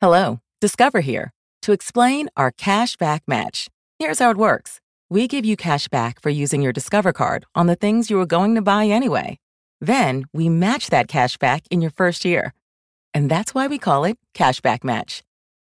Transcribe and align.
Hello, 0.00 0.38
Discover 0.60 1.00
here 1.00 1.32
to 1.62 1.72
explain 1.72 2.28
our 2.36 2.52
cash 2.52 2.94
back 2.94 3.24
match. 3.26 3.66
Here's 3.98 4.20
how 4.20 4.30
it 4.30 4.36
works 4.36 4.78
we 5.10 5.26
give 5.26 5.44
you 5.44 5.56
cash 5.56 5.88
back 5.88 6.22
for 6.22 6.30
using 6.30 6.62
your 6.62 6.72
Discover 6.72 7.12
card 7.12 7.44
on 7.56 7.66
the 7.66 7.74
things 7.74 8.08
you 8.08 8.16
were 8.16 8.24
going 8.24 8.54
to 8.54 8.62
buy 8.62 8.86
anyway. 8.86 9.40
Then 9.80 10.26
we 10.32 10.48
match 10.48 10.90
that 10.90 11.08
cash 11.08 11.36
back 11.36 11.64
in 11.68 11.80
your 11.80 11.90
first 11.90 12.24
year. 12.24 12.54
And 13.12 13.28
that's 13.28 13.56
why 13.56 13.66
we 13.66 13.76
call 13.76 14.04
it 14.04 14.16
Cashback 14.34 14.84
Match. 14.84 15.24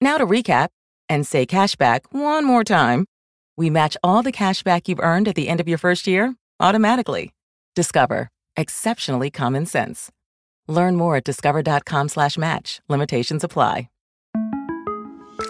Now 0.00 0.18
to 0.18 0.26
recap 0.26 0.70
and 1.08 1.24
say 1.24 1.46
cashback 1.46 2.00
one 2.10 2.44
more 2.44 2.64
time. 2.64 3.06
We 3.56 3.70
match 3.70 3.96
all 4.02 4.24
the 4.24 4.32
cashback 4.32 4.88
you've 4.88 4.98
earned 4.98 5.28
at 5.28 5.36
the 5.36 5.48
end 5.48 5.60
of 5.60 5.68
your 5.68 5.78
first 5.78 6.08
year 6.08 6.34
automatically. 6.58 7.34
Discover. 7.76 8.30
Exceptionally 8.56 9.30
common 9.30 9.64
sense. 9.64 10.10
Learn 10.66 10.96
more 10.96 11.14
at 11.14 11.24
discover.com 11.24 12.08
slash 12.08 12.36
match. 12.36 12.80
Limitations 12.88 13.44
apply. 13.44 13.90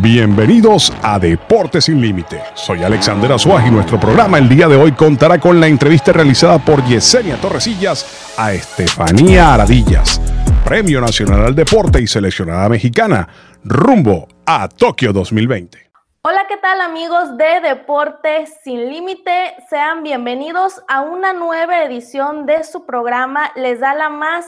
Bienvenidos 0.00 0.92
a 1.02 1.18
Deportes 1.18 1.86
sin 1.86 2.00
Límite. 2.00 2.40
Soy 2.54 2.84
Alexander 2.84 3.32
Azuaj 3.32 3.66
y 3.66 3.70
nuestro 3.72 3.98
programa 3.98 4.38
el 4.38 4.48
día 4.48 4.68
de 4.68 4.76
hoy 4.76 4.92
contará 4.92 5.40
con 5.40 5.58
la 5.58 5.66
entrevista 5.66 6.12
realizada 6.12 6.60
por 6.60 6.84
Yesenia 6.84 7.36
Torresillas 7.40 8.34
a 8.38 8.52
Estefanía 8.52 9.54
Aradillas, 9.54 10.20
Premio 10.64 11.00
Nacional 11.00 11.46
al 11.46 11.54
Deporte 11.56 12.00
y 12.00 12.06
seleccionada 12.06 12.68
mexicana, 12.68 13.28
rumbo 13.64 14.28
a 14.46 14.68
Tokio 14.68 15.12
2020. 15.12 15.90
Hola, 16.22 16.42
¿qué 16.48 16.58
tal 16.58 16.80
amigos 16.80 17.36
de 17.36 17.60
Deportes 17.60 18.54
sin 18.62 18.88
Límite? 18.88 19.56
Sean 19.68 20.04
bienvenidos 20.04 20.80
a 20.86 21.00
una 21.00 21.32
nueva 21.32 21.82
edición 21.82 22.46
de 22.46 22.62
su 22.62 22.86
programa. 22.86 23.50
Les 23.56 23.80
da 23.80 23.94
la 23.94 24.10
más 24.10 24.46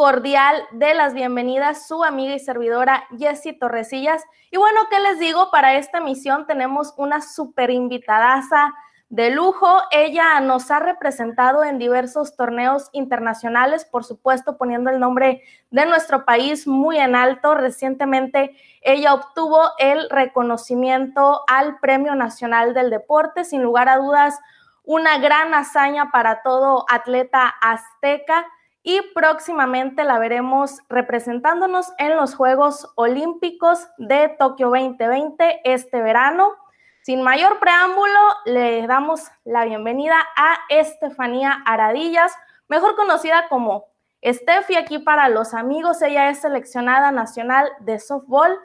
cordial 0.00 0.66
de 0.70 0.94
las 0.94 1.12
bienvenidas 1.12 1.86
su 1.86 2.02
amiga 2.04 2.34
y 2.34 2.38
servidora 2.38 3.04
Jessie 3.18 3.52
Torresillas. 3.52 4.24
Y 4.50 4.56
bueno, 4.56 4.80
¿qué 4.88 4.98
les 4.98 5.18
digo? 5.18 5.50
Para 5.50 5.74
esta 5.74 6.00
misión 6.00 6.46
tenemos 6.46 6.94
una 6.96 7.20
super 7.20 7.68
invitadaza 7.68 8.72
de 9.10 9.28
lujo. 9.28 9.68
Ella 9.90 10.40
nos 10.40 10.70
ha 10.70 10.78
representado 10.78 11.64
en 11.64 11.78
diversos 11.78 12.34
torneos 12.34 12.88
internacionales, 12.92 13.84
por 13.84 14.04
supuesto 14.04 14.56
poniendo 14.56 14.88
el 14.88 15.00
nombre 15.00 15.42
de 15.70 15.84
nuestro 15.84 16.24
país 16.24 16.66
muy 16.66 16.96
en 16.96 17.14
alto. 17.14 17.54
Recientemente 17.54 18.56
ella 18.80 19.12
obtuvo 19.12 19.60
el 19.78 20.08
reconocimiento 20.08 21.42
al 21.46 21.78
Premio 21.78 22.14
Nacional 22.14 22.72
del 22.72 22.88
Deporte, 22.88 23.44
sin 23.44 23.62
lugar 23.62 23.90
a 23.90 23.98
dudas, 23.98 24.40
una 24.82 25.18
gran 25.18 25.52
hazaña 25.52 26.10
para 26.10 26.40
todo 26.40 26.86
atleta 26.88 27.54
azteca 27.60 28.46
y 28.82 29.00
próximamente 29.14 30.04
la 30.04 30.18
veremos 30.18 30.78
representándonos 30.88 31.92
en 31.98 32.16
los 32.16 32.34
Juegos 32.34 32.90
Olímpicos 32.96 33.86
de 33.98 34.34
Tokio 34.38 34.68
2020 34.68 35.60
este 35.64 36.00
verano. 36.00 36.54
Sin 37.02 37.22
mayor 37.22 37.58
preámbulo, 37.58 38.18
le 38.46 38.86
damos 38.86 39.28
la 39.44 39.64
bienvenida 39.64 40.16
a 40.36 40.58
Estefanía 40.70 41.62
Aradillas, 41.66 42.34
mejor 42.68 42.96
conocida 42.96 43.48
como 43.48 43.86
Steffi 44.24 44.76
aquí 44.76 44.98
para 44.98 45.28
los 45.28 45.54
amigos. 45.54 46.00
Ella 46.02 46.30
es 46.30 46.40
seleccionada 46.40 47.10
nacional 47.10 47.68
de 47.80 47.98
softball. 47.98 48.58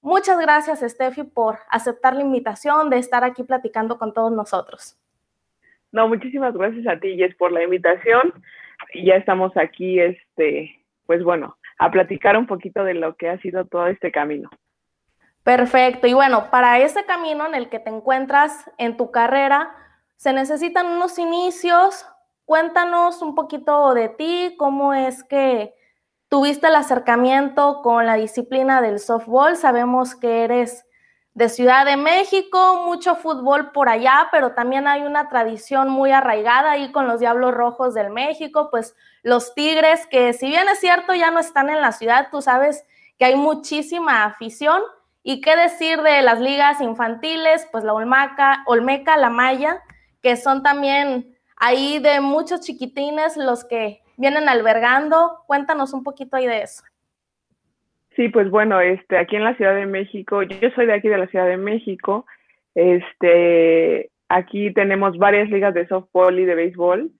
Muchas 0.00 0.38
gracias, 0.38 0.80
Steffi, 0.80 1.24
por 1.24 1.58
aceptar 1.70 2.14
la 2.14 2.22
invitación 2.22 2.90
de 2.90 2.98
estar 2.98 3.24
aquí 3.24 3.42
platicando 3.42 3.98
con 3.98 4.12
todos 4.12 4.30
nosotros. 4.30 4.96
No, 5.90 6.08
muchísimas 6.08 6.54
gracias 6.54 6.86
a 6.88 6.98
ti, 6.98 7.16
Jess, 7.16 7.34
por 7.36 7.52
la 7.52 7.62
invitación 7.62 8.32
ya 8.94 9.14
estamos 9.14 9.56
aquí, 9.56 10.00
este, 10.00 10.84
pues 11.06 11.22
bueno, 11.22 11.56
a 11.78 11.90
platicar 11.90 12.36
un 12.36 12.46
poquito 12.46 12.84
de 12.84 12.94
lo 12.94 13.16
que 13.16 13.28
ha 13.28 13.38
sido 13.40 13.64
todo 13.64 13.86
este 13.86 14.12
camino. 14.12 14.50
Perfecto. 15.42 16.06
Y 16.06 16.14
bueno, 16.14 16.50
para 16.50 16.78
ese 16.80 17.04
camino 17.04 17.46
en 17.46 17.54
el 17.54 17.68
que 17.68 17.78
te 17.78 17.90
encuentras 17.90 18.70
en 18.78 18.96
tu 18.96 19.10
carrera, 19.10 19.70
se 20.16 20.32
necesitan 20.32 20.86
unos 20.86 21.18
inicios. 21.18 22.06
Cuéntanos 22.46 23.20
un 23.22 23.34
poquito 23.34 23.94
de 23.94 24.08
ti, 24.08 24.54
cómo 24.58 24.94
es 24.94 25.22
que 25.24 25.74
tuviste 26.28 26.68
el 26.68 26.76
acercamiento 26.76 27.82
con 27.82 28.06
la 28.06 28.14
disciplina 28.14 28.80
del 28.80 28.98
softball. 28.98 29.56
Sabemos 29.56 30.16
que 30.16 30.44
eres 30.44 30.86
de 31.34 31.48
Ciudad 31.48 31.84
de 31.84 31.96
México, 31.96 32.84
mucho 32.84 33.16
fútbol 33.16 33.72
por 33.72 33.88
allá, 33.88 34.28
pero 34.30 34.52
también 34.52 34.86
hay 34.86 35.02
una 35.02 35.28
tradición 35.28 35.88
muy 35.88 36.12
arraigada 36.12 36.70
ahí 36.70 36.92
con 36.92 37.08
los 37.08 37.18
Diablos 37.18 37.52
Rojos 37.52 37.92
del 37.92 38.10
México, 38.10 38.68
pues 38.70 38.94
los 39.22 39.52
Tigres, 39.54 40.06
que 40.06 40.32
si 40.32 40.46
bien 40.46 40.68
es 40.68 40.78
cierto 40.78 41.12
ya 41.12 41.32
no 41.32 41.40
están 41.40 41.70
en 41.70 41.80
la 41.80 41.90
ciudad, 41.90 42.28
tú 42.30 42.40
sabes 42.40 42.84
que 43.18 43.24
hay 43.24 43.36
muchísima 43.36 44.24
afición. 44.24 44.80
Y 45.26 45.40
qué 45.40 45.56
decir 45.56 46.02
de 46.02 46.20
las 46.20 46.38
ligas 46.38 46.82
infantiles, 46.82 47.66
pues 47.72 47.82
la 47.82 47.94
Olmeca, 47.94 48.62
Olmeca, 48.66 49.16
la 49.16 49.30
Maya, 49.30 49.80
que 50.20 50.36
son 50.36 50.62
también 50.62 51.34
ahí 51.56 51.98
de 51.98 52.20
muchos 52.20 52.60
chiquitines 52.60 53.38
los 53.38 53.64
que 53.64 54.02
vienen 54.18 54.50
albergando. 54.50 55.42
Cuéntanos 55.46 55.94
un 55.94 56.04
poquito 56.04 56.36
ahí 56.36 56.46
de 56.46 56.62
eso. 56.62 56.82
Sí, 58.16 58.28
pues 58.28 58.48
bueno, 58.50 58.80
este, 58.80 59.18
aquí 59.18 59.36
en 59.36 59.44
la 59.44 59.56
Ciudad 59.56 59.74
de 59.74 59.86
México, 59.86 60.42
yo 60.42 60.70
soy 60.70 60.86
de 60.86 60.94
aquí 60.94 61.08
de 61.08 61.18
la 61.18 61.26
Ciudad 61.26 61.48
de 61.48 61.56
México, 61.56 62.26
este, 62.74 64.10
aquí 64.28 64.72
tenemos 64.72 65.18
varias 65.18 65.50
ligas 65.50 65.74
de 65.74 65.86
softball 65.88 66.38
y 66.38 66.44
de 66.44 66.54
béisbol. 66.54 67.10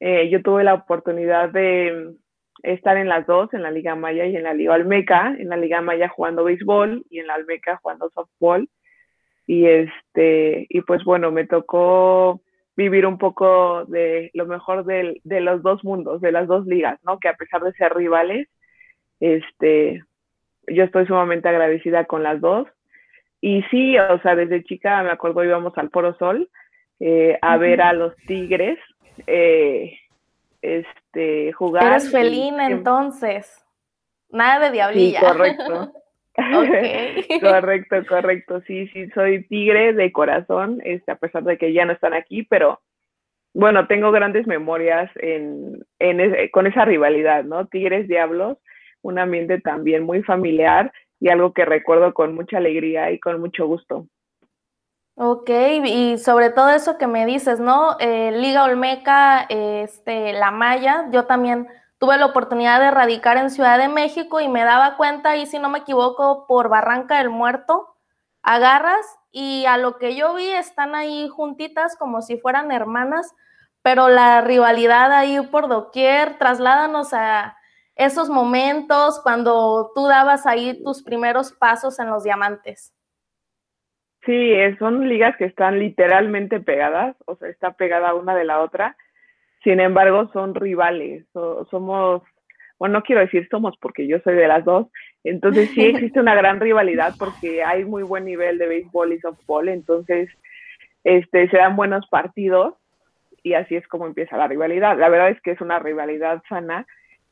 Eh, 0.00 0.30
yo 0.30 0.42
tuve 0.42 0.64
la 0.64 0.74
oportunidad 0.74 1.50
de 1.50 2.14
estar 2.62 2.96
en 2.96 3.08
las 3.08 3.26
dos, 3.26 3.52
en 3.52 3.62
la 3.62 3.70
Liga 3.70 3.94
Maya 3.96 4.26
y 4.26 4.36
en 4.36 4.44
la 4.44 4.54
Liga 4.54 4.74
Almeca, 4.74 5.34
en 5.38 5.50
la 5.50 5.56
Liga 5.56 5.80
Maya 5.82 6.08
jugando 6.08 6.44
béisbol 6.44 7.04
y 7.10 7.18
en 7.18 7.26
la 7.26 7.34
Almeca 7.34 7.78
jugando 7.82 8.10
softball. 8.10 8.68
Y 9.46 9.66
este, 9.66 10.66
y 10.68 10.80
pues 10.82 11.04
bueno, 11.04 11.30
me 11.30 11.46
tocó 11.46 12.40
vivir 12.76 13.04
un 13.04 13.18
poco 13.18 13.84
de 13.86 14.30
lo 14.32 14.46
mejor 14.46 14.84
de, 14.84 15.20
de 15.24 15.40
los 15.40 15.62
dos 15.62 15.84
mundos, 15.84 16.20
de 16.20 16.32
las 16.32 16.46
dos 16.46 16.66
ligas, 16.66 16.98
¿no? 17.04 17.18
Que 17.18 17.28
a 17.28 17.34
pesar 17.34 17.62
de 17.62 17.72
ser 17.72 17.94
rivales, 17.94 18.48
este, 19.18 20.02
yo 20.66 20.84
estoy 20.84 21.06
sumamente 21.06 21.48
agradecida 21.48 22.04
con 22.04 22.22
las 22.22 22.40
dos. 22.40 22.68
Y 23.40 23.62
sí, 23.70 23.98
o 23.98 24.20
sea, 24.20 24.34
desde 24.34 24.64
chica 24.64 25.02
me 25.02 25.10
acuerdo 25.10 25.44
íbamos 25.44 25.76
al 25.78 25.90
Poro 25.90 26.14
Sol 26.18 26.48
eh, 26.98 27.38
a 27.40 27.56
ver 27.56 27.80
a 27.80 27.92
los 27.94 28.14
tigres 28.26 28.78
eh, 29.26 29.98
este, 30.60 31.52
jugar. 31.52 31.84
Eres 31.84 32.10
felina 32.10 32.66
entonces, 32.66 33.64
nada 34.28 34.66
de 34.66 34.72
diablilla. 34.72 35.20
Sí, 35.20 35.26
correcto. 35.26 35.92
correcto, 37.40 37.96
correcto. 38.08 38.60
Sí, 38.66 38.88
sí, 38.88 39.08
soy 39.10 39.46
tigre 39.48 39.92
de 39.92 40.12
corazón, 40.12 40.80
este, 40.84 41.12
a 41.12 41.16
pesar 41.16 41.42
de 41.44 41.58
que 41.58 41.72
ya 41.72 41.84
no 41.84 41.92
están 41.92 42.14
aquí, 42.14 42.42
pero 42.44 42.80
bueno, 43.52 43.86
tengo 43.86 44.12
grandes 44.12 44.46
memorias 44.46 45.10
en, 45.16 45.84
en 45.98 46.48
con 46.50 46.66
esa 46.66 46.84
rivalidad, 46.84 47.44
¿no? 47.44 47.66
Tigres 47.66 48.06
Diablos 48.06 48.58
un 49.02 49.18
ambiente 49.18 49.60
también 49.60 50.04
muy 50.04 50.22
familiar 50.22 50.92
y 51.20 51.28
algo 51.28 51.52
que 51.52 51.64
recuerdo 51.64 52.14
con 52.14 52.34
mucha 52.34 52.56
alegría 52.56 53.10
y 53.10 53.20
con 53.20 53.40
mucho 53.40 53.66
gusto. 53.66 54.06
Ok, 55.16 55.50
y 55.84 56.16
sobre 56.16 56.48
todo 56.48 56.70
eso 56.70 56.96
que 56.96 57.06
me 57.06 57.26
dices, 57.26 57.60
¿no? 57.60 57.96
Eh, 58.00 58.32
Liga 58.32 58.64
Olmeca, 58.64 59.44
este, 59.50 60.32
La 60.32 60.50
Maya, 60.50 61.08
yo 61.12 61.26
también 61.26 61.68
tuve 61.98 62.16
la 62.16 62.24
oportunidad 62.24 62.80
de 62.80 62.90
radicar 62.90 63.36
en 63.36 63.50
Ciudad 63.50 63.78
de 63.78 63.88
México 63.88 64.40
y 64.40 64.48
me 64.48 64.64
daba 64.64 64.96
cuenta, 64.96 65.36
y 65.36 65.44
si 65.44 65.58
no 65.58 65.68
me 65.68 65.80
equivoco, 65.80 66.46
por 66.46 66.70
Barranca 66.70 67.18
del 67.18 67.28
Muerto, 67.28 67.94
agarras 68.42 69.04
y 69.30 69.66
a 69.66 69.76
lo 69.76 69.98
que 69.98 70.16
yo 70.16 70.34
vi 70.34 70.48
están 70.48 70.94
ahí 70.94 71.28
juntitas 71.28 71.96
como 71.96 72.22
si 72.22 72.38
fueran 72.38 72.72
hermanas, 72.72 73.34
pero 73.82 74.08
la 74.08 74.40
rivalidad 74.40 75.12
ahí 75.12 75.38
por 75.48 75.68
doquier, 75.68 76.38
trasládanos 76.38 77.12
a, 77.12 77.58
esos 78.00 78.30
momentos 78.30 79.20
cuando 79.22 79.92
tú 79.94 80.06
dabas 80.06 80.46
ahí 80.46 80.82
tus 80.82 81.02
primeros 81.02 81.52
pasos 81.52 81.98
en 82.00 82.08
los 82.08 82.24
diamantes. 82.24 82.94
Sí, 84.24 84.52
son 84.78 85.08
ligas 85.08 85.36
que 85.36 85.44
están 85.44 85.78
literalmente 85.78 86.60
pegadas, 86.60 87.16
o 87.26 87.36
sea, 87.36 87.48
está 87.48 87.72
pegada 87.72 88.14
una 88.14 88.34
de 88.34 88.44
la 88.44 88.60
otra. 88.60 88.96
Sin 89.62 89.80
embargo, 89.80 90.30
son 90.32 90.54
rivales, 90.54 91.26
somos 91.70 92.22
bueno, 92.78 92.94
no 92.94 93.02
quiero 93.02 93.20
decir 93.20 93.46
somos 93.50 93.76
porque 93.78 94.06
yo 94.06 94.18
soy 94.20 94.34
de 94.36 94.48
las 94.48 94.64
dos, 94.64 94.86
entonces 95.22 95.68
sí 95.74 95.84
existe 95.84 96.18
una 96.18 96.34
gran 96.34 96.60
rivalidad 96.60 97.14
porque 97.18 97.62
hay 97.62 97.84
muy 97.84 98.02
buen 98.02 98.24
nivel 98.24 98.56
de 98.56 98.66
béisbol 98.66 99.12
y 99.12 99.20
softball, 99.20 99.68
entonces 99.68 100.30
este, 101.04 101.50
se 101.50 101.58
dan 101.58 101.76
buenos 101.76 102.06
partidos 102.08 102.74
y 103.42 103.52
así 103.52 103.76
es 103.76 103.86
como 103.86 104.06
empieza 104.06 104.38
la 104.38 104.48
rivalidad. 104.48 104.98
La 104.98 105.10
verdad 105.10 105.28
es 105.28 105.40
que 105.42 105.50
es 105.50 105.60
una 105.60 105.78
rivalidad 105.78 106.42
sana 106.48 106.86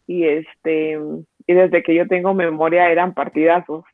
y 0.09 0.27
este 0.27 0.99
y 1.47 1.55
desde 1.55 1.83
que 1.83 1.95
yo 1.95 2.09
tengo 2.09 2.35
memoria 2.35 2.91
eran 2.91 3.15
partidazos. 3.15 3.85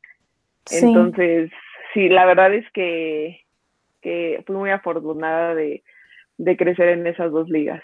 Entonces, 0.71 1.51
sí, 1.93 2.09
la 2.09 2.25
verdad 2.25 2.55
es 2.55 2.65
que, 2.73 3.45
que 4.01 4.43
fui 4.47 4.57
muy 4.57 4.71
afortunada 4.71 5.55
de, 5.55 5.85
de 6.39 6.57
crecer 6.57 6.89
en 6.89 7.07
esas 7.07 7.31
dos 7.31 7.49
ligas. 7.49 7.83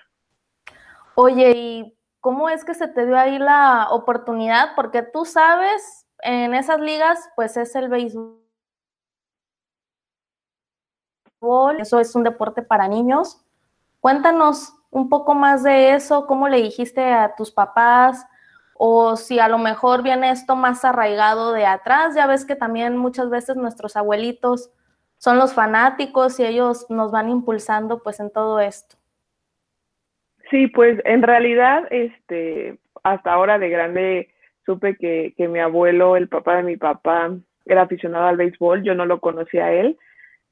Oye, 1.14 1.52
¿y 1.54 1.98
cómo 2.20 2.48
es 2.48 2.64
que 2.64 2.74
se 2.74 2.88
te 2.88 3.06
dio 3.06 3.16
ahí 3.16 3.38
la 3.38 3.88
oportunidad? 3.90 4.70
Porque 4.74 5.02
tú 5.02 5.24
sabes, 5.24 6.08
en 6.22 6.54
esas 6.54 6.80
ligas, 6.80 7.28
pues 7.36 7.56
es 7.56 7.74
el 7.76 7.88
béisbol. 7.88 8.40
Eso 11.78 12.00
es 12.00 12.14
un 12.14 12.24
deporte 12.24 12.62
para 12.62 12.88
niños. 12.88 13.44
Cuéntanos 14.00 14.79
un 14.90 15.08
poco 15.08 15.34
más 15.34 15.62
de 15.62 15.94
eso, 15.94 16.26
cómo 16.26 16.48
le 16.48 16.62
dijiste 16.62 17.02
a 17.02 17.34
tus 17.36 17.50
papás, 17.50 18.26
o 18.74 19.16
si 19.16 19.38
a 19.38 19.48
lo 19.48 19.58
mejor 19.58 20.02
viene 20.02 20.30
esto 20.30 20.56
más 20.56 20.84
arraigado 20.84 21.52
de 21.52 21.66
atrás. 21.66 22.14
Ya 22.14 22.26
ves 22.26 22.44
que 22.44 22.56
también 22.56 22.96
muchas 22.96 23.28
veces 23.28 23.56
nuestros 23.56 23.96
abuelitos 23.96 24.72
son 25.18 25.36
los 25.36 25.52
fanáticos 25.52 26.40
y 26.40 26.46
ellos 26.46 26.86
nos 26.88 27.12
van 27.12 27.28
impulsando 27.28 28.02
pues 28.02 28.20
en 28.20 28.30
todo 28.30 28.58
esto. 28.58 28.96
Sí, 30.50 30.66
pues 30.66 30.98
en 31.04 31.22
realidad, 31.22 31.84
este, 31.90 32.78
hasta 33.02 33.32
ahora 33.32 33.58
de 33.58 33.68
grande 33.68 34.34
supe 34.64 34.96
que, 34.96 35.34
que 35.36 35.46
mi 35.46 35.60
abuelo, 35.60 36.16
el 36.16 36.28
papá 36.28 36.56
de 36.56 36.62
mi 36.62 36.76
papá, 36.76 37.30
era 37.66 37.82
aficionado 37.82 38.26
al 38.26 38.36
béisbol, 38.36 38.82
yo 38.82 38.94
no 38.94 39.04
lo 39.04 39.20
conocía 39.20 39.66
a 39.66 39.72
él, 39.72 39.98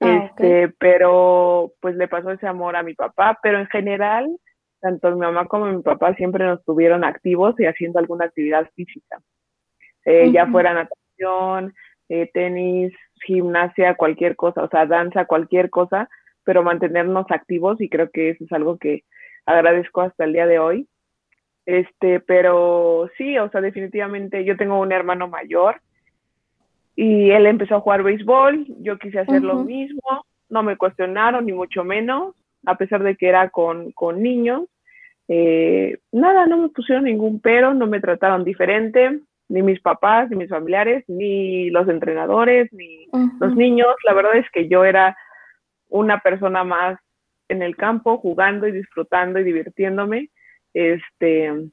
ah, 0.01 0.25
este, 0.25 0.69
pero 0.79 1.73
pues 1.81 1.97
le 1.97 2.09
pasó 2.09 2.31
ese 2.31 2.47
amor 2.47 2.77
a 2.77 2.83
mi 2.83 2.95
papá, 2.95 3.39
pero 3.43 3.59
en 3.59 3.67
general, 3.67 4.29
tanto 4.81 5.11
mi 5.11 5.21
mamá 5.21 5.47
como 5.47 5.67
mi 5.67 5.83
papá 5.83 6.15
siempre 6.15 6.45
nos 6.45 6.65
tuvieron 6.65 7.05
activos 7.05 7.59
y 7.59 7.67
haciendo 7.67 7.99
alguna 7.99 8.27
actividad 8.27 8.69
física, 8.75 9.21
eh, 10.05 10.31
ya 10.33 10.47
fuera 10.47 10.75
natación, 10.75 11.75
eh, 12.09 12.31
tenis, 12.33 12.93
gimnasia, 13.25 13.95
cualquier 13.95 14.37
cosa, 14.37 14.63
o 14.63 14.69
sea, 14.69 14.87
danza, 14.87 15.27
cualquier 15.27 15.71
cosa, 15.71 16.09
pero 16.45 16.63
mantenernos 16.63 17.27
activos 17.31 17.81
y 17.81 17.89
creo 17.89 18.11
que 18.11 18.31
eso 18.31 18.45
es 18.45 18.53
algo 18.53 18.79
que 18.79 19.05
agradezco 19.45 20.01
hasta 20.01 20.25
el 20.25 20.33
día 20.33 20.47
de 20.47 20.59
hoy. 20.59 20.89
Este, 21.67 22.21
pero 22.21 23.11
sí, 23.19 23.37
o 23.39 23.51
sea, 23.51 23.61
definitivamente 23.61 24.45
yo 24.45 24.57
tengo 24.57 24.81
un 24.81 24.91
hermano 24.91 25.29
mayor 25.29 25.83
y 27.01 27.31
él 27.31 27.47
empezó 27.47 27.77
a 27.77 27.81
jugar 27.81 28.03
béisbol, 28.03 28.67
yo 28.81 28.99
quise 28.99 29.21
hacer 29.21 29.41
lo 29.45 29.63
mismo, 29.63 30.27
no 30.49 30.65
me 30.65 30.77
cuestionaron 30.77 31.47
ni 31.47 31.53
mucho 31.53 31.85
menos, 31.85 32.35
a 32.67 32.75
pesar 32.75 33.05
de 33.05 33.15
que 33.15 33.29
era 33.29 33.51
con, 33.51 33.93
con 33.93 34.21
niños. 34.21 34.65
Eh, 35.29 35.99
nada, 36.11 36.47
no 36.47 36.59
me 36.59 36.71
pusieron 36.71 37.05
ningún 37.05 37.39
pero, 37.39 37.73
no 37.73 37.87
me 37.87 38.01
trataron 38.01 38.43
diferente, 38.43 39.21
ni 39.49 39.63
mis 39.63 39.81
papás, 39.81 40.29
ni 40.29 40.35
mis 40.35 40.51
familiares, 40.51 41.05
ni 41.07 41.71
los 41.71 41.89
entrenadores, 41.89 42.69
ni 42.73 43.07
los 43.39 43.55
niños. 43.55 43.95
La 44.03 44.13
verdad 44.13 44.37
es 44.37 44.51
que 44.51 44.67
yo 44.67 44.85
era 44.85 45.17
una 45.91 46.19
persona 46.19 46.65
más 46.65 46.99
en 47.49 47.63
el 47.63 47.77
campo, 47.77 48.19
jugando 48.19 48.67
y 48.67 48.73
disfrutando 48.73 49.39
y 49.39 49.45
divirtiéndome. 49.45 50.31
Este, 50.75 51.71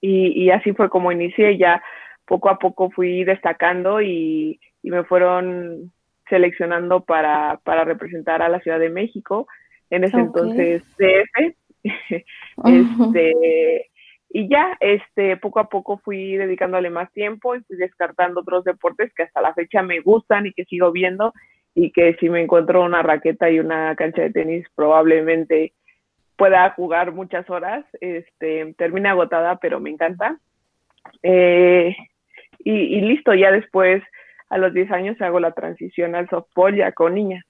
y, 0.00 0.44
y 0.44 0.50
así 0.50 0.72
fue 0.72 0.88
como 0.88 1.12
inicié. 1.12 1.58
Ya 1.58 1.82
poco 2.28 2.50
a 2.50 2.58
poco 2.58 2.90
fui 2.90 3.24
destacando 3.24 4.00
y, 4.00 4.60
y 4.82 4.90
me 4.90 5.04
fueron 5.04 5.92
seleccionando 6.28 7.04
para, 7.04 7.58
para, 7.64 7.84
representar 7.84 8.42
a 8.42 8.48
la 8.48 8.60
Ciudad 8.60 8.78
de 8.78 8.90
México. 8.90 9.48
En 9.90 10.04
ese 10.04 10.18
entonces 10.18 10.82
DF. 10.98 11.56
este, 12.64 13.90
y 14.30 14.48
ya, 14.48 14.76
este, 14.80 15.38
poco 15.38 15.60
a 15.60 15.70
poco 15.70 15.98
fui 15.98 16.36
dedicándole 16.36 16.90
más 16.90 17.10
tiempo 17.12 17.56
y 17.56 17.62
fui 17.62 17.76
descartando 17.76 18.40
otros 18.40 18.64
deportes 18.64 19.12
que 19.14 19.22
hasta 19.22 19.40
la 19.40 19.54
fecha 19.54 19.82
me 19.82 20.00
gustan 20.00 20.46
y 20.46 20.52
que 20.52 20.66
sigo 20.66 20.92
viendo 20.92 21.32
y 21.74 21.92
que 21.92 22.14
si 22.20 22.28
me 22.28 22.42
encuentro 22.42 22.82
una 22.82 23.02
raqueta 23.02 23.48
y 23.50 23.58
una 23.58 23.94
cancha 23.96 24.22
de 24.22 24.30
tenis 24.30 24.66
probablemente 24.74 25.72
pueda 26.36 26.70
jugar 26.70 27.12
muchas 27.12 27.48
horas. 27.48 27.86
Este, 28.00 28.74
termina 28.76 29.12
agotada, 29.12 29.56
pero 29.56 29.80
me 29.80 29.90
encanta. 29.90 30.38
Eh, 31.22 31.96
y, 32.70 33.00
listo, 33.00 33.32
ya 33.34 33.50
después, 33.50 34.02
a 34.50 34.58
los 34.58 34.74
10 34.74 34.90
años, 34.90 35.20
hago 35.20 35.40
la 35.40 35.52
transición 35.52 36.14
al 36.14 36.28
softball 36.28 36.76
ya 36.76 36.92
con 36.92 37.14
niña. 37.14 37.44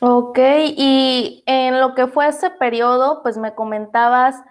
Ok, 0.00 0.38
y 0.76 1.42
en 1.46 1.80
lo 1.80 1.94
que 1.94 2.08
fue 2.08 2.28
ese 2.28 2.50
periodo, 2.50 3.22
pues 3.22 3.38
me 3.38 3.54
comentabas 3.54 4.42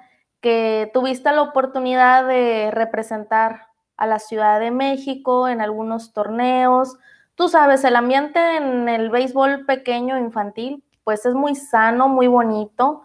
que 0.41 0.89
tuviste 0.93 1.31
la 1.31 1.43
oportunidad 1.43 2.27
de 2.27 2.71
representar 2.71 3.67
a 3.95 4.07
la 4.07 4.19
Ciudad 4.19 4.59
de 4.59 4.71
México 4.71 5.47
en 5.47 5.61
algunos 5.61 6.11
torneos. 6.11 6.97
Tú 7.35 7.47
sabes, 7.47 7.83
el 7.83 7.95
ambiente 7.95 8.39
en 8.57 8.89
el 8.89 9.09
béisbol 9.09 9.65
pequeño 9.65 10.17
infantil, 10.17 10.83
pues 11.03 11.25
es 11.25 11.35
muy 11.35 11.55
sano, 11.55 12.07
muy 12.09 12.27
bonito. 12.27 13.03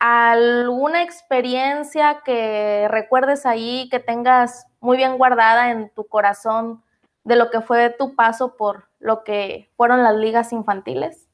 ¿Alguna 0.00 1.02
experiencia 1.02 2.22
que 2.24 2.88
recuerdes 2.90 3.46
ahí, 3.46 3.88
que 3.90 4.00
tengas 4.00 4.66
muy 4.84 4.96
bien 4.96 5.18
guardada 5.18 5.70
en 5.70 5.90
tu 5.90 6.04
corazón 6.04 6.82
de 7.24 7.36
lo 7.36 7.50
que 7.50 7.60
fue 7.60 7.90
tu 7.98 8.14
paso 8.14 8.56
por 8.56 8.84
lo 9.00 9.24
que 9.24 9.70
fueron 9.76 10.02
las 10.02 10.14
ligas 10.16 10.52
infantiles? 10.52 11.28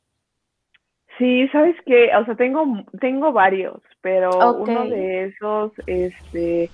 Sí, 1.18 1.48
sabes 1.48 1.76
que, 1.84 2.10
o 2.16 2.24
sea, 2.24 2.34
tengo, 2.36 2.64
tengo 3.00 3.32
varios, 3.32 3.82
pero 4.00 4.54
uno 4.54 4.86
de 4.86 5.24
esos, 5.24 5.72
este, 5.86 6.70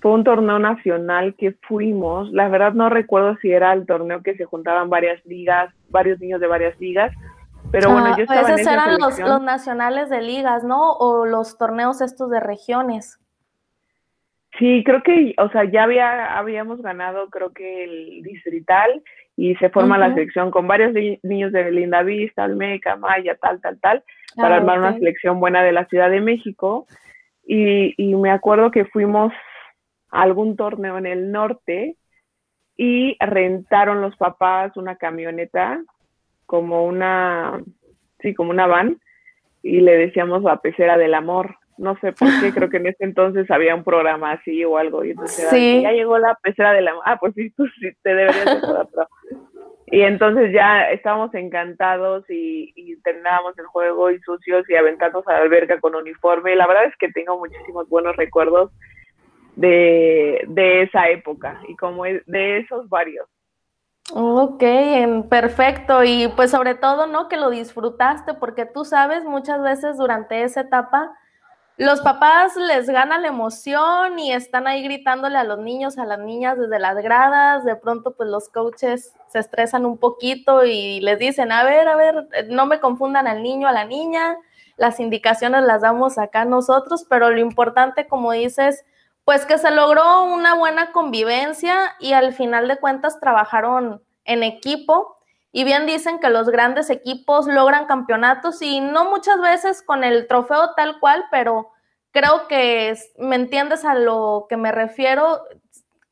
fue 0.00 0.12
un 0.12 0.24
torneo 0.24 0.58
nacional 0.58 1.34
que 1.36 1.52
fuimos. 1.68 2.30
La 2.32 2.48
verdad 2.48 2.72
no 2.72 2.88
recuerdo 2.88 3.36
si 3.42 3.50
era 3.50 3.72
el 3.74 3.84
torneo 3.84 4.22
que 4.22 4.36
se 4.36 4.46
juntaban 4.46 4.88
varias 4.88 5.24
ligas, 5.26 5.74
varios 5.90 6.18
niños 6.20 6.40
de 6.40 6.46
varias 6.46 6.80
ligas, 6.80 7.12
pero 7.70 7.92
bueno, 7.92 8.16
yo 8.16 8.24
estaba 8.24 8.48
esos 8.48 8.60
en 8.60 8.68
eran 8.68 8.98
los, 8.98 9.18
los, 9.18 9.42
nacionales 9.42 10.08
de 10.08 10.22
ligas, 10.22 10.64
¿no? 10.64 10.92
O 10.92 11.26
los 11.26 11.56
torneos 11.56 12.00
estos 12.00 12.30
de 12.30 12.40
regiones. 12.40 13.19
Sí, 14.58 14.82
creo 14.84 15.02
que, 15.02 15.34
o 15.38 15.48
sea, 15.50 15.64
ya 15.64 15.84
había, 15.84 16.36
habíamos 16.38 16.82
ganado, 16.82 17.30
creo 17.30 17.52
que 17.52 17.84
el 17.84 18.22
distrital 18.22 19.02
y 19.36 19.54
se 19.56 19.70
forma 19.70 19.96
la 19.96 20.12
selección 20.12 20.50
con 20.50 20.66
varios 20.66 20.92
niños 21.22 21.52
de 21.52 21.70
Linda 21.70 22.02
Vista, 22.02 22.44
Almeca, 22.44 22.96
Maya, 22.96 23.36
tal, 23.40 23.60
tal, 23.60 23.78
tal, 23.80 24.04
para 24.36 24.56
ah, 24.56 24.58
armar 24.58 24.80
una 24.80 24.94
selección 24.94 25.40
buena 25.40 25.62
de 25.62 25.72
la 25.72 25.86
Ciudad 25.86 26.10
de 26.10 26.20
México. 26.20 26.86
Y, 27.46 27.94
y 27.96 28.14
me 28.16 28.30
acuerdo 28.30 28.70
que 28.70 28.84
fuimos 28.84 29.32
a 30.10 30.22
algún 30.22 30.56
torneo 30.56 30.98
en 30.98 31.06
el 31.06 31.32
norte 31.32 31.96
y 32.76 33.16
rentaron 33.20 34.02
los 34.02 34.16
papás 34.16 34.76
una 34.76 34.96
camioneta 34.96 35.82
como 36.44 36.84
una, 36.84 37.62
sí, 38.20 38.34
como 38.34 38.50
una 38.50 38.66
van 38.66 39.00
y 39.62 39.80
le 39.80 39.96
decíamos 39.96 40.42
la 40.42 40.56
pecera 40.60 40.98
del 40.98 41.14
amor. 41.14 41.56
No 41.80 41.96
sé 42.00 42.12
por 42.12 42.28
qué, 42.40 42.52
creo 42.52 42.68
que 42.70 42.76
en 42.76 42.86
ese 42.86 43.04
entonces 43.04 43.50
había 43.50 43.74
un 43.74 43.84
programa 43.84 44.32
así 44.32 44.64
o 44.64 44.76
algo. 44.76 45.04
Y 45.04 45.10
entonces 45.12 45.48
sí. 45.48 45.80
ya 45.82 45.92
llegó 45.92 46.18
la 46.18 46.36
pecera 46.42 46.72
del 46.72 46.88
amor. 46.88 47.02
Ah, 47.06 47.18
pues 47.18 47.34
sí, 47.34 47.50
tú 47.50 47.66
sí 47.80 47.90
te 48.02 48.14
deberías 48.14 48.44
de 48.44 48.60
pero 48.60 49.08
y 49.92 50.02
entonces 50.02 50.52
ya 50.52 50.88
estábamos 50.90 51.34
encantados 51.34 52.24
y, 52.30 52.72
y, 52.76 52.96
terminábamos 53.02 53.58
el 53.58 53.66
juego 53.66 54.12
y 54.12 54.20
sucios 54.20 54.68
y 54.70 54.76
aventándonos 54.76 55.26
a 55.26 55.32
la 55.32 55.38
alberca 55.38 55.80
con 55.80 55.96
uniforme. 55.96 56.54
La 56.54 56.68
verdad 56.68 56.84
es 56.84 56.96
que 56.96 57.10
tengo 57.10 57.36
muchísimos 57.36 57.88
buenos 57.88 58.14
recuerdos 58.14 58.70
de, 59.56 60.44
de 60.46 60.82
esa 60.82 61.08
época 61.08 61.60
y 61.66 61.74
como 61.74 62.04
de 62.04 62.58
esos 62.58 62.88
varios. 62.88 63.26
Ok, 64.14 64.62
perfecto. 65.28 66.04
Y 66.04 66.28
pues 66.36 66.52
sobre 66.52 66.76
todo, 66.76 67.08
¿no? 67.08 67.28
Que 67.28 67.36
lo 67.36 67.50
disfrutaste 67.50 68.34
porque 68.34 68.66
tú 68.66 68.84
sabes, 68.84 69.24
muchas 69.24 69.60
veces 69.60 69.96
durante 69.96 70.44
esa 70.44 70.60
etapa 70.60 71.12
los 71.80 72.02
papás 72.02 72.56
les 72.56 72.90
gana 72.90 73.18
la 73.18 73.28
emoción 73.28 74.18
y 74.18 74.34
están 74.34 74.66
ahí 74.66 74.82
gritándole 74.82 75.38
a 75.38 75.44
los 75.44 75.60
niños, 75.60 75.96
a 75.96 76.04
las 76.04 76.18
niñas 76.18 76.58
desde 76.58 76.78
las 76.78 76.94
gradas. 76.96 77.64
De 77.64 77.74
pronto, 77.74 78.14
pues 78.14 78.28
los 78.28 78.50
coaches 78.50 79.14
se 79.28 79.38
estresan 79.38 79.86
un 79.86 79.96
poquito 79.96 80.66
y 80.66 81.00
les 81.00 81.18
dicen, 81.18 81.50
a 81.52 81.64
ver, 81.64 81.88
a 81.88 81.96
ver, 81.96 82.28
no 82.50 82.66
me 82.66 82.80
confundan 82.80 83.26
al 83.26 83.42
niño, 83.42 83.66
a 83.66 83.72
la 83.72 83.86
niña. 83.86 84.36
Las 84.76 85.00
indicaciones 85.00 85.62
las 85.62 85.80
damos 85.80 86.18
acá 86.18 86.44
nosotros, 86.44 87.06
pero 87.08 87.30
lo 87.30 87.40
importante, 87.40 88.06
como 88.06 88.32
dices, 88.32 88.84
pues 89.24 89.46
que 89.46 89.56
se 89.56 89.70
logró 89.70 90.24
una 90.24 90.56
buena 90.56 90.92
convivencia 90.92 91.94
y 91.98 92.12
al 92.12 92.34
final 92.34 92.68
de 92.68 92.76
cuentas 92.76 93.20
trabajaron 93.20 94.02
en 94.26 94.42
equipo. 94.42 95.16
Y 95.52 95.64
bien 95.64 95.86
dicen 95.86 96.20
que 96.20 96.30
los 96.30 96.48
grandes 96.48 96.90
equipos 96.90 97.46
logran 97.46 97.86
campeonatos 97.86 98.62
y 98.62 98.80
no 98.80 99.10
muchas 99.10 99.40
veces 99.40 99.82
con 99.82 100.04
el 100.04 100.26
trofeo 100.28 100.74
tal 100.76 101.00
cual, 101.00 101.24
pero 101.30 101.70
creo 102.12 102.46
que 102.48 102.94
me 103.18 103.36
entiendes 103.36 103.84
a 103.84 103.94
lo 103.94 104.46
que 104.48 104.56
me 104.56 104.70
refiero, 104.72 105.40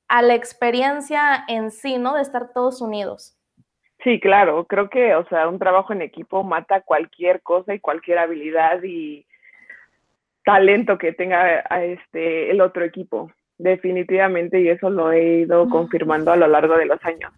a 0.09 0.23
la 0.23 0.35
experiencia 0.35 1.45
en 1.49 1.71
sí, 1.71 1.99
¿no? 1.99 2.14
De 2.14 2.23
estar 2.23 2.52
todos 2.52 2.80
unidos. 2.80 3.37
Sí, 4.04 4.21
claro, 4.21 4.64
creo 4.66 4.88
que, 4.88 5.14
o 5.14 5.26
sea, 5.28 5.49
un 5.49 5.59
trabajo 5.59 5.92
en 5.92 6.02
equipo 6.02 6.45
mata 6.45 6.83
cualquier 6.83 7.42
cosa 7.42 7.75
y 7.75 7.80
cualquier 7.80 8.18
habilidad 8.18 8.83
y 8.83 9.26
talento 10.45 10.99
que 10.99 11.12
tenga 11.12 11.59
este 11.83 12.50
el 12.50 12.61
otro 12.61 12.85
equipo, 12.85 13.30
definitivamente, 13.59 14.61
y 14.61 14.68
eso 14.68 14.88
lo 14.88 15.11
he 15.12 15.40
ido 15.40 15.68
confirmando 15.68 16.33
a 16.33 16.37
lo 16.37 16.47
largo 16.47 16.76
de 16.76 16.87
los 16.87 17.04
años. 17.04 17.33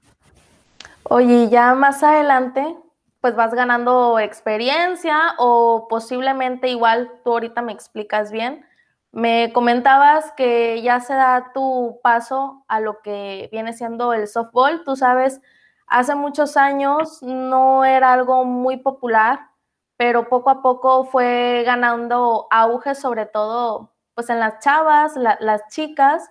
Oye, 1.13 1.49
ya 1.49 1.75
más 1.75 2.05
adelante, 2.05 2.77
pues 3.21 3.35
vas 3.35 3.53
ganando 3.53 4.21
experiencia 4.21 5.35
o 5.39 5.89
posiblemente 5.89 6.69
igual 6.69 7.11
tú 7.25 7.33
ahorita 7.33 7.63
me 7.63 7.73
explicas 7.73 8.31
bien. 8.31 8.65
Me 9.11 9.53
comentabas 9.53 10.31
que 10.37 10.81
ya 10.83 11.01
se 11.01 11.15
da 11.15 11.51
tu 11.53 11.99
paso 12.05 12.65
a 12.69 12.79
lo 12.79 13.03
que 13.03 13.49
viene 13.51 13.73
siendo 13.73 14.13
el 14.13 14.29
softball. 14.29 14.85
Tú 14.85 14.95
sabes, 14.95 15.41
hace 15.89 16.15
muchos 16.15 16.57
años 16.57 17.21
no 17.25 17.85
era 17.85 18.13
algo 18.13 18.45
muy 18.45 18.77
popular, 18.77 19.49
pero 19.97 20.29
poco 20.29 20.51
a 20.51 20.63
poco 20.63 21.07
fue 21.07 21.65
ganando 21.67 22.47
auge, 22.53 22.95
sobre 22.95 23.27
todo 23.27 23.91
pues 24.15 24.31
en 24.31 24.39
las 24.39 24.61
chavas, 24.61 25.17
las 25.17 25.67
chicas. 25.71 26.31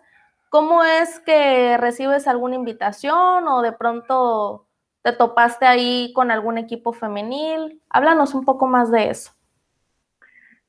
¿Cómo 0.49 0.85
es 0.85 1.19
que 1.19 1.75
recibes 1.77 2.27
alguna 2.29 2.55
invitación 2.55 3.45
o 3.49 3.61
de 3.61 3.73
pronto 3.73 4.68
te 5.01 5.13
topaste 5.13 5.65
ahí 5.65 6.11
con 6.13 6.31
algún 6.31 6.57
equipo 6.57 6.93
femenil? 6.93 7.81
Háblanos 7.89 8.33
un 8.33 8.45
poco 8.45 8.67
más 8.67 8.91
de 8.91 9.09
eso. 9.09 9.31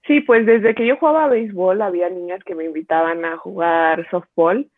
Sí, 0.06 0.20
pues 0.20 0.46
desde 0.46 0.74
que 0.74 0.86
yo 0.86 0.96
jugaba 0.96 1.28
béisbol 1.28 1.82
había 1.82 2.08
niñas 2.08 2.42
que 2.44 2.54
me 2.54 2.64
invitaban 2.64 3.24
a 3.24 3.36
jugar 3.36 4.08
softball. 4.10 4.68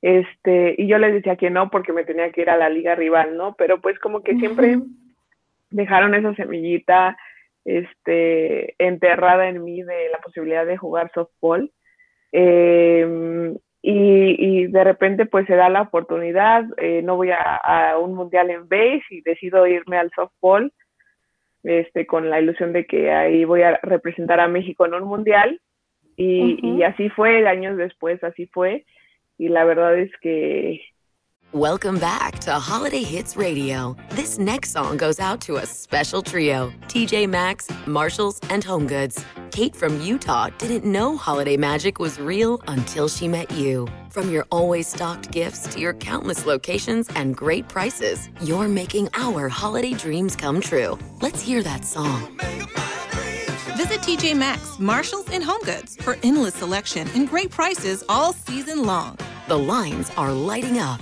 Este, 0.00 0.76
y 0.78 0.86
yo 0.86 0.98
les 0.98 1.12
decía 1.12 1.36
que 1.36 1.50
no 1.50 1.70
porque 1.70 1.92
me 1.92 2.04
tenía 2.04 2.30
que 2.30 2.42
ir 2.42 2.50
a 2.50 2.56
la 2.56 2.68
liga 2.68 2.94
rival, 2.94 3.36
¿no? 3.36 3.54
Pero 3.56 3.80
pues 3.80 3.98
como 3.98 4.22
que 4.22 4.36
siempre 4.36 4.78
dejaron 5.70 6.14
esa 6.14 6.34
semillita 6.34 7.16
este 7.64 8.74
enterrada 8.78 9.48
en 9.48 9.62
mí 9.62 9.82
de 9.82 10.08
la 10.10 10.18
posibilidad 10.18 10.64
de 10.64 10.76
jugar 10.76 11.10
softball. 11.12 11.70
Eh, 12.32 13.56
y, 13.80 14.66
de 14.66 14.84
repente 14.84 15.26
pues 15.26 15.46
se 15.46 15.54
da 15.54 15.68
la 15.68 15.82
oportunidad, 15.82 16.64
eh, 16.78 17.00
no 17.02 17.16
voy 17.16 17.30
a, 17.30 17.96
un 17.98 18.14
mundial 18.14 18.50
en 18.50 18.68
base 18.68 19.04
y 19.10 19.20
decido 19.22 19.66
irme 19.66 19.96
al 19.96 20.10
softball, 20.14 20.72
este, 21.62 22.06
con 22.06 22.30
la 22.30 22.40
ilusión 22.40 22.72
de 22.72 22.86
que 22.86 23.12
ahí 23.12 23.44
voy 23.44 23.62
a 23.62 23.78
representar 23.82 24.40
a 24.40 24.48
México 24.48 24.86
en 24.86 24.94
un 24.94 25.04
mundial. 25.04 25.60
Y, 26.16 26.58
y 26.62 26.82
así 26.82 27.10
fue, 27.10 27.46
años 27.46 27.76
después 27.76 28.22
así 28.24 28.46
fue. 28.46 28.84
Y 29.36 29.48
la 29.48 29.64
verdad 29.64 29.96
es 29.96 30.10
que 30.20 30.80
Welcome 31.54 31.98
back 31.98 32.40
to 32.40 32.52
Holiday 32.52 33.02
Hits 33.02 33.34
Radio. 33.34 33.96
This 34.10 34.38
next 34.38 34.70
song 34.70 34.98
goes 34.98 35.18
out 35.18 35.40
to 35.42 35.56
a 35.56 35.64
special 35.64 36.20
trio 36.20 36.70
TJ 36.88 37.26
Maxx, 37.26 37.68
Marshalls, 37.86 38.38
and 38.50 38.62
Home 38.64 38.86
Goods. 38.86 39.24
Kate 39.50 39.74
from 39.74 39.98
Utah 40.02 40.50
didn't 40.58 40.84
know 40.84 41.16
holiday 41.16 41.56
magic 41.56 41.98
was 41.98 42.20
real 42.20 42.60
until 42.68 43.08
she 43.08 43.28
met 43.28 43.50
you. 43.52 43.88
From 44.10 44.30
your 44.30 44.46
always 44.50 44.88
stocked 44.88 45.30
gifts 45.30 45.66
to 45.68 45.80
your 45.80 45.94
countless 45.94 46.44
locations 46.44 47.08
and 47.16 47.34
great 47.34 47.66
prices, 47.66 48.28
you're 48.42 48.68
making 48.68 49.08
our 49.14 49.48
holiday 49.48 49.94
dreams 49.94 50.36
come 50.36 50.60
true. 50.60 50.98
Let's 51.22 51.40
hear 51.40 51.62
that 51.62 51.86
song. 51.86 52.26
Visit 53.74 54.00
TJ 54.00 54.36
Maxx, 54.36 54.78
Marshalls, 54.78 55.30
and 55.30 55.42
Home 55.42 55.62
Goods 55.62 55.96
for 56.02 56.18
endless 56.22 56.56
selection 56.56 57.08
and 57.14 57.26
great 57.26 57.50
prices 57.50 58.04
all 58.06 58.34
season 58.34 58.84
long. 58.84 59.16
The 59.48 59.58
lines 59.58 60.10
are 60.18 60.30
lighting 60.30 60.78
up. 60.78 61.00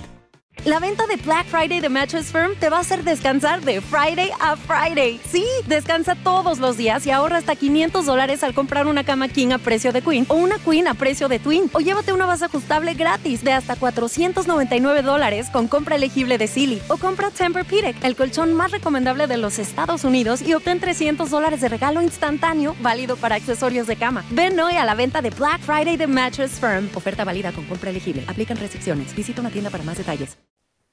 La 0.65 0.79
venta 0.79 1.07
de 1.07 1.15
Black 1.15 1.45
Friday 1.47 1.79
de 1.79 1.87
Mattress 1.87 2.31
Firm 2.31 2.55
te 2.59 2.69
va 2.69 2.77
a 2.77 2.79
hacer 2.81 3.03
descansar 3.03 3.61
de 3.61 3.79
Friday 3.79 4.31
a 4.39 4.57
Friday. 4.57 5.19
Sí, 5.29 5.45
descansa 5.65 6.15
todos 6.15 6.59
los 6.59 6.75
días 6.75 7.05
y 7.07 7.11
ahorra 7.11 7.37
hasta 7.37 7.55
500 7.55 8.05
dólares 8.05 8.43
al 8.43 8.53
comprar 8.53 8.85
una 8.87 9.05
cama 9.05 9.29
King 9.29 9.51
a 9.53 9.59
precio 9.59 9.93
de 9.93 10.01
Queen 10.01 10.25
o 10.27 10.35
una 10.35 10.57
Queen 10.59 10.87
a 10.87 10.93
precio 10.93 11.29
de 11.29 11.39
Twin. 11.39 11.69
O 11.73 11.79
llévate 11.79 12.11
una 12.11 12.25
base 12.25 12.45
ajustable 12.45 12.95
gratis 12.95 13.43
de 13.43 13.53
hasta 13.53 13.77
499 13.77 15.03
dólares 15.03 15.49
con 15.51 15.67
compra 15.67 15.95
elegible 15.95 16.37
de 16.37 16.47
Silly. 16.47 16.81
O 16.89 16.97
compra 16.97 17.31
Tempur-Pedic, 17.31 18.03
el 18.03 18.15
colchón 18.15 18.53
más 18.53 18.71
recomendable 18.71 19.27
de 19.27 19.37
los 19.37 19.59
Estados 19.59 20.03
Unidos 20.03 20.41
y 20.41 20.53
obtén 20.53 20.81
300 20.81 21.29
dólares 21.29 21.61
de 21.61 21.69
regalo 21.69 22.01
instantáneo 22.01 22.75
válido 22.81 23.15
para 23.15 23.35
accesorios 23.35 23.87
de 23.87 23.95
cama. 23.95 24.25
Ven 24.31 24.59
hoy 24.59 24.75
a 24.75 24.85
la 24.85 24.95
venta 24.95 25.21
de 25.21 25.29
Black 25.29 25.61
Friday 25.61 25.95
de 25.95 26.07
Mattress 26.07 26.59
Firm. 26.59 26.89
Oferta 26.93 27.23
válida 27.23 27.53
con 27.53 27.63
compra 27.65 27.89
elegible. 27.89 28.25
Aplican 28.27 28.57
restricciones. 28.57 29.15
Visita 29.15 29.39
una 29.39 29.49
tienda 29.49 29.69
para 29.69 29.83
más 29.83 29.97
detalles 29.97 30.37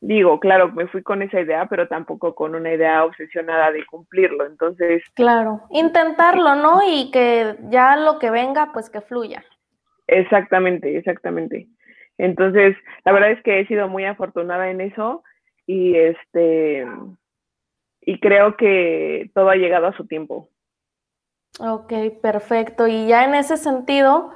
digo, 0.07 0.39
claro, 0.39 0.71
me 0.73 0.87
fui 0.87 1.03
con 1.03 1.23
esa 1.23 1.41
idea, 1.41 1.67
pero 1.67 1.89
tampoco 1.89 2.35
con 2.35 2.55
una 2.55 2.73
idea 2.73 3.05
obsesionada 3.05 3.73
de 3.73 3.85
cumplirlo. 3.87 4.47
Entonces. 4.47 5.03
Claro, 5.15 5.63
intentarlo, 5.71 6.55
¿no? 6.55 6.81
Y 6.87 7.11
que 7.11 7.57
ya 7.71 7.97
lo 7.97 8.19
que 8.19 8.31
venga, 8.31 8.71
pues 8.73 8.91
que 8.91 9.01
fluya. 9.01 9.45
Exactamente, 10.07 10.97
exactamente. 10.97 11.69
Entonces, 12.19 12.77
la 13.05 13.13
verdad 13.13 13.33
es 13.33 13.43
que 13.43 13.61
he 13.61 13.67
sido 13.67 13.89
muy 13.89 14.05
afortunada 14.05 14.71
en 14.71 14.81
eso 14.81 15.23
y 15.67 15.97
este 15.97 16.87
y 18.07 18.21
creo 18.21 18.57
que 18.57 19.31
todo 19.35 19.49
ha 19.49 19.57
llegado 19.57 19.87
a 19.87 19.97
su 19.97 20.07
tiempo. 20.07 20.51
Ok, 21.59 21.93
perfecto. 22.21 22.87
Y 22.87 23.07
ya 23.07 23.25
en 23.25 23.35
ese 23.35 23.57
sentido, 23.57 24.33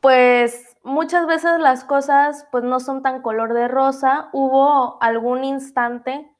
pues 0.00 0.67
muchas 0.88 1.26
veces 1.26 1.60
las 1.60 1.84
cosas 1.84 2.46
pues 2.50 2.64
no 2.64 2.80
son 2.80 3.02
tan 3.02 3.22
color 3.22 3.54
de 3.54 3.68
rosa. 3.68 4.28
Hubo 4.32 5.00
algún 5.02 5.44
instante 5.44 6.30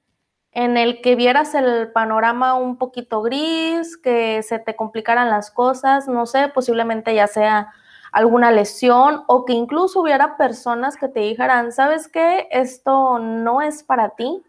en 0.51 0.77
el 0.77 1.01
que 1.03 1.15
vieras 1.15 1.55
el 1.55 1.93
panorama 1.93 2.55
un 2.55 2.79
poquito 2.79 3.23
gris, 3.23 3.97
que 3.97 4.43
se 4.43 4.59
te 4.59 4.75
complicaran 4.75 5.31
las 5.31 5.51
cosas, 5.51 6.09
no 6.09 6.27
sé, 6.27 6.49
posiblemente 6.49 7.15
ya 7.15 7.27
sea 7.27 7.73
alguna 8.11 8.51
lesión 8.51 9.25
o 9.29 9.45
que 9.45 9.53
incluso 9.53 10.01
hubiera 10.01 10.37
personas 10.39 10.97
que 10.97 11.09
te 11.09 11.21
dijeran, 11.21 11.71
¿sabes 11.71 12.09
qué? 12.09 12.49
Esto 12.51 13.19
no 13.19 13.61
es 13.61 13.85
para 13.85 14.11
ti. 14.17 14.43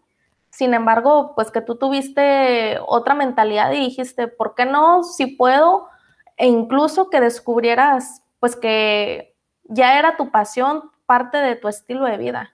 Sin 0.48 0.74
embargo, 0.74 1.34
pues 1.36 1.50
que 1.50 1.60
tú 1.60 1.76
tuviste 1.76 2.78
otra 2.86 3.14
mentalidad 3.14 3.70
y 3.72 3.78
dijiste, 3.80 4.26
¿por 4.26 4.54
qué 4.54 4.64
no? 4.64 5.04
Si 5.04 5.26
puedo, 5.26 5.88
e 6.36 6.46
incluso 6.48 7.10
que 7.10 7.20
descubrieras 7.20 8.22
pues 8.40 8.56
que 8.56 9.29
ya 9.70 9.98
era 9.98 10.16
tu 10.16 10.30
pasión, 10.30 10.82
parte 11.06 11.38
de 11.38 11.56
tu 11.56 11.68
estilo 11.68 12.04
de 12.04 12.18
vida. 12.18 12.52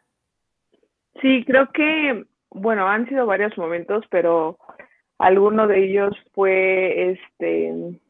Sí, 1.20 1.44
creo 1.46 1.70
que, 1.72 2.24
bueno, 2.50 2.86
han 2.86 3.08
sido 3.08 3.26
varios 3.26 3.56
momentos, 3.58 4.04
pero 4.10 4.58
alguno 5.18 5.66
de 5.66 5.84
ellos 5.84 6.14
fue, 6.34 7.10
este, 7.12 8.00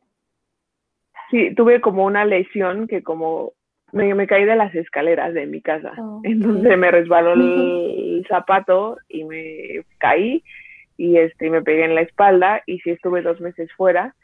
sí, 1.31 1.55
tuve 1.55 1.81
como 1.81 2.05
una 2.05 2.25
lesión 2.25 2.89
que 2.89 3.03
como 3.03 3.53
me, 3.93 4.27
caí 4.27 4.45
de 4.45 4.57
las 4.57 4.75
escaleras 4.75 5.33
de 5.35 5.47
mi 5.47 5.63
casa. 5.63 5.93
Entonces 6.25 6.77
me 6.77 6.91
resbaló 6.91 7.35
el, 7.35 8.27
zapato 8.29 8.99
y 9.09 9.23
me 9.23 9.85
caí 9.99 10.43
y 10.97 11.17
este 11.19 11.49
me 11.49 11.63
pegué 11.63 11.85
en 11.85 11.95
la 11.95 12.01
espalda 12.01 12.63
y 12.67 12.81
sí 12.81 12.91
estuve 12.91 13.23
dos 13.23 13.41
meses 13.41 13.71
fuera. 13.77 14.17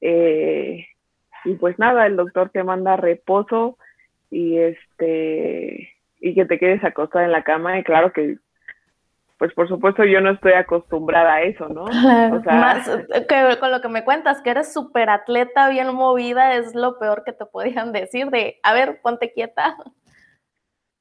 Eh, 0.00 0.86
y 1.44 1.54
pues 1.54 1.78
nada, 1.78 2.06
el 2.06 2.16
doctor 2.16 2.48
te 2.48 2.64
manda 2.64 2.96
reposo 2.96 3.76
y 4.30 4.58
este 4.58 5.90
y 6.20 6.34
que 6.34 6.44
te 6.44 6.58
quedes 6.58 6.84
acostada 6.84 7.24
en 7.24 7.32
la 7.32 7.42
cama 7.42 7.78
y 7.78 7.82
claro 7.82 8.12
que 8.12 8.36
pues 9.38 9.54
por 9.54 9.68
supuesto 9.68 10.04
yo 10.04 10.20
no 10.20 10.32
estoy 10.32 10.52
acostumbrada 10.52 11.36
a 11.36 11.42
eso, 11.42 11.66
¿no? 11.70 11.84
o 11.84 12.42
sea, 12.42 12.54
Más 12.54 12.86
que 13.26 13.58
con 13.58 13.70
lo 13.70 13.80
que 13.80 13.88
me 13.88 14.04
cuentas, 14.04 14.42
que 14.42 14.50
eres 14.50 14.70
súper 14.70 15.08
atleta, 15.08 15.70
bien 15.70 15.94
movida, 15.94 16.56
es 16.56 16.74
lo 16.74 16.98
peor 16.98 17.24
que 17.24 17.32
te 17.32 17.46
podían 17.46 17.90
decir 17.92 18.28
de, 18.28 18.58
a 18.62 18.74
ver, 18.74 19.00
ponte 19.02 19.32
quieta. 19.32 19.76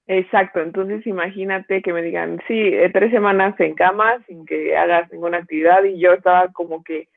Exacto, 0.08 0.62
entonces 0.62 1.06
imagínate 1.06 1.82
que 1.82 1.92
me 1.92 2.02
digan, 2.02 2.40
sí, 2.48 2.56
eh, 2.56 2.90
tres 2.94 3.12
semanas 3.12 3.60
en 3.60 3.76
cama 3.76 4.24
sin 4.26 4.46
que 4.46 4.76
hagas 4.76 5.12
ninguna 5.12 5.40
actividad 5.40 5.84
y 5.84 6.00
yo 6.00 6.14
estaba 6.14 6.48
como 6.54 6.82
que 6.82 7.10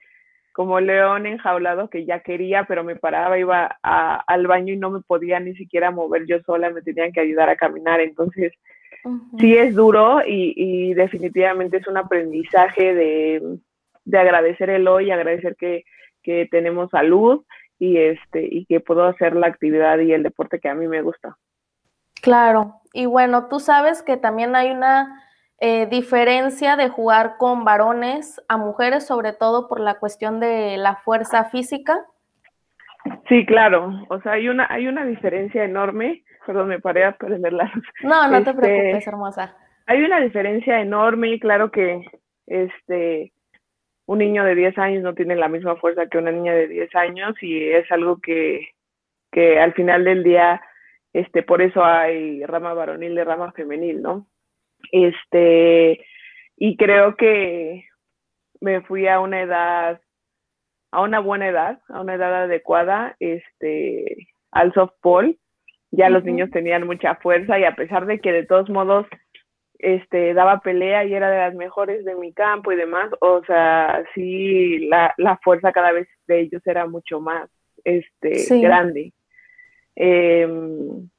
como 0.53 0.81
león 0.81 1.27
enjaulado 1.27 1.89
que 1.89 2.05
ya 2.05 2.21
quería, 2.21 2.65
pero 2.65 2.85
me 2.85 2.97
paraba, 2.97 3.39
iba 3.39 3.79
al 3.83 4.47
baño 4.47 4.75
y 4.75 4.77
no 4.77 4.91
me 4.91 5.01
podía 5.01 5.41
ni 5.41 5.55
siquiera 5.55 5.91
mover 5.91 6.27
yo 6.27 6.41
sola, 6.43 6.71
me 6.71 6.83
tenían 6.83 7.13
que 7.13 7.21
ayudar 7.21 7.49
a 7.49 7.57
caminar. 7.57 8.01
Entonces, 8.01 8.53
sí 9.39 9.57
es 9.57 9.75
duro 9.75 10.21
y, 10.27 10.95
definitivamente 10.95 11.79
es 11.79 11.89
un 11.89 11.97
aprendizaje 11.97 12.95
de, 12.95 13.59
agradecer 14.13 14.71
el 14.71 14.87
hoy, 14.89 15.11
agradecer 15.11 15.57
que, 15.57 15.85
que 16.23 16.47
tenemos 16.51 16.91
salud 16.91 17.45
y, 17.79 17.97
este, 17.97 18.47
y 18.49 18.67
que 18.67 18.81
puedo 18.81 19.05
hacer 19.05 19.35
la 19.35 19.47
actividad 19.47 19.99
y 19.99 20.13
el 20.13 20.23
deporte 20.23 20.61
que 20.61 20.69
a 20.69 20.75
mí 20.75 20.87
me 20.87 21.03
gusta. 21.03 21.37
Claro, 22.21 22.81
y 22.93 23.07
bueno, 23.07 23.49
tú 23.49 23.59
sabes 23.59 24.03
que 24.03 24.17
también 24.17 24.55
hay 24.55 24.71
una 24.71 25.21
eh, 25.65 25.87
diferencia 25.87 26.75
de 26.75 26.89
jugar 26.89 27.37
con 27.39 27.65
varones 27.65 28.43
a 28.49 28.57
mujeres, 28.57 29.07
sobre 29.07 29.33
todo 29.33 29.69
por 29.69 29.79
la 29.79 30.01
cuestión 30.01 30.41
de 30.41 30.77
la 30.77 30.97
fuerza 30.97 31.45
física? 31.45 32.05
Sí, 33.29 33.47
claro. 33.47 33.93
O 34.09 34.21
sea, 34.23 34.33
hay 34.33 34.49
una, 34.49 34.67
hay 34.69 34.89
una 34.89 35.05
diferencia 35.05 35.63
enorme. 35.63 36.25
Perdón, 36.45 36.67
me 36.67 36.81
paré 36.81 37.05
a 37.05 37.13
prender 37.13 37.53
la 37.53 37.71
luz. 37.73 37.85
No, 38.03 38.27
no 38.27 38.43
te 38.43 38.51
Este, 38.51 38.61
preocupes, 38.61 39.07
hermosa. 39.07 39.57
Hay 39.87 40.03
una 40.03 40.19
diferencia 40.19 40.81
enorme, 40.81 41.39
claro 41.39 41.71
que 41.71 42.05
este 42.49 43.33
un 44.07 44.19
niño 44.19 44.43
de 44.43 44.57
10 44.57 44.77
años 44.79 45.05
no 45.05 45.15
tiene 45.15 45.37
la 45.37 45.49
misma 45.49 45.77
fuerza 45.77 46.09
que 46.09 46.19
una 46.19 46.33
niña 46.33 46.55
de 46.55 46.67
10 46.67 46.93
años 46.97 47.41
y 47.41 47.69
es 47.71 47.91
algo 47.93 48.21
que, 48.21 48.71
que 49.31 49.61
al 49.61 49.75
final 49.75 50.03
del 50.03 50.25
día, 50.25 50.61
este, 51.13 51.45
por 51.45 51.63
eso 51.63 51.85
hay 51.85 52.45
rama 52.47 52.75
varonil 52.75 53.13
y 53.13 53.23
rama 53.23 53.53
femenil, 53.53 54.03
¿no? 54.03 54.27
Este, 54.93 56.05
y 56.57 56.77
creo 56.77 57.17
que 57.17 57.85
me 58.61 58.83
fui 58.83 59.09
a 59.09 59.19
una 59.19 59.43
edad, 59.43 60.01
a 60.93 61.03
una 61.03 61.19
buena 61.19 61.49
edad, 61.49 61.81
a 61.89 62.01
una 62.01 62.15
edad 62.15 62.45
adecuada, 62.45 63.17
este, 63.19 64.29
al 64.53 64.73
softball. 64.75 65.37
Ya 65.91 66.09
los 66.09 66.25
niños 66.25 66.51
tenían 66.51 66.87
mucha 66.87 67.17
fuerza 67.17 67.59
y 67.59 67.65
a 67.65 67.75
pesar 67.75 68.07
de 68.07 68.21
que 68.21 68.33
de 68.33 68.47
todos 68.47 68.71
modos 68.71 69.07
este, 69.79 70.33
daba 70.33 70.61
pelea 70.61 71.05
y 71.05 71.13
era 71.13 71.29
de 71.31 71.39
las 71.39 71.55
mejores 71.55 72.05
de 72.05 72.15
mi 72.15 72.33
campo 72.33 72.73
y 72.73 72.77
demás, 72.77 73.11
o 73.21 73.45
sea, 73.45 74.03
sí, 74.15 74.79
la, 74.89 75.13
la 75.19 75.37
fuerza 75.39 75.73
cada 75.73 75.93
vez 75.93 76.09
de 76.29 76.41
ellos 76.41 76.63
era 76.67 76.87
mucho 76.87 77.21
más 77.21 77.51
este, 77.85 78.37
Sí. 78.37 78.63
grande. 78.63 79.13
Em, 79.97 81.11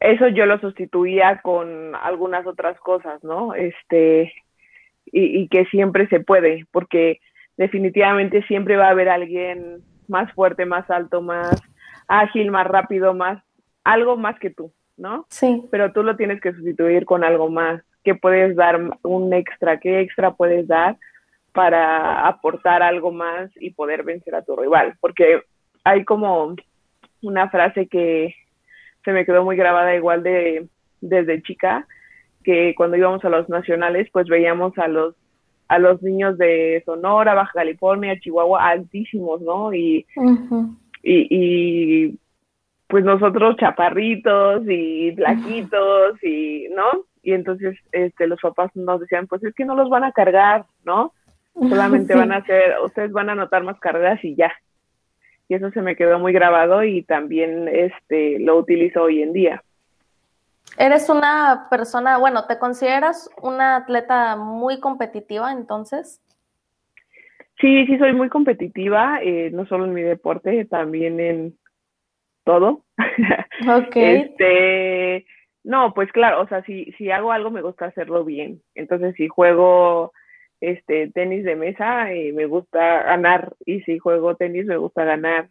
eso 0.00 0.28
yo 0.28 0.46
lo 0.46 0.58
sustituía 0.58 1.40
con 1.42 1.94
algunas 1.94 2.46
otras 2.46 2.78
cosas, 2.80 3.22
¿no? 3.22 3.54
Este, 3.54 4.32
y, 5.06 5.42
y 5.42 5.48
que 5.48 5.66
siempre 5.66 6.08
se 6.08 6.20
puede, 6.20 6.66
porque 6.72 7.20
definitivamente 7.56 8.42
siempre 8.44 8.76
va 8.76 8.86
a 8.86 8.90
haber 8.90 9.10
alguien 9.10 9.82
más 10.08 10.32
fuerte, 10.32 10.64
más 10.64 10.90
alto, 10.90 11.22
más 11.22 11.62
ágil, 12.08 12.50
más 12.50 12.66
rápido, 12.66 13.14
más, 13.14 13.42
algo 13.84 14.16
más 14.16 14.38
que 14.38 14.50
tú, 14.50 14.72
¿no? 14.96 15.26
Sí. 15.28 15.62
pero 15.70 15.92
tú 15.92 16.02
lo 16.02 16.16
tienes 16.16 16.40
que 16.40 16.52
sustituir 16.52 17.04
con 17.04 17.22
algo 17.22 17.48
más. 17.48 17.82
¿Qué 18.02 18.14
puedes 18.14 18.56
dar 18.56 18.80
un 19.02 19.32
extra? 19.32 19.78
¿Qué 19.78 20.00
extra 20.00 20.32
puedes 20.32 20.66
dar 20.66 20.96
para 21.52 22.26
aportar 22.26 22.82
algo 22.82 23.12
más 23.12 23.50
y 23.56 23.70
poder 23.70 24.02
vencer 24.02 24.34
a 24.34 24.42
tu 24.42 24.56
rival? 24.56 24.94
Porque 25.00 25.42
hay 25.84 26.04
como 26.04 26.56
una 27.22 27.50
frase 27.50 27.86
que 27.86 28.34
se 29.04 29.12
me 29.12 29.24
quedó 29.24 29.44
muy 29.44 29.56
grabada 29.56 29.94
igual 29.94 30.22
de 30.22 30.66
desde 31.00 31.42
chica, 31.42 31.86
que 32.44 32.74
cuando 32.76 32.96
íbamos 32.96 33.24
a 33.24 33.28
los 33.30 33.48
nacionales, 33.48 34.08
pues 34.12 34.26
veíamos 34.28 34.76
a 34.78 34.88
los 34.88 35.14
a 35.68 35.78
los 35.78 36.02
niños 36.02 36.36
de 36.36 36.82
Sonora, 36.84 37.34
Baja 37.34 37.52
California, 37.54 38.18
Chihuahua, 38.18 38.66
altísimos, 38.70 39.40
¿no? 39.40 39.72
Y, 39.72 40.04
y, 41.02 41.26
y 41.30 42.18
pues 42.88 43.04
nosotros 43.04 43.56
chaparritos 43.56 44.62
y 44.68 45.12
flaquitos 45.14 46.22
y, 46.24 46.66
¿no? 46.74 47.04
Y 47.22 47.34
entonces 47.34 47.78
este, 47.92 48.26
los 48.26 48.40
papás 48.40 48.74
nos 48.74 49.00
decían, 49.00 49.28
pues 49.28 49.44
es 49.44 49.54
que 49.54 49.64
no 49.64 49.76
los 49.76 49.88
van 49.88 50.02
a 50.02 50.10
cargar, 50.12 50.64
¿no? 50.84 51.12
Solamente 51.54 52.14
Sí. 52.14 52.18
van 52.18 52.32
a 52.32 52.38
hacer, 52.38 52.74
ustedes 52.84 53.12
van 53.12 53.28
a 53.28 53.32
anotar 53.32 53.62
más 53.62 53.78
carreras 53.78 54.18
y 54.24 54.34
ya. 54.34 54.52
Y 55.50 55.54
eso 55.56 55.68
se 55.72 55.82
me 55.82 55.96
quedó 55.96 56.20
muy 56.20 56.32
grabado 56.32 56.84
y 56.84 57.02
también 57.02 57.66
este, 57.66 58.38
lo 58.38 58.56
utilizo 58.56 59.02
hoy 59.02 59.20
en 59.20 59.32
día. 59.32 59.64
Eres 60.78 61.10
una 61.10 61.66
persona, 61.68 62.18
bueno, 62.18 62.46
¿te 62.46 62.56
consideras 62.56 63.28
una 63.42 63.74
atleta 63.74 64.36
muy 64.36 64.78
competitiva 64.78 65.50
entonces? 65.50 66.22
Sí, 67.60 67.84
sí, 67.86 67.98
soy 67.98 68.12
muy 68.12 68.28
competitiva, 68.28 69.18
eh, 69.24 69.50
no 69.52 69.66
solo 69.66 69.86
en 69.86 69.92
mi 69.92 70.02
deporte, 70.02 70.66
también 70.66 71.18
en 71.18 71.58
todo. 72.44 72.84
Ok. 73.68 73.96
Este, 73.96 75.26
no, 75.64 75.92
pues 75.94 76.12
claro, 76.12 76.42
o 76.42 76.46
sea, 76.46 76.62
si, 76.62 76.92
si 76.92 77.10
hago 77.10 77.32
algo 77.32 77.50
me 77.50 77.60
gusta 77.60 77.86
hacerlo 77.86 78.24
bien. 78.24 78.62
Entonces, 78.76 79.16
si 79.16 79.26
juego 79.26 80.12
este 80.60 81.10
tenis 81.10 81.44
de 81.44 81.56
mesa, 81.56 82.12
eh, 82.12 82.32
me 82.32 82.46
gusta 82.46 83.02
ganar. 83.04 83.54
Y 83.64 83.80
si 83.82 83.98
juego 83.98 84.36
tenis, 84.36 84.66
me 84.66 84.76
gusta 84.76 85.04
ganar. 85.04 85.48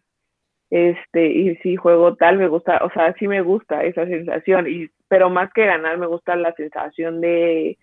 Este, 0.70 1.26
y 1.26 1.56
si 1.56 1.76
juego 1.76 2.14
tal, 2.14 2.38
me 2.38 2.46
gusta, 2.46 2.80
o 2.84 2.90
sea, 2.90 3.12
sí 3.14 3.26
me 3.26 3.42
gusta 3.42 3.82
esa 3.84 4.06
sensación. 4.06 4.68
Y, 4.68 4.90
pero 5.08 5.28
más 5.30 5.52
que 5.52 5.66
ganar, 5.66 5.98
me 5.98 6.06
gusta 6.06 6.36
la 6.36 6.52
sensación 6.54 7.20
de 7.20 7.76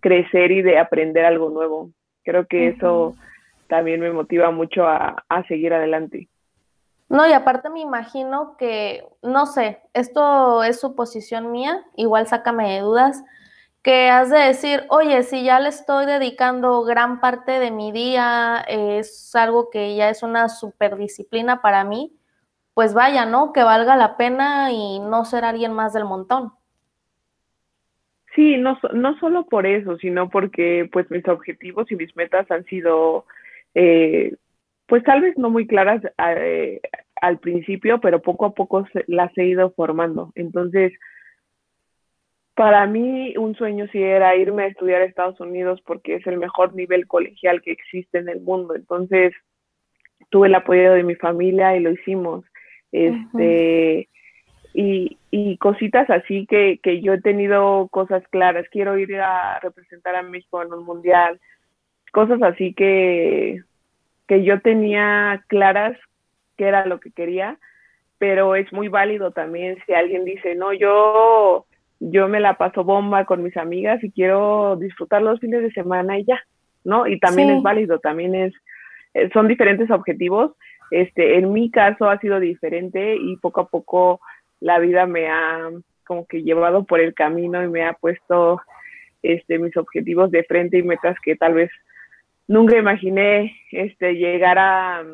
crecer 0.00 0.50
y 0.50 0.62
de 0.62 0.78
aprender 0.78 1.24
algo 1.24 1.50
nuevo. 1.50 1.90
Creo 2.24 2.46
que 2.46 2.68
eso 2.68 3.14
también 3.68 4.00
me 4.00 4.12
motiva 4.12 4.50
mucho 4.50 4.86
a, 4.86 5.24
a 5.28 5.46
seguir 5.46 5.72
adelante. 5.72 6.28
No, 7.08 7.28
y 7.28 7.32
aparte 7.32 7.68
me 7.68 7.80
imagino 7.80 8.56
que, 8.56 9.04
no 9.22 9.46
sé, 9.46 9.80
esto 9.92 10.64
es 10.64 10.80
suposición 10.80 11.52
mía, 11.52 11.84
igual 11.94 12.26
sácame 12.26 12.72
de 12.72 12.80
dudas, 12.80 13.22
que 13.82 14.08
has 14.08 14.30
de 14.30 14.38
decir, 14.38 14.84
oye, 14.88 15.22
si 15.24 15.44
ya 15.44 15.58
le 15.58 15.68
estoy 15.68 16.06
dedicando 16.06 16.84
gran 16.84 17.20
parte 17.20 17.58
de 17.58 17.72
mi 17.72 17.90
día, 17.90 18.64
es 18.68 19.34
algo 19.34 19.70
que 19.70 19.96
ya 19.96 20.08
es 20.08 20.22
una 20.22 20.48
superdisciplina 20.48 21.60
para 21.62 21.84
mí, 21.84 22.12
pues 22.74 22.94
vaya, 22.94 23.26
¿no? 23.26 23.52
Que 23.52 23.64
valga 23.64 23.96
la 23.96 24.16
pena 24.16 24.70
y 24.70 25.00
no 25.00 25.24
ser 25.24 25.44
alguien 25.44 25.72
más 25.72 25.92
del 25.92 26.04
montón. 26.04 26.52
Sí, 28.36 28.56
no, 28.56 28.78
no 28.94 29.18
solo 29.18 29.46
por 29.46 29.66
eso, 29.66 29.98
sino 29.98 30.30
porque 30.30 30.88
pues 30.90 31.10
mis 31.10 31.26
objetivos 31.28 31.90
y 31.90 31.96
mis 31.96 32.14
metas 32.16 32.50
han 32.50 32.64
sido, 32.64 33.26
eh, 33.74 34.36
pues 34.86 35.02
tal 35.02 35.20
vez 35.20 35.36
no 35.36 35.50
muy 35.50 35.66
claras 35.66 36.02
eh, 36.18 36.80
al 37.20 37.38
principio, 37.40 38.00
pero 38.00 38.22
poco 38.22 38.46
a 38.46 38.54
poco 38.54 38.86
las 39.06 39.36
he 39.36 39.44
ido 39.44 39.72
formando. 39.72 40.32
Entonces, 40.34 40.92
para 42.54 42.86
mí 42.86 43.34
un 43.36 43.54
sueño 43.54 43.86
sí 43.92 44.02
era 44.02 44.36
irme 44.36 44.64
a 44.64 44.66
estudiar 44.66 45.02
a 45.02 45.06
Estados 45.06 45.40
Unidos 45.40 45.80
porque 45.86 46.16
es 46.16 46.26
el 46.26 46.36
mejor 46.36 46.74
nivel 46.74 47.06
colegial 47.06 47.62
que 47.62 47.72
existe 47.72 48.18
en 48.18 48.28
el 48.28 48.40
mundo. 48.40 48.74
Entonces, 48.74 49.32
tuve 50.30 50.48
el 50.48 50.54
apoyo 50.54 50.92
de 50.92 51.02
mi 51.02 51.14
familia 51.14 51.76
y 51.76 51.80
lo 51.80 51.90
hicimos. 51.90 52.44
Este, 52.90 54.08
y, 54.74 55.18
y 55.30 55.56
cositas 55.56 56.08
así 56.10 56.46
que, 56.46 56.78
que 56.82 57.00
yo 57.00 57.14
he 57.14 57.20
tenido 57.20 57.88
cosas 57.88 58.22
claras. 58.28 58.66
Quiero 58.70 58.98
ir 58.98 59.14
a 59.20 59.58
representar 59.60 60.14
a 60.14 60.22
México 60.22 60.62
en 60.62 60.72
un 60.72 60.84
mundial. 60.84 61.40
Cosas 62.12 62.42
así 62.42 62.74
que, 62.74 63.62
que 64.28 64.44
yo 64.44 64.60
tenía 64.60 65.42
claras 65.48 65.96
que 66.56 66.64
era 66.64 66.86
lo 66.86 67.00
que 67.00 67.10
quería, 67.12 67.58
pero 68.18 68.54
es 68.54 68.70
muy 68.72 68.88
válido 68.88 69.30
también 69.30 69.78
si 69.86 69.94
alguien 69.94 70.24
dice, 70.24 70.54
no, 70.54 70.72
yo, 70.72 71.66
yo 72.10 72.26
me 72.26 72.40
la 72.40 72.54
paso 72.54 72.82
bomba 72.82 73.24
con 73.24 73.42
mis 73.44 73.56
amigas 73.56 74.02
y 74.02 74.10
quiero 74.10 74.76
disfrutar 74.76 75.22
los 75.22 75.38
fines 75.38 75.62
de 75.62 75.70
semana 75.70 76.18
y 76.18 76.24
ya, 76.24 76.40
¿no? 76.84 77.06
Y 77.06 77.20
también 77.20 77.48
Sí. 77.48 77.54
es 77.56 77.62
válido, 77.62 77.98
también 78.00 78.34
es, 78.34 78.52
eh, 79.14 79.30
son 79.32 79.46
diferentes 79.46 79.88
objetivos. 79.90 80.52
Este, 80.90 81.38
en 81.38 81.52
mi 81.52 81.70
caso 81.70 82.10
ha 82.10 82.18
sido 82.18 82.40
diferente 82.40 83.14
y 83.14 83.36
poco 83.36 83.60
a 83.60 83.68
poco 83.68 84.20
la 84.60 84.78
vida 84.80 85.06
me 85.06 85.28
ha 85.28 85.70
como 86.04 86.26
que 86.26 86.42
llevado 86.42 86.84
por 86.84 86.98
el 87.00 87.14
camino 87.14 87.62
y 87.62 87.68
me 87.68 87.84
ha 87.84 87.92
puesto 87.92 88.60
este, 89.22 89.58
mis 89.58 89.76
objetivos 89.76 90.30
de 90.32 90.42
frente 90.44 90.78
y 90.78 90.82
metas 90.82 91.16
que 91.22 91.36
tal 91.36 91.54
vez 91.54 91.70
nunca 92.48 92.76
imaginé 92.76 93.56
este, 93.70 94.14
llegar 94.16 94.58
a, 94.58 95.04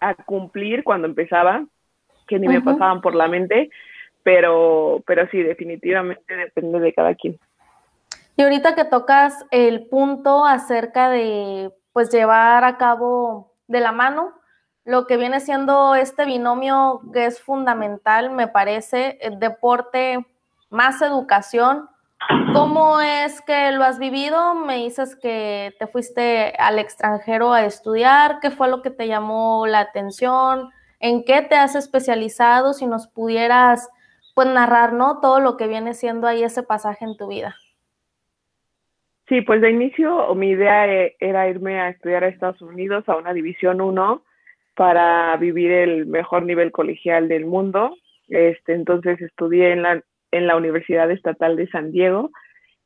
a 0.00 0.14
cumplir 0.14 0.84
cuando 0.84 1.08
empezaba, 1.08 1.64
que 2.28 2.38
ni 2.38 2.46
me 2.46 2.60
pasaban 2.60 3.00
por 3.00 3.14
la 3.14 3.26
mente, 3.26 3.70
pero, 4.22 5.02
pero 5.06 5.28
sí, 5.30 5.42
definitivamente 5.42 6.34
depende 6.34 6.80
de 6.80 6.92
cada 6.92 7.14
quien. 7.14 7.38
Y 8.36 8.42
ahorita 8.42 8.74
que 8.74 8.84
tocas 8.84 9.44
el 9.50 9.86
punto 9.88 10.46
acerca 10.46 11.10
de 11.10 11.72
pues 11.92 12.10
llevar 12.10 12.64
a 12.64 12.78
cabo 12.78 13.52
de 13.66 13.80
la 13.80 13.92
mano 13.92 14.32
lo 14.84 15.06
que 15.06 15.16
viene 15.16 15.40
siendo 15.40 15.94
este 15.94 16.24
binomio 16.24 17.02
que 17.12 17.26
es 17.26 17.40
fundamental, 17.40 18.30
me 18.30 18.48
parece, 18.48 19.18
el 19.20 19.38
deporte 19.38 20.26
más 20.70 21.02
educación. 21.02 21.88
¿Cómo 22.52 23.00
es 23.00 23.40
que 23.42 23.72
lo 23.72 23.84
has 23.84 23.98
vivido? 23.98 24.54
Me 24.54 24.76
dices 24.76 25.16
que 25.16 25.74
te 25.78 25.86
fuiste 25.86 26.54
al 26.58 26.78
extranjero 26.78 27.52
a 27.52 27.64
estudiar. 27.64 28.40
¿Qué 28.40 28.50
fue 28.50 28.68
lo 28.68 28.82
que 28.82 28.90
te 28.90 29.06
llamó 29.06 29.66
la 29.66 29.80
atención? 29.80 30.70
¿En 30.98 31.24
qué 31.24 31.42
te 31.42 31.56
has 31.56 31.74
especializado? 31.74 32.72
Si 32.72 32.86
nos 32.86 33.06
pudieras 33.06 33.88
pues 34.34 34.48
narrar, 34.48 34.92
¿no? 34.92 35.20
Todo 35.20 35.40
lo 35.40 35.56
que 35.56 35.68
viene 35.68 35.94
siendo 35.94 36.26
ahí 36.26 36.42
ese 36.42 36.62
pasaje 36.62 37.04
en 37.04 37.16
tu 37.16 37.28
vida. 37.28 37.56
Sí, 39.28 39.42
pues 39.42 39.60
de 39.60 39.70
inicio 39.70 40.34
mi 40.34 40.50
idea 40.50 40.92
eh, 40.92 41.16
era 41.20 41.48
irme 41.48 41.80
a 41.80 41.90
estudiar 41.90 42.24
a 42.24 42.28
Estados 42.28 42.60
Unidos 42.62 43.08
a 43.08 43.16
una 43.16 43.32
División 43.32 43.80
1 43.80 44.24
para 44.74 45.36
vivir 45.36 45.70
el 45.70 46.06
mejor 46.06 46.44
nivel 46.44 46.72
colegial 46.72 47.28
del 47.28 47.46
mundo. 47.46 47.96
Este, 48.28 48.74
entonces 48.74 49.20
estudié 49.20 49.72
en 49.72 49.82
la, 49.82 50.02
en 50.32 50.46
la 50.46 50.56
Universidad 50.56 51.10
Estatal 51.10 51.56
de 51.56 51.68
San 51.68 51.92
Diego, 51.92 52.30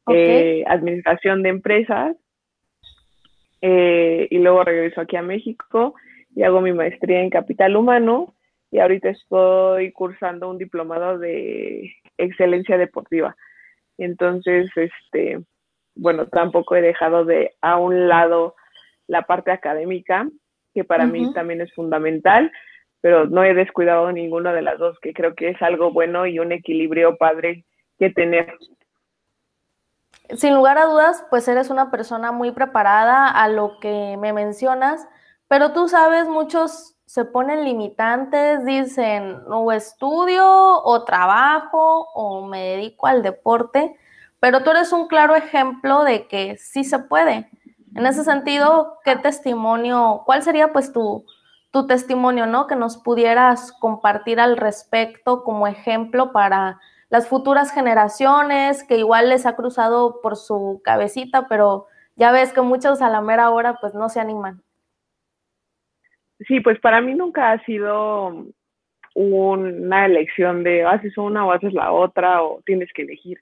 eh, 0.09 0.65
Administración 0.67 1.43
de 1.43 1.49
Empresas, 1.49 2.17
eh, 3.63 4.29
y 4.31 4.39
luego 4.39 4.63
regresó 4.63 5.01
aquí 5.01 5.17
a 5.17 5.23
México 5.23 5.95
y 6.37 6.43
hago 6.43 6.61
mi 6.61 6.75
maestría 6.75 7.23
en 7.23 7.31
capital 7.31 7.77
humano 7.77 8.35
y 8.75 8.81
ahorita 8.81 9.11
estoy 9.11 9.93
cursando 9.93 10.51
un 10.51 10.59
diplomado 10.59 11.17
de 11.17 11.95
excelencia 12.19 12.77
deportiva. 12.77 13.37
Entonces, 13.99 14.69
este, 14.75 15.39
bueno, 15.95 16.27
tampoco 16.27 16.75
he 16.75 16.83
dejado 16.83 17.25
de 17.25 17.55
a 17.61 17.77
un 17.77 18.09
lado 18.09 18.57
la 19.07 19.23
parte 19.23 19.53
académica, 19.53 20.29
que 20.75 20.83
para 20.83 21.07
mí 21.07 21.33
también 21.35 21.61
es 21.61 21.73
fundamental, 21.73 22.51
pero 23.01 23.27
no 23.27 23.45
he 23.45 23.55
descuidado 23.55 24.11
ninguna 24.11 24.53
de 24.53 24.63
las 24.63 24.77
dos, 24.81 24.99
que 24.99 25.15
creo 25.15 25.37
que 25.37 25.51
es 25.51 25.63
algo 25.63 25.93
bueno 25.93 26.27
y 26.27 26.41
un 26.41 26.51
equilibrio 26.51 27.17
padre 27.17 27.65
que 27.97 28.11
tener. 28.11 28.59
Sin 30.31 30.53
lugar 30.53 30.79
a 30.79 30.87
dudas, 30.87 31.25
pues 31.31 31.47
eres 31.47 31.71
una 31.71 31.93
persona 31.93 32.33
muy 32.33 32.51
preparada 32.51 33.29
a 33.29 33.47
lo 33.47 33.79
que 33.79 34.17
me 34.19 34.33
mencionas, 34.33 35.07
pero 35.47 35.73
tú 35.73 35.87
sabes, 35.87 36.27
muchos 36.27 36.94
se 37.07 37.25
ponen 37.25 37.65
limitantes, 37.65 38.65
dicen 38.65 39.41
o 39.49 39.71
estudio 39.73 40.45
o 40.47 41.05
trabajo 41.05 42.09
o 42.15 42.47
me 42.47 42.61
dedico 42.61 43.07
al 43.07 43.23
deporte, 43.23 43.97
pero 44.41 44.63
tú 44.63 44.71
eres 44.71 44.93
un 44.93 45.07
claro 45.07 45.37
ejemplo 45.37 46.03
de 46.05 46.27
que 46.27 46.57
sí 46.57 46.85
se 46.85 46.99
puede. 46.99 47.51
En 47.95 48.07
ese 48.07 48.25
sentido, 48.25 48.99
¿qué 49.05 49.17
testimonio, 49.17 50.23
cuál 50.27 50.43
sería 50.43 50.73
pues 50.73 50.93
tu, 50.93 51.25
tu 51.71 51.87
testimonio, 51.87 52.47
¿no? 52.47 52.67
Que 52.67 52.75
nos 52.75 52.97
pudieras 52.97 53.71
compartir 53.73 54.41
al 54.41 54.57
respecto 54.57 55.45
como 55.45 55.67
ejemplo 55.69 56.33
para 56.33 56.81
las 57.11 57.29
futuras 57.29 57.71
generaciones, 57.71 58.83
que 58.83 58.97
igual 58.97 59.29
les 59.29 59.47
ha 59.47 59.55
cruzado 59.55 60.21
por 60.21 60.37
su 60.37 60.81
cabecita, 60.83 61.47
pero 61.47 61.87
ya 62.17 62.33
ves 62.33 62.53
que 62.53 62.61
muchos 62.61 63.03
a 63.03 63.11
la 63.11 63.21
mera 63.21 63.51
hora 63.51 63.79
pues 63.81 63.95
no 63.95 64.09
se 64.09 64.19
animan. 64.19 64.64
Sí, 66.41 66.61
pues 66.61 66.81
para 66.81 67.01
mí 67.01 67.15
nunca 67.15 67.53
ha 67.53 67.65
sido 67.65 68.47
una 69.15 70.07
elección 70.07 70.65
de 70.65 70.83
haces 70.83 71.17
una 71.17 71.47
o 71.47 71.53
haces 71.53 71.73
la 71.73 71.93
otra 71.93 72.43
o 72.43 72.63
tienes 72.67 72.93
que 72.93 73.03
elegir. 73.03 73.39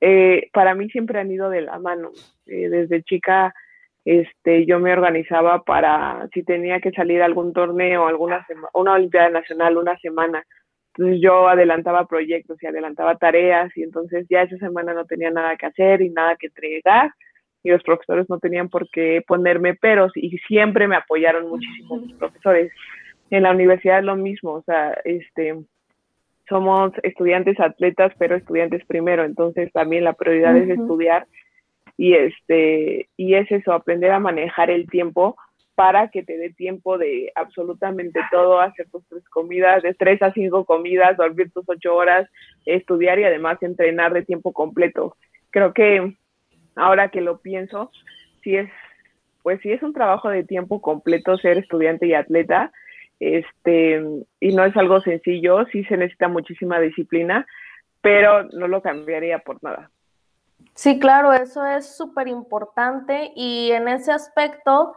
Eh, 0.00 0.50
para 0.52 0.74
mí 0.74 0.90
siempre 0.90 1.20
han 1.20 1.30
ido 1.30 1.48
de 1.50 1.62
la 1.62 1.78
mano. 1.78 2.10
Eh, 2.46 2.68
desde 2.68 3.02
chica 3.02 3.54
este, 4.04 4.66
yo 4.66 4.80
me 4.80 4.92
organizaba 4.92 5.62
para 5.62 6.28
si 6.34 6.42
tenía 6.42 6.80
que 6.80 6.90
salir 6.90 7.22
a 7.22 7.24
algún 7.24 7.52
torneo, 7.52 8.06
alguna 8.06 8.46
una 8.74 8.94
Olimpiada 8.94 9.30
Nacional, 9.30 9.76
una 9.78 9.96
semana. 9.98 10.44
Entonces 10.96 11.20
yo 11.22 11.48
adelantaba 11.48 12.06
proyectos 12.06 12.62
y 12.62 12.66
adelantaba 12.66 13.16
tareas 13.16 13.74
y 13.76 13.82
entonces 13.82 14.26
ya 14.28 14.42
esa 14.42 14.58
semana 14.58 14.94
no 14.94 15.06
tenía 15.06 15.30
nada 15.30 15.56
que 15.56 15.66
hacer 15.66 16.02
y 16.02 16.10
nada 16.10 16.36
que 16.36 16.48
entregar 16.48 17.10
y 17.64 17.70
los 17.70 17.82
profesores 17.82 18.28
no 18.28 18.38
tenían 18.38 18.68
por 18.68 18.88
qué 18.90 19.24
ponerme 19.26 19.74
peros 19.74 20.12
y 20.14 20.36
siempre 20.46 20.86
me 20.86 20.96
apoyaron 20.96 21.48
muchísimo 21.48 21.96
los 21.96 22.12
profesores. 22.12 22.70
En 23.30 23.42
la 23.42 23.52
universidad 23.52 24.00
es 24.00 24.04
lo 24.04 24.16
mismo, 24.16 24.52
o 24.52 24.62
sea, 24.62 24.92
este, 25.04 25.56
somos 26.48 26.92
estudiantes 27.02 27.58
atletas, 27.58 28.12
pero 28.18 28.36
estudiantes 28.36 28.84
primero, 28.84 29.24
entonces 29.24 29.72
también 29.72 30.04
la 30.04 30.12
prioridad 30.12 30.56
es 30.56 30.68
estudiar 30.68 31.26
y 31.96 32.14
este 32.14 33.08
y 33.16 33.34
es 33.34 33.50
eso 33.50 33.72
aprender 33.72 34.10
a 34.10 34.18
manejar 34.18 34.68
el 34.70 34.88
tiempo 34.88 35.36
para 35.74 36.08
que 36.08 36.22
te 36.22 36.36
dé 36.36 36.50
tiempo 36.50 36.98
de 36.98 37.32
absolutamente 37.34 38.20
todo, 38.30 38.60
hacer 38.60 38.88
tus 38.90 39.06
tres 39.08 39.26
comidas, 39.30 39.82
de 39.82 39.94
tres 39.94 40.20
a 40.22 40.32
cinco 40.32 40.64
comidas, 40.64 41.16
dormir 41.16 41.50
tus 41.50 41.64
ocho 41.66 41.96
horas, 41.96 42.28
estudiar 42.66 43.18
y 43.18 43.24
además 43.24 43.60
entrenar 43.62 44.12
de 44.12 44.22
tiempo 44.22 44.52
completo. 44.52 45.16
Creo 45.50 45.72
que 45.72 46.14
ahora 46.76 47.08
que 47.08 47.20
lo 47.20 47.38
pienso, 47.38 47.90
si 48.42 48.56
es, 48.56 48.70
pues 49.42 49.60
si 49.60 49.72
es 49.72 49.82
un 49.82 49.92
trabajo 49.92 50.28
de 50.28 50.44
tiempo 50.44 50.80
completo 50.80 51.36
ser 51.38 51.58
estudiante 51.58 52.06
y 52.06 52.14
atleta, 52.14 52.72
este, 53.20 54.02
y 54.40 54.54
no 54.54 54.64
es 54.64 54.76
algo 54.76 55.00
sencillo, 55.00 55.64
sí 55.72 55.84
se 55.84 55.96
necesita 55.96 56.28
muchísima 56.28 56.80
disciplina, 56.80 57.46
pero 58.00 58.44
no 58.52 58.68
lo 58.68 58.82
cambiaría 58.82 59.38
por 59.38 59.62
nada. 59.62 59.90
Sí, 60.74 60.98
claro, 60.98 61.32
eso 61.32 61.64
es 61.64 61.96
súper 61.96 62.28
importante 62.28 63.32
y 63.36 63.70
en 63.70 63.88
ese 63.88 64.12
aspecto, 64.12 64.96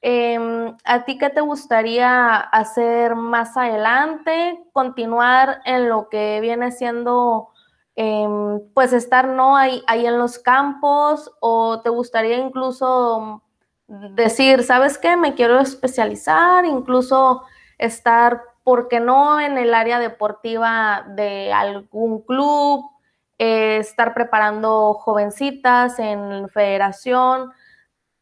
em, 0.00 0.76
¿a 0.84 1.04
ti 1.04 1.18
qué 1.18 1.30
te 1.30 1.40
gustaría 1.40 2.36
hacer 2.36 3.16
más 3.16 3.56
adelante? 3.56 4.58
¿Continuar 4.72 5.60
en 5.64 5.88
lo 5.88 6.08
que 6.08 6.40
viene 6.40 6.70
siendo, 6.70 7.48
em, 7.96 8.60
pues 8.74 8.92
estar 8.92 9.28
no 9.28 9.56
ahí, 9.56 9.82
ahí 9.86 10.06
en 10.06 10.18
los 10.18 10.38
campos 10.38 11.32
o 11.40 11.80
te 11.82 11.90
gustaría 11.90 12.36
incluso 12.38 13.42
decir, 13.88 14.64
¿sabes 14.64 14.98
qué? 14.98 15.16
Me 15.16 15.34
quiero 15.34 15.60
especializar, 15.60 16.64
incluso 16.64 17.42
estar, 17.78 18.42
¿por 18.64 18.88
qué 18.88 19.00
no?, 19.00 19.40
en 19.40 19.58
el 19.58 19.74
área 19.74 19.98
deportiva 19.98 21.04
de 21.16 21.52
algún 21.52 22.22
club 22.22 22.90
eh, 23.38 23.78
estar 23.78 24.14
preparando 24.14 24.94
jovencitas 24.94 25.98
en 25.98 26.48
federación. 26.48 27.52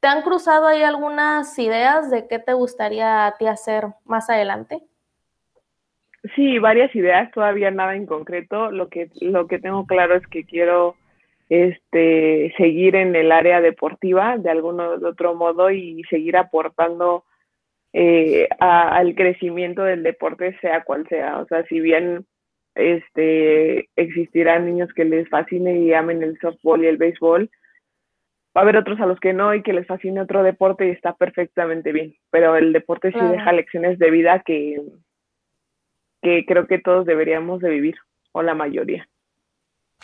¿Te 0.01 0.09
han 0.09 0.23
cruzado 0.23 0.67
ahí 0.67 0.83
algunas 0.83 1.59
ideas 1.59 2.11
de 2.11 2.29
qué 2.29 2.39
te 2.39 2.53
gustaría 2.55 3.27
a 3.27 3.37
ti 3.37 3.47
hacer 3.47 3.95
más 4.05 4.31
adelante? 4.31 4.87
Sí, 6.35 6.59
varias 6.59 6.95
ideas, 6.97 7.31
todavía 7.33 7.71
nada 7.71 7.97
en 7.97 8.07
concreto. 8.07 8.71
Lo 8.71 8.89
que, 8.89 9.11
lo 9.21 9.47
que 9.47 9.59
tengo 9.59 9.87
claro 9.87 10.15
es 10.15 10.27
que 10.27 10.45
quiero 10.45 10.97
este, 11.51 12.55
seguir 12.57 12.97
en 12.97 13.15
el 13.15 13.31
área 13.31 13.61
deportiva 13.61 14.39
de 14.39 14.51
algún 14.51 14.81
otro 14.81 15.35
modo 15.35 15.71
y 15.71 16.03
seguir 16.05 16.39
aportando 16.39 17.25
eh, 17.93 18.49
al 18.59 19.15
crecimiento 19.15 19.85
del 19.85 20.03
deporte, 20.03 20.59
sea 20.61 20.83
cual 20.83 21.07
sea. 21.09 21.41
O 21.41 21.47
sea, 21.47 21.65
si 21.67 21.81
bien 21.81 22.25
este, 22.75 23.91
existirán 23.95 24.65
niños 24.65 24.93
que 24.95 25.05
les 25.05 25.29
fascine 25.29 25.79
y 25.79 25.93
amen 25.93 26.23
el 26.23 26.39
softball 26.39 26.85
y 26.85 26.87
el 26.87 26.97
béisbol. 26.97 27.51
Va 28.57 28.61
a 28.61 28.63
haber 28.63 28.77
otros 28.79 29.01
a 29.01 29.07
los 29.07 29.21
que 29.21 29.33
no 29.33 29.53
y 29.55 29.63
que 29.63 29.73
les 29.73 29.87
fascine 29.87 30.21
otro 30.21 30.43
deporte 30.43 30.87
y 30.87 30.91
está 30.91 31.15
perfectamente 31.15 31.93
bien. 31.93 32.15
Pero 32.31 32.57
el 32.57 32.73
deporte 32.73 33.13
sí 33.13 33.19
deja 33.19 33.53
lecciones 33.53 33.99
de 33.99 34.11
vida 34.11 34.43
que, 34.47 34.81
que 36.25 36.45
creo 36.45 36.67
que 36.67 36.79
todos 36.79 37.07
deberíamos 37.07 37.61
de 37.61 37.71
vivir, 37.71 37.95
o 38.33 38.43
la 38.43 38.55
mayoría. 38.55 39.07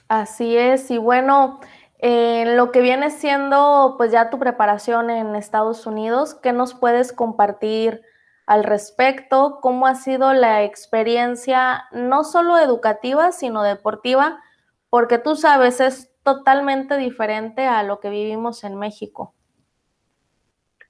Así 0.07 0.57
es, 0.57 0.91
y 0.93 0.99
bueno, 0.99 1.59
en 1.99 2.57
lo 2.57 2.71
que 2.71 2.81
viene 2.81 3.11
siendo 3.11 3.97
pues 3.99 4.13
ya 4.13 4.31
tu 4.31 4.39
preparación 4.39 5.11
en 5.11 5.35
Estados 5.35 5.87
Unidos, 5.87 6.39
¿qué 6.41 6.53
nos 6.53 6.75
puedes 6.75 7.13
compartir 7.13 8.03
al 8.51 8.65
respecto, 8.65 9.61
cómo 9.63 9.87
ha 9.87 9.95
sido 9.95 10.33
la 10.33 10.65
experiencia 10.65 11.85
no 11.93 12.25
solo 12.25 12.59
educativa, 12.59 13.31
sino 13.31 13.63
deportiva, 13.63 14.41
porque 14.89 15.19
tú 15.19 15.37
sabes, 15.37 15.81
es 15.81 16.13
totalmente 16.25 16.97
diferente 16.97 17.65
a 17.67 17.85
lo 17.85 18.01
que 18.01 18.11
vivimos 18.11 18.65
en 18.65 18.77
México. 18.77 19.35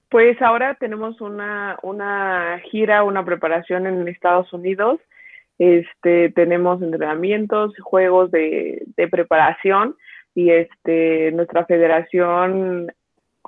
Pues 0.08 0.40
ahora 0.40 0.74
tenemos 0.80 1.20
una, 1.20 1.78
una 1.82 2.60
gira, 2.70 3.04
una 3.04 3.26
preparación 3.26 3.86
en 3.86 4.08
Estados 4.08 4.50
Unidos. 4.54 4.98
Este, 5.60 6.30
tenemos 6.30 6.82
entrenamientos, 6.82 7.74
juegos 7.80 8.32
de, 8.32 8.82
de 8.96 9.08
preparación 9.08 9.94
y 10.34 10.50
este, 10.50 11.30
nuestra 11.32 11.66
federación 11.66 12.90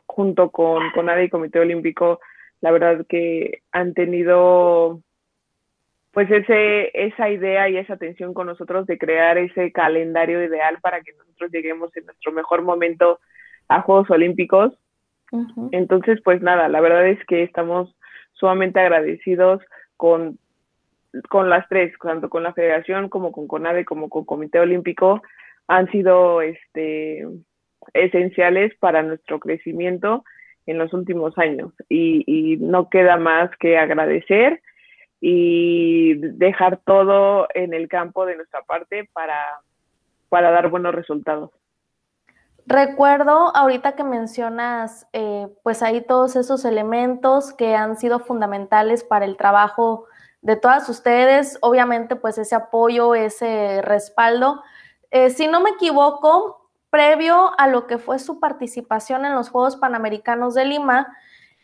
junto 0.06 0.50
con, 0.50 0.90
con 0.90 1.08
ADE 1.08 1.24
y 1.24 1.30
Comité 1.30 1.58
Olímpico 1.58 2.20
la 2.62 2.70
verdad 2.70 3.04
que 3.08 3.62
han 3.72 3.92
tenido 3.92 5.00
pues 6.12 6.30
ese, 6.30 6.90
esa 7.06 7.28
idea 7.28 7.68
y 7.68 7.76
esa 7.76 7.94
atención 7.94 8.34
con 8.34 8.46
nosotros 8.46 8.86
de 8.86 8.98
crear 8.98 9.36
ese 9.36 9.72
calendario 9.72 10.42
ideal 10.42 10.78
para 10.80 11.00
que 11.00 11.12
nosotros 11.12 11.50
lleguemos 11.50 11.94
en 11.96 12.06
nuestro 12.06 12.32
mejor 12.32 12.62
momento 12.62 13.18
a 13.68 13.82
Juegos 13.82 14.10
Olímpicos. 14.10 14.72
Entonces, 15.72 16.20
pues 16.22 16.42
nada, 16.42 16.68
la 16.68 16.82
verdad 16.82 17.08
es 17.08 17.18
que 17.24 17.42
estamos 17.42 17.96
sumamente 18.34 18.78
agradecidos 18.80 19.62
con, 19.96 20.38
con 21.28 21.50
las 21.50 21.68
tres, 21.68 21.92
tanto 22.02 22.28
con 22.28 22.42
la 22.42 22.52
federación 22.52 23.08
como 23.08 23.32
con 23.32 23.46
CONADE 23.46 23.84
como 23.84 24.08
con 24.08 24.24
Comité 24.24 24.60
Olímpico, 24.60 25.22
han 25.68 25.90
sido 25.90 26.42
este, 26.42 27.26
esenciales 27.94 28.72
para 28.78 29.02
nuestro 29.02 29.38
crecimiento 29.38 30.24
en 30.66 30.78
los 30.78 30.92
últimos 30.92 31.36
años 31.38 31.72
y, 31.88 32.56
no 32.60 32.88
queda 32.88 33.16
más 33.16 33.50
que 33.58 33.78
agradecer 33.78 34.62
y 35.20 36.14
dejar 36.14 36.80
todo 36.84 37.48
en 37.54 37.74
el 37.74 37.88
campo 37.88 38.26
de 38.26 38.36
nuestra 38.36 38.62
parte 38.62 39.08
para, 39.12 39.40
para 40.28 40.50
dar 40.50 40.68
buenos 40.68 40.94
resultados. 40.94 41.50
Recuerdo 42.66 43.54
ahorita 43.56 43.96
que 43.96 44.04
mencionas, 44.04 45.08
eh, 45.12 45.48
pues 45.64 45.82
ahí 45.82 46.00
todos 46.00 46.36
esos 46.36 46.64
elementos 46.64 47.52
que 47.52 47.74
han 47.74 47.96
sido 47.96 48.20
fundamentales 48.20 49.02
para 49.02 49.24
el 49.24 49.36
trabajo 49.36 50.06
de 50.42 50.56
todas 50.56 50.88
ustedes, 50.88 51.58
obviamente 51.62 52.16
pues 52.16 52.36
ese 52.38 52.54
apoyo, 52.54 53.14
ese 53.14 53.80
respaldo. 53.82 54.62
Eh, 55.10 55.30
si 55.30 55.46
no 55.48 55.60
me 55.60 55.70
equivoco, 55.70 56.68
previo 56.90 57.52
a 57.58 57.68
lo 57.68 57.86
que 57.86 57.98
fue 57.98 58.18
su 58.18 58.38
participación 58.40 59.24
en 59.24 59.34
los 59.34 59.48
Juegos 59.50 59.76
Panamericanos 59.76 60.54
de 60.54 60.66
Lima, 60.66 61.16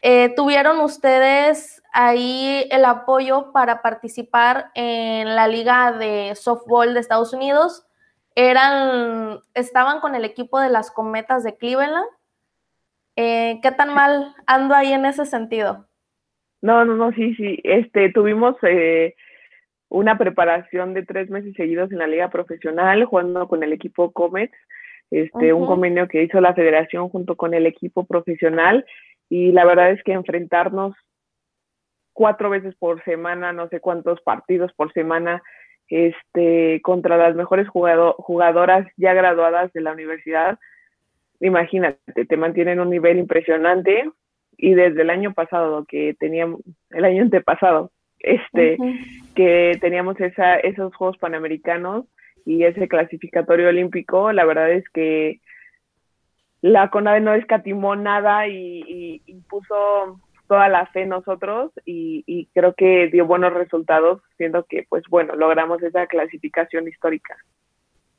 Eh, 0.03 0.33
¿Tuvieron 0.37 0.81
ustedes 0.81 1.83
ahí 1.93 2.69
el 2.71 2.85
apoyo 2.85 3.53
para 3.53 3.83
participar 3.83 4.71
en 4.75 5.35
la 5.35 5.49
liga 5.49 5.91
de 5.93 6.35
softball 6.37 6.95
de 6.95 7.01
Estados 7.01 7.33
Unidos? 7.33 7.85
Eran, 8.37 9.41
estaban 9.55 10.01
con 10.01 10.15
el 10.15 10.25
equipo 10.25 10.61
de 10.61 10.69
las 10.71 10.93
cometas 10.93 11.43
de 11.43 11.57
Cleveland. 11.57 12.07
Eh, 13.17 13.59
¿Qué 13.63 13.73
tan 13.73 13.93
mal 13.95 14.37
ando 14.47 14.75
ahí 14.77 14.93
en 14.93 15.05
ese 15.05 15.27
sentido? 15.27 15.88
No, 16.61 16.85
no, 16.85 16.97
no, 16.97 17.13
sí, 17.13 17.35
sí. 17.35 17.61
Este, 17.63 18.11
tuvimos 18.11 18.57
eh, 18.63 19.15
una 19.89 20.19
preparación 20.19 20.95
de 20.95 21.05
tres 21.05 21.31
meses 21.31 21.55
seguidos 21.57 21.91
en 21.93 21.99
la 21.99 22.07
liga 22.07 22.31
profesional, 22.31 23.05
jugando 23.05 23.49
con 23.49 23.63
el 23.63 23.73
equipo 23.73 24.13
Comets, 24.13 24.57
este, 25.11 25.53
un 25.53 25.67
convenio 25.67 26.09
que 26.09 26.23
hizo 26.23 26.41
la 26.41 26.55
federación 26.55 27.09
junto 27.09 27.37
con 27.37 27.55
el 27.55 27.67
equipo 27.67 28.05
profesional. 28.05 28.85
Y 29.31 29.53
la 29.53 29.65
verdad 29.65 29.93
es 29.93 30.03
que 30.03 30.13
enfrentarnos 30.13 30.95
cuatro 32.13 32.51
veces 32.51 32.75
por 32.77 33.03
semana, 33.05 33.53
no 33.53 33.69
sé 33.69 33.81
cuántos 33.81 34.21
partidos 34.23 34.73
por 34.73 34.93
semana, 34.93 35.43
este, 35.89 36.81
contra 36.83 37.17
las 37.17 37.35
mejores 37.35 37.69
jugadoras 37.69 38.87
ya 38.97 39.15
graduadas 39.15 39.73
de 39.73 39.81
la 39.81 39.93
universidad, 39.93 40.59
imagínate, 41.41 42.27
te 42.27 42.37
mantienen 42.37 42.81
un 42.81 42.91
nivel 42.91 43.19
impresionante 43.19 44.11
y 44.59 44.75
desde 44.75 45.03
el 45.03 45.11
año 45.11 45.33
pasado 45.33 45.87
que 45.89 46.15
teníamos, 46.19 46.61
el 46.91 47.05
año 47.05 47.23
antepasado, 47.23 47.93
este, 48.19 48.77
que 49.37 49.79
teníamos 49.81 50.21
esa, 50.21 50.57
esos 50.57 50.95
Juegos 50.97 51.17
Panamericanos 51.19 52.07
y 52.45 52.65
ese 52.65 52.89
clasificatorio 52.89 53.69
olímpico, 53.69 54.33
la 54.33 54.45
verdad 54.45 54.73
es 54.73 54.85
que 54.91 55.41
la 56.61 56.91
CONADE 56.91 57.21
no 57.21 57.35
escatimó 57.35 57.95
nada 57.95 58.49
y, 58.49 59.23
y, 59.25 59.35
puso 59.49 60.21
toda 60.49 60.69
la 60.69 60.87
fe 60.87 61.03
en 61.03 61.11
nosotros 61.11 61.71
y, 61.85 62.25
y, 62.27 62.47
creo 62.47 62.75
que 62.75 63.07
dio 63.13 63.27
buenos 63.27 63.55
resultados, 63.55 64.21
siendo 64.37 64.65
que, 64.65 64.85
pues 64.89 65.05
bueno, 65.09 65.37
logramos 65.37 65.81
esa 65.85 66.09
clasificación 66.09 66.89
histórica. 66.89 67.37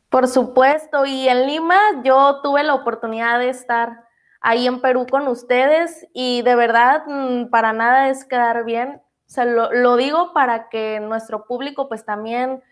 Por 0.09 0.27
supuesto, 0.27 1.05
y 1.05 1.27
en 1.27 1.47
Lima 1.47 1.79
yo 2.05 2.39
tuve 2.41 2.63
la 2.63 2.75
oportunidad 2.75 3.39
de 3.39 3.49
estar 3.49 4.08
ahí 4.41 4.67
en 4.67 4.81
Perú 4.81 5.05
con 5.09 5.27
ustedes 5.27 6.07
y 6.13 6.41
de 6.43 6.55
verdad 6.55 7.03
mm, 7.05 7.49
para 7.49 7.73
nada 7.73 8.09
es 8.09 8.25
quedar 8.25 8.63
bien. 8.65 9.01
O 9.37 9.43
lo, 9.43 9.71
lo 9.71 9.95
digo 9.95 10.33
para 10.33 10.69
que 10.69 10.99
nuestro 10.99 11.45
público 11.45 11.87
pues 11.87 12.05
también 12.05 12.63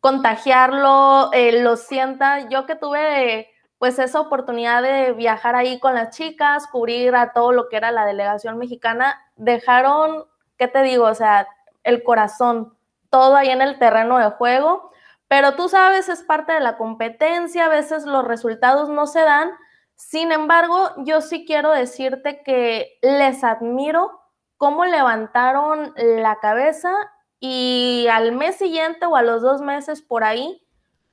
contagiarlo, 0.00 1.30
eh, 1.32 1.62
lo 1.62 1.76
sienta. 1.76 2.48
Yo 2.48 2.66
que 2.66 2.76
tuve 2.76 3.48
pues 3.78 3.98
esa 3.98 4.20
oportunidad 4.20 4.82
de 4.82 5.12
viajar 5.12 5.54
ahí 5.54 5.78
con 5.80 5.94
las 5.94 6.16
chicas, 6.16 6.66
cubrir 6.68 7.14
a 7.14 7.32
todo 7.32 7.52
lo 7.52 7.68
que 7.68 7.76
era 7.76 7.90
la 7.90 8.06
delegación 8.06 8.56
mexicana, 8.56 9.20
dejaron, 9.36 10.24
¿qué 10.56 10.68
te 10.68 10.82
digo? 10.82 11.04
O 11.04 11.14
sea, 11.14 11.46
el 11.82 12.02
corazón, 12.02 12.74
todo 13.10 13.36
ahí 13.36 13.50
en 13.50 13.60
el 13.62 13.78
terreno 13.78 14.18
de 14.18 14.30
juego, 14.30 14.90
pero 15.28 15.56
tú 15.56 15.68
sabes, 15.68 16.08
es 16.08 16.22
parte 16.22 16.52
de 16.52 16.60
la 16.60 16.76
competencia, 16.76 17.66
a 17.66 17.68
veces 17.68 18.06
los 18.06 18.24
resultados 18.24 18.88
no 18.88 19.06
se 19.06 19.20
dan, 19.20 19.50
sin 19.96 20.30
embargo, 20.30 20.90
yo 20.98 21.22
sí 21.22 21.44
quiero 21.46 21.70
decirte 21.70 22.42
que 22.42 22.98
les 23.02 23.42
admiro 23.42 24.20
cómo 24.58 24.84
levantaron 24.84 25.92
la 25.96 26.38
cabeza 26.38 26.92
y 27.40 28.06
al 28.12 28.32
mes 28.32 28.56
siguiente 28.56 29.06
o 29.06 29.16
a 29.16 29.22
los 29.22 29.42
dos 29.42 29.62
meses 29.62 30.02
por 30.02 30.22
ahí, 30.22 30.62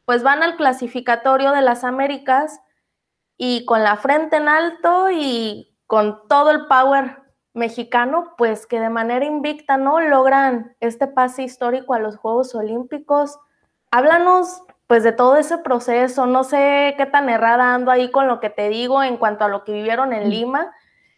pues 0.06 0.22
van 0.22 0.44
al 0.44 0.58
clasificatorio 0.58 1.52
de 1.52 1.62
las 1.62 1.84
Américas 1.84 2.60
y 3.38 3.66
con 3.66 3.84
la 3.84 3.96
frente 3.96 4.36
en 4.38 4.50
alto 4.50 5.10
y 5.10 5.78
con 5.88 6.28
todo 6.28 6.52
el 6.52 6.68
power 6.68 7.22
mexicano, 7.54 8.34
pues 8.38 8.66
que 8.66 8.80
de 8.80 8.90
manera 8.90 9.26
invicta, 9.26 9.78
¿no? 9.78 10.02
Logran 10.02 10.76
este 10.82 11.08
pase 11.08 11.44
histórico 11.44 11.94
a 11.94 12.00
los 12.00 12.18
Juegos 12.18 12.54
Olímpicos. 12.56 13.40
Háblanos 13.92 14.64
pues 14.88 15.04
de 15.04 15.12
todo 15.12 15.38
ese 15.38 15.58
proceso, 15.60 16.26
no 16.26 16.44
sé 16.44 16.96
qué 16.98 17.06
tan 17.06 17.30
errada 17.30 17.74
ando 17.74 17.92
ahí 17.92 18.12
con 18.12 18.28
lo 18.28 18.40
que 18.40 18.50
te 18.50 18.70
digo 18.70 19.02
en 19.04 19.18
cuanto 19.18 19.46
a 19.46 19.48
lo 19.48 19.64
que 19.64 19.74
vivieron 19.74 20.14
en. 20.14 20.30
Lima 20.30 20.74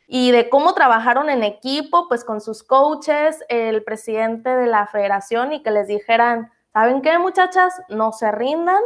y 0.07 0.31
de 0.31 0.49
cómo 0.49 0.73
trabajaron 0.73 1.29
en 1.29 1.43
equipo, 1.43 2.07
pues 2.07 2.23
con 2.23 2.41
sus 2.41 2.63
coaches, 2.63 3.43
el 3.49 3.83
presidente 3.83 4.49
de 4.49 4.67
la 4.67 4.87
federación 4.87 5.53
y 5.53 5.63
que 5.63 5.71
les 5.71 5.87
dijeran, 5.87 6.51
¿saben 6.73 7.01
qué 7.01 7.17
muchachas? 7.17 7.81
No 7.89 8.11
se 8.11 8.31
rindan, 8.31 8.81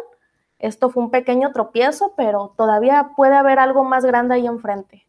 esto 0.59 0.89
fue 0.89 1.03
un 1.03 1.11
pequeño 1.11 1.51
tropiezo, 1.51 2.13
pero 2.15 2.53
todavía 2.57 3.11
puede 3.15 3.35
haber 3.35 3.59
algo 3.59 3.83
más 3.83 4.05
grande 4.05 4.35
ahí 4.35 4.47
enfrente. 4.47 5.05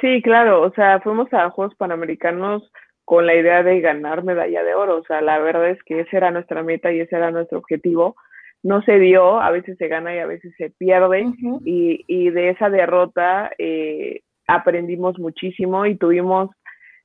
Sí, 0.00 0.22
claro, 0.22 0.62
o 0.62 0.70
sea, 0.72 1.00
fuimos 1.00 1.32
a 1.32 1.50
Juegos 1.50 1.74
Panamericanos 1.74 2.70
con 3.04 3.26
la 3.26 3.34
idea 3.34 3.62
de 3.62 3.80
ganar 3.80 4.22
medalla 4.22 4.62
de 4.62 4.74
oro, 4.74 4.98
o 4.98 5.04
sea, 5.04 5.20
la 5.22 5.38
verdad 5.38 5.70
es 5.70 5.82
que 5.82 6.00
esa 6.00 6.16
era 6.18 6.30
nuestra 6.30 6.62
meta 6.62 6.92
y 6.92 7.00
ese 7.00 7.16
era 7.16 7.30
nuestro 7.30 7.58
objetivo 7.58 8.14
no 8.62 8.82
se 8.82 8.98
dio, 8.98 9.40
a 9.40 9.50
veces 9.50 9.76
se 9.78 9.88
gana 9.88 10.14
y 10.14 10.18
a 10.18 10.26
veces 10.26 10.52
se 10.56 10.70
pierde, 10.70 11.26
y, 11.64 12.04
y, 12.06 12.30
de 12.30 12.50
esa 12.50 12.70
derrota 12.70 13.50
eh, 13.58 14.22
aprendimos 14.46 15.18
muchísimo 15.18 15.86
y 15.86 15.96
tuvimos, 15.96 16.50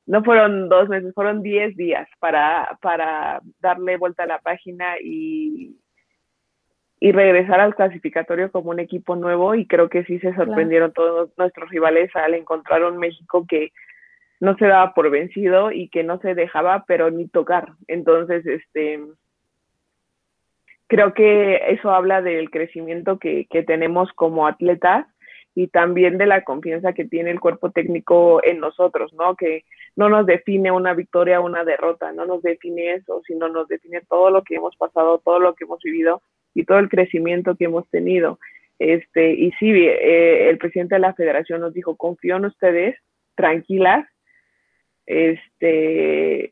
no 0.06 0.24
fueron 0.24 0.70
dos 0.70 0.90
meses, 0.90 1.14
fueron 1.14 1.44
diez 1.44 1.76
días 1.76 2.08
para, 2.20 2.78
para 2.82 3.42
darle 3.60 3.98
vuelta 3.98 4.24
a 4.24 4.28
la 4.28 4.40
página 4.40 4.96
y, 5.02 5.78
y 7.00 7.12
regresar 7.12 7.60
al 7.60 7.76
clasificatorio 7.76 8.52
como 8.52 8.72
un 8.72 8.80
equipo 8.80 9.16
nuevo 9.16 9.56
y 9.56 9.68
creo 9.68 9.90
que 9.90 10.06
sí 10.06 10.20
se 10.20 10.34
sorprendieron 10.36 10.94
todos 10.94 11.32
nuestros 11.38 11.70
rivales 11.70 12.10
al 12.16 12.34
encontrar 12.34 12.84
un 12.84 12.98
México 12.98 13.46
que 13.48 13.72
no 14.40 14.56
se 14.58 14.68
daba 14.68 14.94
por 14.94 15.10
vencido 15.10 15.72
y 15.72 15.90
que 15.90 16.04
no 16.04 16.20
se 16.20 16.34
dejaba 16.34 16.86
pero 16.88 17.12
ni 17.12 17.28
tocar. 17.28 17.74
Entonces, 17.88 18.46
este 18.46 19.02
creo 20.94 21.16
que 21.16 21.60
eso 21.70 21.90
habla 21.90 22.22
del 22.22 22.52
crecimiento 22.52 23.18
que, 23.18 23.48
tenemos 23.66 24.12
como 24.14 24.46
atletas 24.46 25.08
y 25.56 25.68
también 25.68 26.20
de 26.20 26.28
la 26.28 26.44
confianza 26.44 26.94
que 26.94 27.06
tiene 27.06 27.32
el 27.32 27.40
cuerpo 27.40 27.72
técnico 27.72 28.44
en 28.44 28.60
nosotros, 28.60 29.12
¿no? 29.14 29.36
Que 29.36 29.66
no 29.96 30.08
nos 30.10 30.28
define 30.28 30.72
una 30.72 30.94
victoria 30.94 31.40
o 31.40 31.46
una 31.48 31.64
derrota, 31.64 32.12
no 32.12 32.26
nos 32.26 32.44
define 32.44 32.94
eso, 32.94 33.24
sino 33.26 33.50
nos 33.50 33.68
define 33.68 34.02
todo 34.08 34.30
lo 34.30 34.44
que 34.44 34.58
hemos 34.58 34.76
pasado, 34.76 35.20
todo 35.26 35.40
lo 35.40 35.56
que 35.56 35.64
hemos 35.64 35.80
vivido 35.82 36.22
y 36.54 36.64
todo 36.64 36.78
el 36.78 36.90
crecimiento 36.90 37.56
que 37.56 37.66
hemos 37.66 37.90
tenido. 37.90 38.38
Este, 38.78 39.34
y 39.34 39.52
sí, 39.54 39.72
eh, 39.72 40.48
el 40.48 40.60
presidente 40.60 40.94
de 40.94 41.02
la 41.02 41.16
federación 41.16 41.62
nos 41.62 41.74
dijo, 41.74 41.98
confío 41.98 42.36
en 42.36 42.46
ustedes, 42.46 42.96
tranquilas, 43.34 44.08
este, 45.08 46.52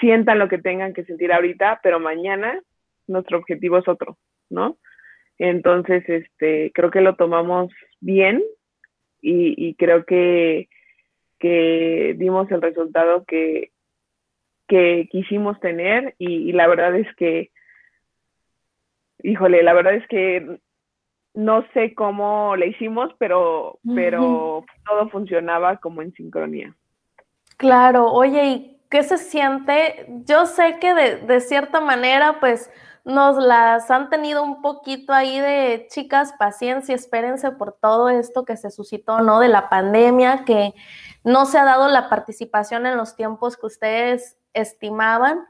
sientan 0.00 0.38
lo 0.38 0.48
que 0.48 0.56
tengan 0.56 0.94
que 0.94 1.04
sentir 1.04 1.30
ahorita, 1.30 1.80
pero 1.82 2.00
mañana 2.00 2.58
nuestro 3.06 3.38
objetivo 3.38 3.78
es 3.78 3.88
otro, 3.88 4.18
¿no? 4.50 4.78
Entonces, 5.38 6.08
este, 6.08 6.70
creo 6.72 6.90
que 6.90 7.00
lo 7.00 7.16
tomamos 7.16 7.72
bien 8.00 8.42
y, 9.20 9.74
creo 9.74 10.04
que, 10.04 10.68
que, 11.38 12.14
dimos 12.16 12.50
el 12.50 12.60
resultado 12.60 13.24
que, 13.24 13.70
que 14.68 15.08
quisimos 15.10 15.58
tener 15.60 16.14
y, 16.18 16.52
la 16.52 16.66
verdad 16.66 16.96
es 16.96 17.06
que, 17.16 17.50
híjole, 19.22 19.62
la 19.62 19.72
verdad 19.74 19.94
es 19.94 20.06
que 20.08 20.60
no 21.34 21.64
sé 21.72 21.94
cómo 21.94 22.56
le 22.56 22.68
hicimos, 22.68 23.12
pero, 23.18 23.78
pero 23.94 24.64
todo 24.84 25.08
funcionaba 25.08 25.78
como 25.78 26.02
en 26.02 26.12
sincronía. 26.12 26.74
Claro, 27.56 28.12
oye, 28.12 28.44
¿y 28.44 28.80
qué 28.90 29.02
se 29.02 29.18
siente? 29.18 30.06
Yo 30.26 30.46
sé 30.46 30.76
que 30.80 30.94
de, 30.94 31.16
de 31.16 31.40
cierta 31.40 31.80
manera, 31.80 32.38
pues, 32.40 32.70
nos 33.04 33.36
las 33.36 33.90
han 33.90 34.10
tenido 34.10 34.42
un 34.42 34.62
poquito 34.62 35.12
ahí 35.12 35.40
de 35.40 35.88
chicas, 35.90 36.34
paciencia, 36.38 36.94
espérense 36.94 37.50
por 37.50 37.72
todo 37.72 38.08
esto 38.08 38.44
que 38.44 38.56
se 38.56 38.70
suscitó, 38.70 39.20
¿no? 39.20 39.40
De 39.40 39.48
la 39.48 39.68
pandemia, 39.68 40.44
que 40.44 40.74
no 41.24 41.46
se 41.46 41.58
ha 41.58 41.64
dado 41.64 41.88
la 41.88 42.08
participación 42.08 42.86
en 42.86 42.96
los 42.96 43.16
tiempos 43.16 43.56
que 43.56 43.66
ustedes 43.66 44.36
estimaban. 44.52 45.46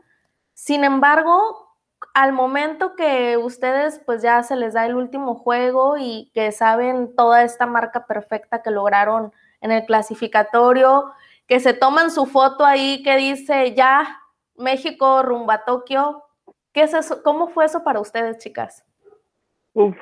Sin 0.54 0.84
embargo, 0.84 1.76
al 2.14 2.32
momento 2.32 2.94
que 2.96 3.36
ustedes 3.36 4.00
pues 4.04 4.22
ya 4.22 4.42
se 4.42 4.56
les 4.56 4.74
da 4.74 4.86
el 4.86 4.94
último 4.94 5.34
juego 5.34 5.96
y 5.98 6.30
que 6.34 6.52
saben 6.52 7.14
toda 7.14 7.42
esta 7.42 7.66
marca 7.66 8.06
perfecta 8.06 8.62
que 8.62 8.70
lograron 8.70 9.32
en 9.60 9.70
el 9.70 9.84
clasificatorio, 9.84 11.12
que 11.46 11.60
se 11.60 11.74
toman 11.74 12.10
su 12.10 12.26
foto 12.26 12.64
ahí 12.64 13.02
que 13.02 13.16
dice 13.16 13.74
ya 13.74 14.20
México 14.56 15.22
rumbo 15.22 15.52
a 15.52 15.64
Tokio, 15.64 16.24
¿Qué 16.72 16.82
es 16.82 16.94
eso? 16.94 17.22
¿Cómo 17.22 17.48
fue 17.48 17.64
eso 17.66 17.84
para 17.84 18.00
ustedes, 18.00 18.38
chicas? 18.38 18.84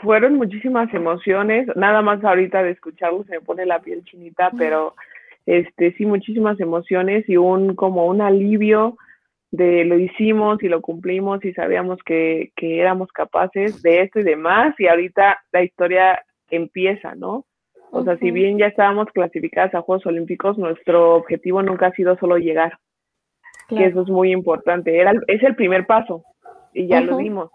fueron 0.02 0.34
muchísimas 0.34 0.92
emociones, 0.92 1.68
nada 1.76 2.02
más 2.02 2.24
ahorita 2.24 2.62
de 2.62 2.72
escucharlo 2.72 3.22
se 3.24 3.34
me 3.34 3.40
pone 3.40 3.64
la 3.66 3.78
piel 3.78 4.02
chinita, 4.04 4.50
pero 4.58 4.94
este 5.46 5.92
sí 5.92 6.06
muchísimas 6.06 6.58
emociones 6.58 7.28
y 7.28 7.36
un 7.36 7.76
como 7.76 8.06
un 8.06 8.20
alivio 8.20 8.96
de 9.52 9.84
lo 9.84 9.96
hicimos 9.96 10.60
y 10.62 10.68
lo 10.68 10.80
cumplimos 10.80 11.44
y 11.44 11.52
sabíamos 11.52 11.98
que, 12.04 12.50
que 12.56 12.80
éramos 12.80 13.12
capaces 13.12 13.80
de 13.82 14.02
esto 14.02 14.18
y 14.18 14.24
demás 14.24 14.74
y 14.78 14.88
ahorita 14.88 15.38
la 15.52 15.62
historia 15.62 16.24
empieza, 16.50 17.14
¿no? 17.14 17.46
O 17.92 18.04
sea, 18.04 18.16
si 18.18 18.30
bien 18.30 18.58
ya 18.58 18.66
estábamos 18.66 19.06
clasificadas 19.12 19.74
a 19.74 19.82
Juegos 19.82 20.06
Olímpicos, 20.06 20.58
nuestro 20.58 21.14
objetivo 21.14 21.62
nunca 21.62 21.86
ha 21.86 21.92
sido 21.92 22.16
solo 22.18 22.38
llegar, 22.38 22.78
que 23.68 23.84
eso 23.84 24.02
es 24.02 24.08
muy 24.08 24.32
importante. 24.32 24.96
Era, 24.96 25.12
es 25.26 25.42
el 25.42 25.56
primer 25.56 25.86
paso 25.86 26.24
y 26.72 26.86
ya 26.86 27.00
lo 27.00 27.18
dimos 27.18 27.50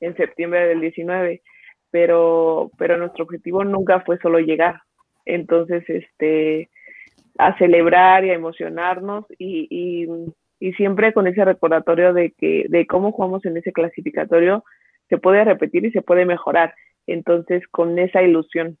en 0.00 0.16
septiembre 0.16 0.66
del 0.66 0.80
19, 0.80 1.42
pero, 1.90 2.70
pero 2.76 2.96
nuestro 2.96 3.24
objetivo 3.24 3.64
nunca 3.64 4.00
fue 4.00 4.18
solo 4.18 4.38
llegar. 4.38 4.80
Entonces, 5.24 5.84
este, 5.88 6.68
a 7.38 7.56
celebrar 7.58 8.24
y 8.24 8.30
a 8.30 8.34
emocionarnos 8.34 9.24
y, 9.38 9.66
y, 9.70 10.08
y 10.60 10.72
siempre 10.74 11.12
con 11.12 11.26
ese 11.26 11.44
recordatorio 11.44 12.12
de 12.12 12.32
que 12.32 12.66
de 12.68 12.86
cómo 12.86 13.12
jugamos 13.12 13.44
en 13.44 13.56
ese 13.56 13.72
clasificatorio 13.72 14.64
se 15.08 15.18
puede 15.18 15.44
repetir 15.44 15.84
y 15.84 15.90
se 15.90 16.02
puede 16.02 16.24
mejorar. 16.26 16.74
Entonces, 17.06 17.62
con 17.68 17.98
esa 17.98 18.22
ilusión. 18.22 18.78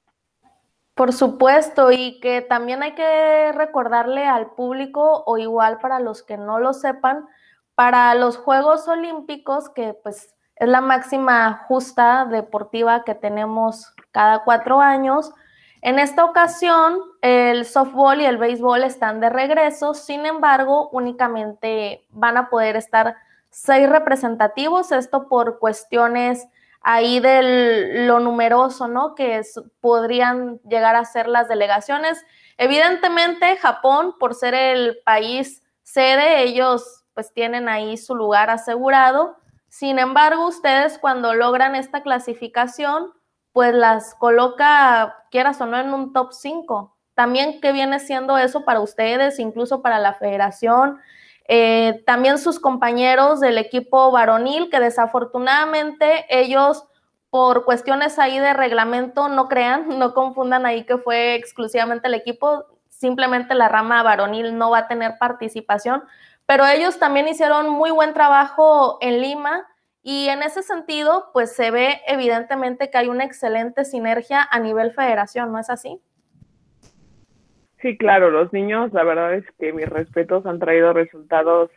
Por 0.94 1.12
supuesto, 1.12 1.90
y 1.90 2.20
que 2.20 2.40
también 2.40 2.82
hay 2.82 2.94
que 2.94 3.52
recordarle 3.52 4.24
al 4.24 4.52
público, 4.52 5.24
o 5.26 5.38
igual 5.38 5.78
para 5.78 5.98
los 5.98 6.22
que 6.22 6.36
no 6.36 6.60
lo 6.60 6.72
sepan, 6.72 7.26
para 7.74 8.14
los 8.14 8.36
Juegos 8.36 8.86
Olímpicos, 8.88 9.68
que 9.68 9.94
pues 9.94 10.34
es 10.56 10.68
la 10.68 10.80
máxima 10.80 11.64
justa 11.68 12.24
deportiva 12.26 13.04
que 13.04 13.14
tenemos 13.14 13.92
cada 14.12 14.44
cuatro 14.44 14.80
años, 14.80 15.32
en 15.84 15.98
esta 15.98 16.24
ocasión, 16.24 16.98
el 17.20 17.66
softball 17.66 18.22
y 18.22 18.24
el 18.24 18.38
béisbol 18.38 18.84
están 18.84 19.20
de 19.20 19.28
regreso, 19.28 19.92
sin 19.92 20.24
embargo, 20.24 20.88
únicamente 20.92 22.06
van 22.08 22.38
a 22.38 22.48
poder 22.48 22.76
estar 22.76 23.16
seis 23.50 23.86
representativos, 23.86 24.92
esto 24.92 25.28
por 25.28 25.58
cuestiones 25.58 26.48
ahí 26.80 27.20
de 27.20 28.06
lo 28.06 28.18
numeroso, 28.18 28.88
¿no? 28.88 29.14
Que 29.14 29.42
podrían 29.82 30.58
llegar 30.60 30.96
a 30.96 31.04
ser 31.04 31.28
las 31.28 31.48
delegaciones. 31.48 32.24
Evidentemente, 32.56 33.58
Japón, 33.58 34.14
por 34.18 34.34
ser 34.34 34.54
el 34.54 35.00
país 35.04 35.62
sede, 35.82 36.44
ellos 36.44 37.03
pues 37.14 37.32
tienen 37.32 37.68
ahí 37.68 37.96
su 37.96 38.14
lugar 38.14 38.50
asegurado. 38.50 39.36
Sin 39.68 39.98
embargo, 39.98 40.46
ustedes 40.46 40.98
cuando 40.98 41.34
logran 41.34 41.74
esta 41.74 42.02
clasificación, 42.02 43.12
pues 43.52 43.72
las 43.72 44.14
coloca, 44.16 45.16
quieras 45.30 45.60
o 45.60 45.66
no, 45.66 45.78
en 45.78 45.94
un 45.94 46.12
top 46.12 46.32
5. 46.32 46.96
También, 47.14 47.60
¿qué 47.60 47.72
viene 47.72 48.00
siendo 48.00 48.36
eso 48.36 48.64
para 48.64 48.80
ustedes, 48.80 49.38
incluso 49.38 49.80
para 49.80 50.00
la 50.00 50.14
federación? 50.14 50.98
Eh, 51.46 52.02
también 52.06 52.38
sus 52.38 52.58
compañeros 52.58 53.40
del 53.40 53.58
equipo 53.58 54.10
varonil, 54.10 54.70
que 54.70 54.80
desafortunadamente 54.80 56.26
ellos, 56.28 56.84
por 57.30 57.64
cuestiones 57.64 58.18
ahí 58.18 58.38
de 58.38 58.54
reglamento, 58.54 59.28
no 59.28 59.48
crean, 59.48 59.86
no 59.98 60.14
confundan 60.14 60.66
ahí 60.66 60.84
que 60.84 60.98
fue 60.98 61.34
exclusivamente 61.34 62.08
el 62.08 62.14
equipo, 62.14 62.64
simplemente 62.88 63.54
la 63.54 63.68
rama 63.68 64.02
varonil 64.02 64.56
no 64.56 64.70
va 64.70 64.78
a 64.78 64.88
tener 64.88 65.18
participación, 65.18 66.02
pero 66.46 66.66
ellos 66.66 66.98
también 66.98 67.28
hicieron 67.28 67.68
muy 67.70 67.90
buen 67.90 68.12
trabajo 68.12 68.98
en 69.00 69.20
Lima 69.20 69.66
y 70.02 70.28
en 70.28 70.42
ese 70.42 70.62
sentido, 70.62 71.30
pues 71.32 71.56
se 71.56 71.70
ve 71.70 72.00
evidentemente 72.06 72.90
que 72.90 72.98
hay 72.98 73.08
una 73.08 73.24
excelente 73.24 73.84
sinergia 73.84 74.46
a 74.50 74.60
nivel 74.60 74.92
federación, 74.92 75.50
¿no 75.50 75.58
es 75.58 75.70
así? 75.70 75.98
Sí, 77.80 77.96
claro, 77.96 78.30
los 78.30 78.52
niños, 78.52 78.92
la 78.92 79.04
verdad 79.04 79.34
es 79.34 79.44
que 79.58 79.72
mis 79.72 79.88
respetos 79.88 80.44
han 80.46 80.58
traído 80.58 80.92
resultados 80.92 81.70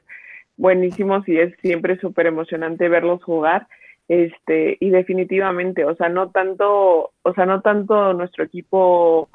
buenísimos 0.57 1.27
y 1.27 1.39
es 1.39 1.53
siempre 1.61 1.97
súper 1.99 2.27
emocionante 2.27 2.89
verlos 2.89 3.23
jugar. 3.23 3.67
Este, 4.09 4.77
y 4.79 4.89
definitivamente, 4.89 5.85
o 5.85 5.95
sea, 5.95 6.09
no 6.09 6.31
tanto, 6.31 7.11
o 7.21 7.33
sea, 7.33 7.45
no 7.45 7.61
tanto 7.61 8.13
nuestro 8.13 8.43
equipo 8.43 9.29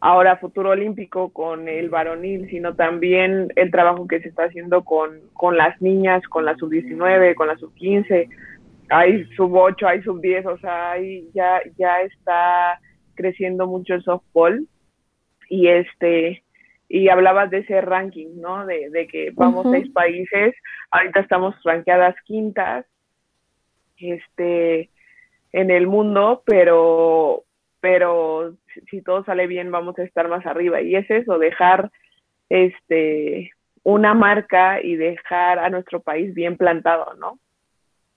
ahora 0.00 0.36
futuro 0.36 0.70
olímpico 0.70 1.30
con 1.32 1.68
el 1.68 1.90
varonil, 1.90 2.48
sino 2.50 2.74
también 2.74 3.52
el 3.56 3.70
trabajo 3.70 4.06
que 4.06 4.20
se 4.20 4.28
está 4.28 4.44
haciendo 4.44 4.84
con, 4.84 5.20
con 5.32 5.56
las 5.56 5.80
niñas, 5.80 6.22
con 6.28 6.44
la 6.44 6.54
sub-19, 6.56 7.34
con 7.34 7.48
la 7.48 7.56
sub-15, 7.56 8.28
hay 8.90 9.24
sub-8, 9.36 9.86
hay 9.86 10.02
sub-10, 10.02 10.46
o 10.46 10.58
sea, 10.58 10.92
hay, 10.92 11.28
ya, 11.34 11.60
ya 11.76 12.00
está 12.02 12.80
creciendo 13.14 13.66
mucho 13.66 13.94
el 13.94 14.02
softball. 14.02 14.66
Y 15.50 15.68
este 15.68 16.42
y 16.90 17.10
hablabas 17.10 17.50
de 17.50 17.58
ese 17.58 17.80
ranking, 17.82 18.40
¿no? 18.40 18.64
De, 18.64 18.88
de 18.90 19.06
que 19.06 19.30
vamos 19.34 19.66
seis 19.70 19.90
países, 19.90 20.54
ahorita 20.90 21.20
estamos 21.20 21.54
rankeadas 21.62 22.14
quintas, 22.24 22.86
este, 23.98 24.88
en 25.52 25.70
el 25.70 25.86
mundo, 25.86 26.42
pero 26.46 27.44
pero 27.80 28.54
si 28.90 29.02
todo 29.02 29.24
sale 29.24 29.46
bien 29.46 29.70
vamos 29.70 29.98
a 29.98 30.02
estar 30.02 30.28
más 30.28 30.44
arriba 30.46 30.80
y 30.80 30.96
es 30.96 31.10
eso, 31.10 31.38
dejar 31.38 31.90
este 32.48 33.50
una 33.82 34.12
marca 34.14 34.82
y 34.82 34.96
dejar 34.96 35.58
a 35.58 35.70
nuestro 35.70 36.00
país 36.00 36.34
bien 36.34 36.56
plantado, 36.56 37.14
¿no? 37.14 37.38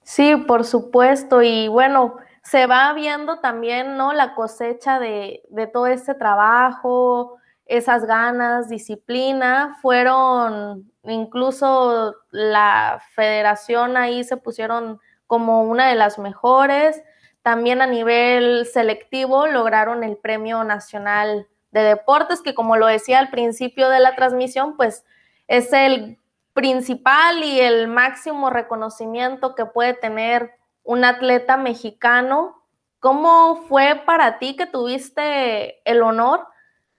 Sí, 0.03 0.35
por 0.35 0.65
supuesto 0.65 1.41
y 1.41 1.67
bueno, 1.67 2.17
se 2.43 2.65
va 2.65 2.91
viendo 2.93 3.39
también, 3.39 3.95
¿no? 3.97 4.13
La 4.13 4.33
cosecha 4.33 4.99
de, 4.99 5.43
de 5.49 5.67
todo 5.67 5.87
este 5.87 6.15
trabajo, 6.15 7.37
esas 7.65 8.05
ganas, 8.05 8.67
disciplina, 8.69 9.77
fueron 9.81 10.91
incluso 11.03 12.15
la 12.31 13.01
federación 13.13 13.97
ahí 13.97 14.23
se 14.23 14.37
pusieron 14.37 14.99
como 15.27 15.63
una 15.63 15.87
de 15.87 15.95
las 15.95 16.19
mejores 16.19 17.01
también 17.41 17.81
a 17.81 17.87
nivel 17.87 18.65
selectivo 18.65 19.47
lograron 19.47 20.03
el 20.03 20.17
Premio 20.17 20.63
Nacional 20.63 21.47
de 21.71 21.81
Deportes, 21.81 22.41
que 22.41 22.53
como 22.53 22.77
lo 22.77 22.87
decía 22.87 23.19
al 23.19 23.29
principio 23.29 23.89
de 23.89 23.99
la 23.99 24.15
transmisión, 24.15 24.77
pues 24.77 25.05
es 25.47 25.73
el 25.73 26.19
principal 26.53 27.43
y 27.43 27.59
el 27.59 27.87
máximo 27.87 28.49
reconocimiento 28.49 29.55
que 29.55 29.65
puede 29.65 29.93
tener 29.93 30.51
un 30.83 31.03
atleta 31.03 31.57
mexicano. 31.57 32.61
¿Cómo 32.99 33.63
fue 33.67 34.01
para 34.05 34.37
ti 34.37 34.55
que 34.55 34.65
tuviste 34.65 35.81
el 35.89 36.03
honor 36.03 36.47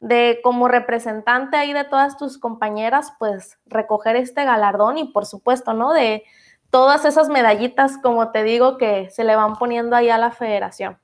de 0.00 0.40
como 0.42 0.66
representante 0.66 1.56
ahí 1.56 1.72
de 1.72 1.84
todas 1.84 2.16
tus 2.16 2.36
compañeras, 2.36 3.12
pues 3.20 3.60
recoger 3.66 4.16
este 4.16 4.44
galardón 4.44 4.98
y 4.98 5.04
por 5.12 5.26
supuesto, 5.26 5.74
¿no? 5.74 5.92
De, 5.92 6.24
todas 6.72 7.04
esas 7.04 7.28
medallitas, 7.28 7.98
como 7.98 8.32
te 8.32 8.42
digo, 8.42 8.78
que 8.78 9.10
se 9.10 9.24
le 9.24 9.36
van 9.36 9.54
poniendo 9.56 9.94
ahí 9.94 10.08
a 10.08 10.18
la 10.18 10.32
federación. 10.32 10.96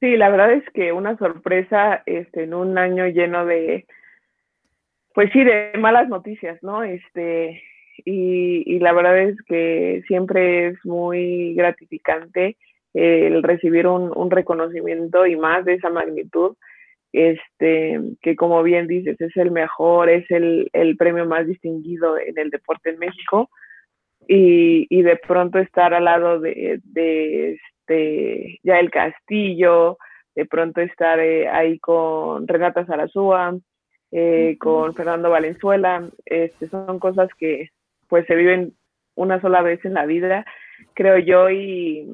Sí, 0.00 0.16
la 0.16 0.30
verdad 0.30 0.52
es 0.52 0.64
que 0.70 0.92
una 0.92 1.18
sorpresa 1.18 2.02
este, 2.06 2.44
en 2.44 2.54
un 2.54 2.78
año 2.78 3.06
lleno 3.08 3.44
de, 3.44 3.84
pues 5.12 5.30
sí, 5.32 5.42
de 5.42 5.72
malas 5.78 6.08
noticias, 6.08 6.62
¿no? 6.62 6.84
Este, 6.84 7.62
y, 8.04 8.78
la 8.78 8.92
verdad 8.92 9.18
es 9.18 9.42
que 9.42 10.02
siempre 10.06 10.68
es 10.68 10.84
muy 10.84 11.54
gratificante 11.54 12.56
el 12.94 13.42
recibir 13.42 13.88
un, 13.88 14.30
reconocimiento 14.30 15.26
y 15.26 15.36
más 15.36 15.64
de 15.64 15.74
esa 15.74 15.90
magnitud, 15.90 16.56
este, 17.12 18.00
que 18.22 18.36
como 18.36 18.62
bien 18.62 18.86
dices, 18.86 19.20
es 19.20 19.36
el 19.36 19.50
mejor, 19.50 20.08
es 20.08 20.30
el, 20.30 20.70
el 20.72 20.96
premio 20.96 21.26
más 21.26 21.46
distinguido 21.46 22.18
en 22.18 22.38
el 22.38 22.50
deporte 22.50 22.90
en 22.90 22.98
México 22.98 23.50
y, 24.26 24.86
y 24.90 25.02
de 25.02 25.16
pronto 25.16 25.58
estar 25.58 25.94
al 25.94 26.04
lado 26.04 26.40
de, 26.40 26.80
de 26.84 27.58
este, 27.86 28.58
ya 28.62 28.78
el 28.78 28.90
castillo, 28.90 29.98
de 30.34 30.46
pronto 30.46 30.80
estar 30.80 31.18
eh, 31.20 31.48
ahí 31.48 31.78
con 31.78 32.46
Renata 32.46 32.84
Zarazúa, 32.84 33.56
eh, 34.12 34.56
con 34.58 34.94
Fernando 34.94 35.30
Valenzuela, 35.30 36.08
este, 36.24 36.68
son 36.68 36.98
cosas 36.98 37.28
que 37.38 37.70
pues 38.08 38.26
se 38.26 38.34
viven 38.34 38.74
una 39.14 39.40
sola 39.40 39.62
vez 39.62 39.84
en 39.84 39.94
la 39.94 40.06
vida, 40.06 40.44
creo 40.94 41.18
yo, 41.18 41.50
y 41.50 42.06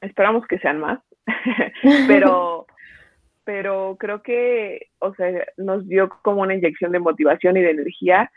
esperamos 0.00 0.46
que 0.46 0.58
sean 0.58 0.80
más, 0.80 1.00
pero, 2.08 2.66
pero 3.44 3.96
creo 3.98 4.22
que, 4.22 4.88
o 4.98 5.14
sea, 5.14 5.46
nos 5.56 5.86
dio 5.86 6.08
como 6.22 6.42
una 6.42 6.54
inyección 6.54 6.92
de 6.92 7.00
motivación 7.00 7.56
y 7.56 7.62
de 7.62 7.70
energía 7.70 8.30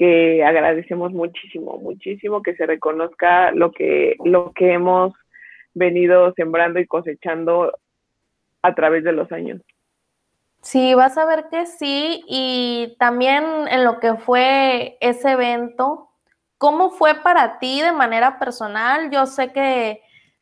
que 0.00 0.42
agradecemos 0.42 1.12
muchísimo, 1.12 1.76
muchísimo 1.76 2.42
que 2.42 2.56
se 2.56 2.64
reconozca 2.64 3.52
lo 3.52 3.70
que, 3.70 4.16
lo 4.24 4.50
que 4.52 4.72
hemos 4.72 5.12
venido 5.74 6.32
sembrando 6.32 6.80
y 6.80 6.86
cosechando 6.86 7.70
a 8.62 8.74
través 8.74 9.04
de 9.04 9.12
los 9.12 9.30
años. 9.30 9.60
Sí, 10.62 10.94
vas 10.94 11.18
a 11.18 11.26
ver 11.26 11.48
que 11.50 11.66
sí, 11.66 12.24
y 12.26 12.96
también 12.98 13.44
en 13.70 13.84
lo 13.84 14.00
que 14.00 14.14
fue 14.14 14.96
ese 15.02 15.32
evento, 15.32 16.08
¿cómo 16.56 16.88
fue 16.88 17.16
para 17.16 17.58
ti 17.58 17.82
de 17.82 17.92
manera 17.92 18.38
personal? 18.38 19.10
Yo 19.10 19.26
sé 19.26 19.52
que 19.52 20.00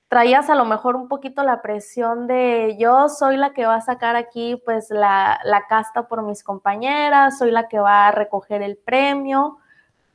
traías 0.09 0.50
a 0.50 0.54
lo 0.54 0.64
mejor 0.64 0.96
un 0.96 1.09
poquito 1.09 1.42
la 1.42 1.62
presión 1.62 2.26
de 2.26 2.76
yo 2.78 3.09
soy 3.09 3.36
la 3.36 3.52
que 3.52 3.66
va 3.66 3.76
a 3.76 3.80
sacar 3.80 4.16
aquí 4.16 4.61
pues 4.64 4.90
la, 4.90 5.38
la, 5.44 5.66
casta 5.66 6.09
por 6.09 6.22
mis 6.22 6.42
compañeras, 6.42 7.38
soy 7.38 7.50
la 7.50 7.68
que 7.68 7.78
va 7.78 8.09
a 8.09 8.12
recoger 8.12 8.62
el 8.62 8.76
premio, 8.76 9.59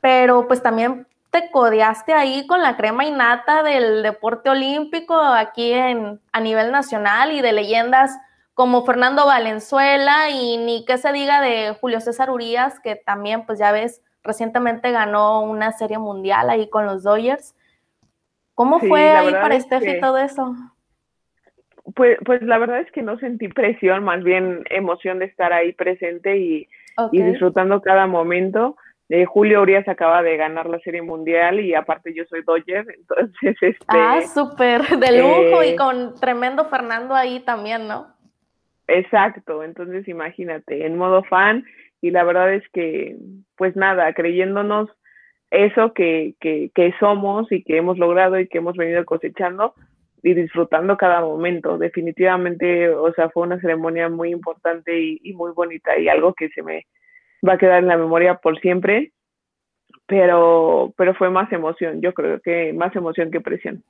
pero 0.00 0.46
pues 0.48 0.62
también 0.62 1.06
te 1.30 1.50
codeaste 1.50 2.12
ahí 2.12 2.46
con 2.46 2.62
la 2.62 2.76
crema 2.76 3.04
innata 3.04 3.62
del 3.62 4.02
deporte 4.02 4.50
olímpico 4.50 5.14
aquí 5.16 5.72
en, 5.72 6.20
a 6.32 6.40
nivel 6.40 6.70
nacional 6.70 7.32
y 7.32 7.40
de 7.40 7.52
leyendas 7.52 8.16
como 8.54 8.84
Fernando 8.84 9.26
Valenzuela 9.26 10.30
y 10.30 10.58
ni 10.58 10.84
que 10.84 10.96
se 10.96 11.12
diga 11.12 11.40
de 11.40 11.76
Julio 11.80 12.00
César 12.00 12.30
Urias, 12.30 12.78
que 12.78 12.94
también, 12.94 13.44
pues 13.46 13.58
ya 13.58 13.72
ves, 13.72 14.00
recientemente 14.22 14.92
ganó 14.92 15.40
una 15.42 15.72
serie 15.72 15.98
mundial 15.98 16.48
ahí 16.48 16.70
con 16.70 16.86
los 16.86 17.02
Dodgers. 17.02 17.54
¿Cómo 18.54 18.78
fue 18.80 19.10
ahí 19.10 19.32
para 19.32 19.58
Steffi 19.58 20.00
todo 20.00 20.18
eso? 20.18 20.54
Pues, 21.94 22.18
pues 22.24 22.42
la 22.42 22.58
verdad 22.58 22.80
es 22.80 22.90
que 22.92 23.02
no 23.02 23.18
sentí 23.18 23.48
presión, 23.48 24.04
más 24.04 24.22
bien 24.22 24.64
emoción 24.70 25.18
de 25.18 25.26
estar 25.26 25.52
ahí 25.52 25.72
presente 25.72 26.36
y, 26.38 26.68
disfrutando 27.12 27.82
cada 27.82 28.06
momento. 28.06 28.76
Eh, 29.10 29.26
Julio 29.26 29.60
Urias 29.60 29.86
acaba 29.86 30.22
de 30.22 30.36
ganar 30.36 30.66
la 30.66 30.78
Serie 30.80 31.02
Mundial 31.02 31.60
y 31.60 31.74
aparte 31.74 32.14
yo 32.14 32.24
soy 32.24 32.42
Dodger, 32.42 32.86
entonces 32.98 33.56
este... 33.60 33.84
Ah, 33.88 34.22
súper, 34.22 34.82
de 34.82 35.20
lujo 35.20 35.62
y 35.62 35.70
eh, 35.70 35.76
con 35.76 36.14
tremendo 36.18 36.64
Fernando 36.66 37.14
ahí 37.14 37.40
también, 37.40 37.86
¿no? 37.86 38.06
Exacto, 38.86 39.62
entonces 39.62 40.08
imagínate, 40.08 40.86
en 40.86 40.96
modo 40.96 41.22
fan 41.24 41.64
y 42.00 42.10
la 42.10 42.24
verdad 42.24 42.54
es 42.54 42.66
que, 42.70 43.16
pues 43.56 43.76
nada, 43.76 44.12
creyéndonos 44.14 44.88
eso 45.54 45.92
que, 45.92 46.34
que, 46.40 46.94
somos 46.98 47.50
y 47.52 47.62
que 47.62 47.76
hemos 47.76 47.98
logrado 47.98 48.38
y 48.38 48.48
que 48.48 48.58
hemos 48.58 48.76
venido 48.76 49.04
cosechando, 49.04 49.74
y 50.22 50.34
disfrutando 50.34 50.96
cada 50.96 51.20
momento. 51.20 51.76
Definitivamente, 51.76 52.88
o 52.88 53.12
sea, 53.12 53.28
fue 53.28 53.42
una 53.42 53.60
ceremonia 53.60 54.08
muy 54.08 54.30
importante 54.30 54.98
y, 54.98 55.32
muy 55.34 55.52
bonita 55.52 55.98
y 55.98 56.08
algo 56.08 56.32
que 56.32 56.48
se 56.48 56.62
me 56.62 56.86
va 57.46 57.54
a 57.54 57.58
quedar 57.58 57.80
en 57.80 57.88
la 57.88 57.98
memoria 57.98 58.36
por 58.36 58.58
siempre, 58.60 59.12
pero, 60.06 60.94
pero 60.96 61.14
fue 61.14 61.28
más 61.30 61.52
emoción, 61.52 62.00
yo 62.00 62.14
creo 62.14 62.40
que 62.40 62.72
más 62.72 62.96
emoción 62.96 63.30
que 63.30 63.40
presión. 63.40 63.84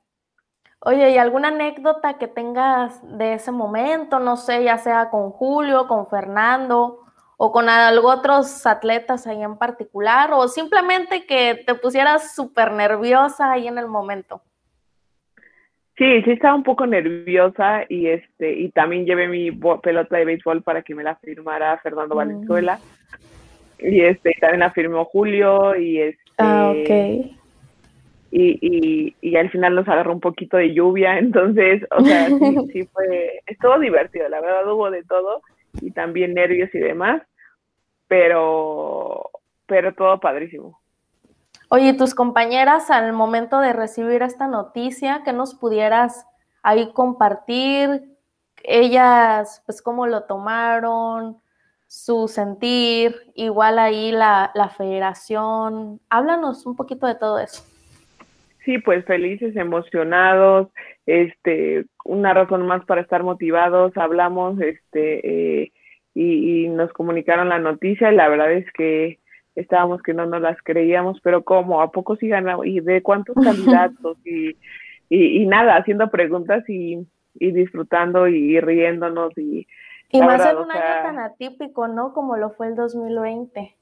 Oye, 0.81 1.11
¿y 1.11 1.17
alguna 1.17 1.47
anécdota 1.47 2.17
que 2.17 2.27
tengas 2.27 3.01
de 3.17 3.33
ese 3.33 3.51
momento? 3.51 4.19
No 4.19 4.35
sé, 4.35 4.63
ya 4.65 4.77
sea 4.77 5.09
con 5.09 5.31
Julio, 5.31 5.87
con 5.87 6.07
Fernando 6.07 7.04
o 7.37 7.51
con 7.51 7.69
algo 7.69 8.09
otros 8.09 8.65
atletas 8.65 9.27
ahí 9.27 9.41
en 9.41 9.57
particular, 9.57 10.31
o 10.33 10.47
simplemente 10.47 11.25
que 11.25 11.63
te 11.65 11.75
pusieras 11.75 12.35
súper 12.35 12.71
nerviosa 12.71 13.51
ahí 13.51 13.67
en 13.67 13.77
el 13.77 13.87
momento. 13.87 14.41
Sí, 15.97 16.21
sí 16.23 16.31
estaba 16.31 16.55
un 16.55 16.63
poco 16.63 16.85
nerviosa 16.85 17.85
y 17.87 18.07
este 18.07 18.53
y 18.53 18.69
también 18.69 19.05
llevé 19.05 19.29
mi 19.29 19.49
pelota 19.81 20.17
de 20.17 20.25
béisbol 20.25 20.61
para 20.61 20.81
que 20.81 20.93
me 20.93 21.03
la 21.03 21.15
firmara 21.15 21.77
Fernando 21.77 22.15
mm. 22.15 22.17
Valenzuela. 22.17 22.79
Y 23.79 24.01
este 24.01 24.35
también 24.39 24.59
la 24.59 24.71
firmó 24.71 25.05
Julio 25.05 25.75
y 25.75 25.99
este 26.01 26.25
Ah, 26.37 26.71
ok. 26.71 26.89
Y, 28.31 28.59
y, 28.61 29.15
y 29.21 29.35
al 29.37 29.49
final 29.49 29.75
nos 29.75 29.87
agarró 29.87 30.11
un 30.11 30.19
poquito 30.19 30.57
de 30.57 30.73
lluvia, 30.73 31.17
entonces, 31.19 31.83
o 31.97 32.03
sea, 32.03 32.27
sí, 32.27 32.57
sí 32.73 32.83
fue, 32.91 33.39
estuvo 33.45 33.79
divertido, 33.79 34.27
la 34.27 34.41
verdad 34.41 34.69
hubo 34.73 34.91
de 34.91 35.03
todo 35.03 35.41
y 35.81 35.91
también 35.91 36.33
nervios 36.33 36.73
y 36.73 36.79
demás, 36.79 37.21
pero, 38.07 39.29
pero 39.65 39.93
todo 39.93 40.19
padrísimo. 40.19 40.79
Oye, 41.69 41.93
tus 41.93 42.13
compañeras 42.13 42.91
al 42.91 43.13
momento 43.13 43.59
de 43.59 43.73
recibir 43.73 44.21
esta 44.21 44.47
noticia, 44.47 45.23
que 45.23 45.33
nos 45.33 45.55
pudieras 45.55 46.25
ahí 46.61 46.91
compartir? 46.93 48.17
Ellas, 48.63 49.61
pues, 49.65 49.81
cómo 49.81 50.07
lo 50.07 50.23
tomaron, 50.23 51.39
su 51.87 52.27
sentir, 52.27 53.31
igual 53.35 53.79
ahí 53.79 54.11
la, 54.11 54.51
la 54.55 54.69
federación. 54.69 56.01
Háblanos 56.09 56.65
un 56.65 56.75
poquito 56.75 57.07
de 57.07 57.15
todo 57.15 57.39
eso. 57.39 57.63
Sí, 58.65 58.79
pues 58.79 59.05
felices, 59.05 59.55
emocionados, 59.55 60.69
este, 61.05 61.85
una 62.03 62.33
razón 62.33 62.65
más 62.65 62.83
para 62.85 63.01
estar 63.01 63.21
motivados, 63.21 63.95
hablamos, 63.95 64.59
este, 64.59 65.61
eh, 65.61 65.71
y, 66.15 66.65
y, 66.65 66.69
nos 66.69 66.91
comunicaron 66.91 67.49
la 67.49 67.59
noticia 67.59 68.11
y 68.11 68.15
la 68.15 68.27
verdad 68.27 68.51
es 68.51 68.65
que 68.73 69.19
estábamos 69.53 70.01
que 70.01 70.15
no 70.15 70.25
nos 70.25 70.41
las 70.41 70.57
creíamos, 70.63 71.19
pero 71.21 71.43
¿cómo? 71.43 71.81
¿A 71.81 71.91
poco 71.91 72.15
sí 72.15 72.27
ganamos? 72.27 72.65
¿Y 72.65 72.79
de 72.79 73.03
cuántos 73.03 73.35
candidatos? 73.43 74.17
y, 74.25 74.57
y, 75.09 75.45
nada, 75.45 75.77
haciendo 75.77 76.09
preguntas 76.09 76.67
y, 76.67 77.05
y 77.35 77.51
disfrutando 77.51 78.27
y 78.27 78.59
riéndonos 78.59 79.37
y... 79.37 79.67
Y 80.11 80.21
más 80.21 80.45
en 80.45 80.57
un 80.57 80.71
año 80.71 81.03
tan 81.03 81.19
atípico, 81.19 81.87
¿no? 81.87 82.13
Como 82.13 82.37
lo 82.37 82.51
fue 82.51 82.67
el 82.67 82.75
2020. 82.75 83.75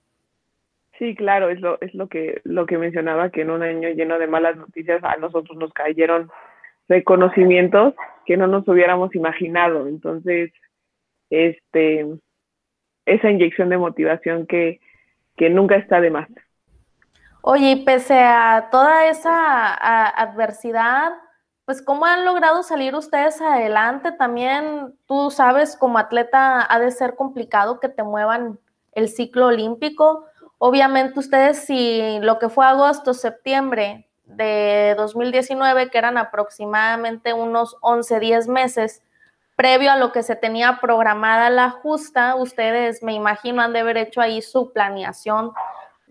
Sí, 1.00 1.16
claro, 1.16 1.50
es 1.50 1.60
lo, 1.60 1.82
es 1.82 1.94
lo 1.96 2.08
que, 2.08 2.41
lo 2.44 2.66
que 2.66 2.78
mencionaba, 2.78 3.30
que 3.30 3.41
en 3.41 3.50
un 3.50 3.64
año 3.64 3.89
lleno 3.89 4.20
de 4.20 4.28
malas 4.28 4.56
noticias 4.58 5.04
a 5.04 5.18
nosotros 5.18 5.58
nos 5.58 5.74
cayeron 5.74 6.30
reconocimientos 6.88 7.96
que 8.26 8.38
no 8.38 8.48
nos 8.48 8.68
hubiéramos 8.68 9.16
imaginado. 9.16 9.88
Entonces, 9.88 10.52
este, 11.30 12.06
esa 13.06 13.30
inyección 13.30 13.70
de 13.70 13.78
motivación 13.78 14.46
que, 14.46 14.80
que 15.36 15.50
nunca 15.50 15.76
está 15.76 16.00
de 16.00 16.12
más. 16.12 16.30
Oye, 17.41 17.72
y 17.72 17.84
pese 17.84 18.20
a 18.20 18.70
toda 18.72 19.08
esa 19.08 19.74
adversidad, 20.22 21.12
pues 21.66 21.82
cómo 21.82 22.06
han 22.06 22.24
logrado 22.24 22.64
salir 22.64 22.96
ustedes 22.96 23.41
adelante. 23.41 24.12
También 24.14 24.96
tú 25.08 25.30
sabes, 25.30 25.76
como 25.76 25.98
atleta 25.98 26.66
ha 26.70 26.80
de 26.80 26.91
ser 26.91 27.16
complicado 27.16 27.80
que 27.80 27.89
te 27.89 28.04
muevan 28.04 28.60
el 28.94 29.10
ciclo 29.10 29.48
olímpico. 29.48 30.26
Obviamente 30.66 31.20
ustedes 31.20 31.66
si 31.66 32.20
lo 32.22 32.39
que 32.39 32.47
fue 32.47 32.66
agosto, 32.66 33.14
septiembre 33.14 34.07
de 34.24 34.95
2019, 34.95 35.89
que 35.89 35.97
eran 35.97 36.18
aproximadamente 36.18 37.34
unos 37.34 37.76
11, 37.82 38.22
10 38.22 38.47
meses, 38.47 39.01
previo 39.57 39.91
a 39.91 39.97
lo 39.97 40.14
que 40.14 40.24
se 40.24 40.38
tenía 40.38 40.80
programada 40.80 41.49
la 41.49 41.70
justa, 41.70 42.36
ustedes 42.36 43.03
me 43.03 43.11
imagino 43.11 43.61
han 43.61 43.74
de 43.74 43.82
haber 43.82 43.97
hecho 43.97 44.22
ahí 44.22 44.41
su 44.41 44.72
planeación 44.72 45.51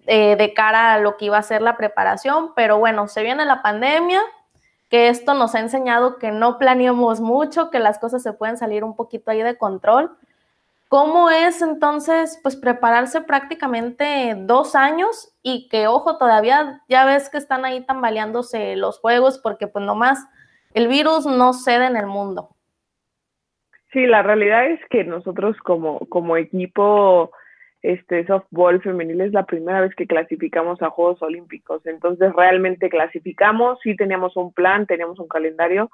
eh, 0.06 0.36
de 0.36 0.52
cara 0.52 0.92
a 0.92 0.98
lo 0.98 1.16
que 1.16 1.24
iba 1.24 1.38
a 1.38 1.42
ser 1.42 1.62
la 1.62 1.78
preparación, 1.78 2.52
pero 2.54 2.76
bueno, 2.76 3.08
se 3.08 3.22
viene 3.22 3.46
la 3.46 3.62
pandemia, 3.62 4.20
que 4.90 5.08
esto 5.08 5.32
nos 5.32 5.54
ha 5.54 5.60
enseñado 5.60 6.18
que 6.18 6.30
no 6.30 6.58
planeemos 6.58 7.22
mucho, 7.22 7.70
que 7.70 7.78
las 7.78 7.98
cosas 7.98 8.22
se 8.22 8.34
pueden 8.34 8.58
salir 8.58 8.84
un 8.84 8.96
poquito 8.96 9.30
ahí 9.30 9.40
de 9.40 9.56
control. 9.56 10.14
¿Cómo 10.92 11.30
es 11.30 11.62
entonces, 11.62 12.38
pues, 12.42 12.54
prepararse 12.54 13.22
prácticamente 13.22 14.34
dos 14.36 14.76
años 14.76 15.34
y 15.42 15.66
que, 15.70 15.86
ojo, 15.86 16.18
todavía 16.18 16.82
ya 16.86 17.06
ves 17.06 17.30
que 17.30 17.38
están 17.38 17.64
ahí 17.64 17.82
tambaleándose 17.86 18.76
los 18.76 19.00
juegos 19.00 19.38
porque, 19.38 19.68
pues, 19.68 19.86
nomás 19.86 20.28
el 20.74 20.88
virus 20.88 21.24
no 21.24 21.54
cede 21.54 21.86
en 21.86 21.96
el 21.96 22.04
mundo? 22.04 22.50
Sí, 23.94 24.04
la 24.04 24.22
realidad 24.22 24.66
es 24.66 24.80
que 24.90 25.02
nosotros 25.04 25.56
como, 25.64 25.98
como 26.10 26.36
equipo 26.36 27.30
este 27.80 28.26
softball 28.26 28.82
femenil 28.82 29.22
es 29.22 29.32
la 29.32 29.46
primera 29.46 29.80
vez 29.80 29.94
que 29.94 30.06
clasificamos 30.06 30.82
a 30.82 30.90
Juegos 30.90 31.22
Olímpicos. 31.22 31.86
Entonces 31.86 32.34
realmente 32.34 32.90
clasificamos, 32.90 33.78
sí 33.82 33.96
teníamos 33.96 34.36
un 34.36 34.52
plan, 34.52 34.86
teníamos 34.86 35.18
un 35.18 35.28
calendario. 35.28 35.90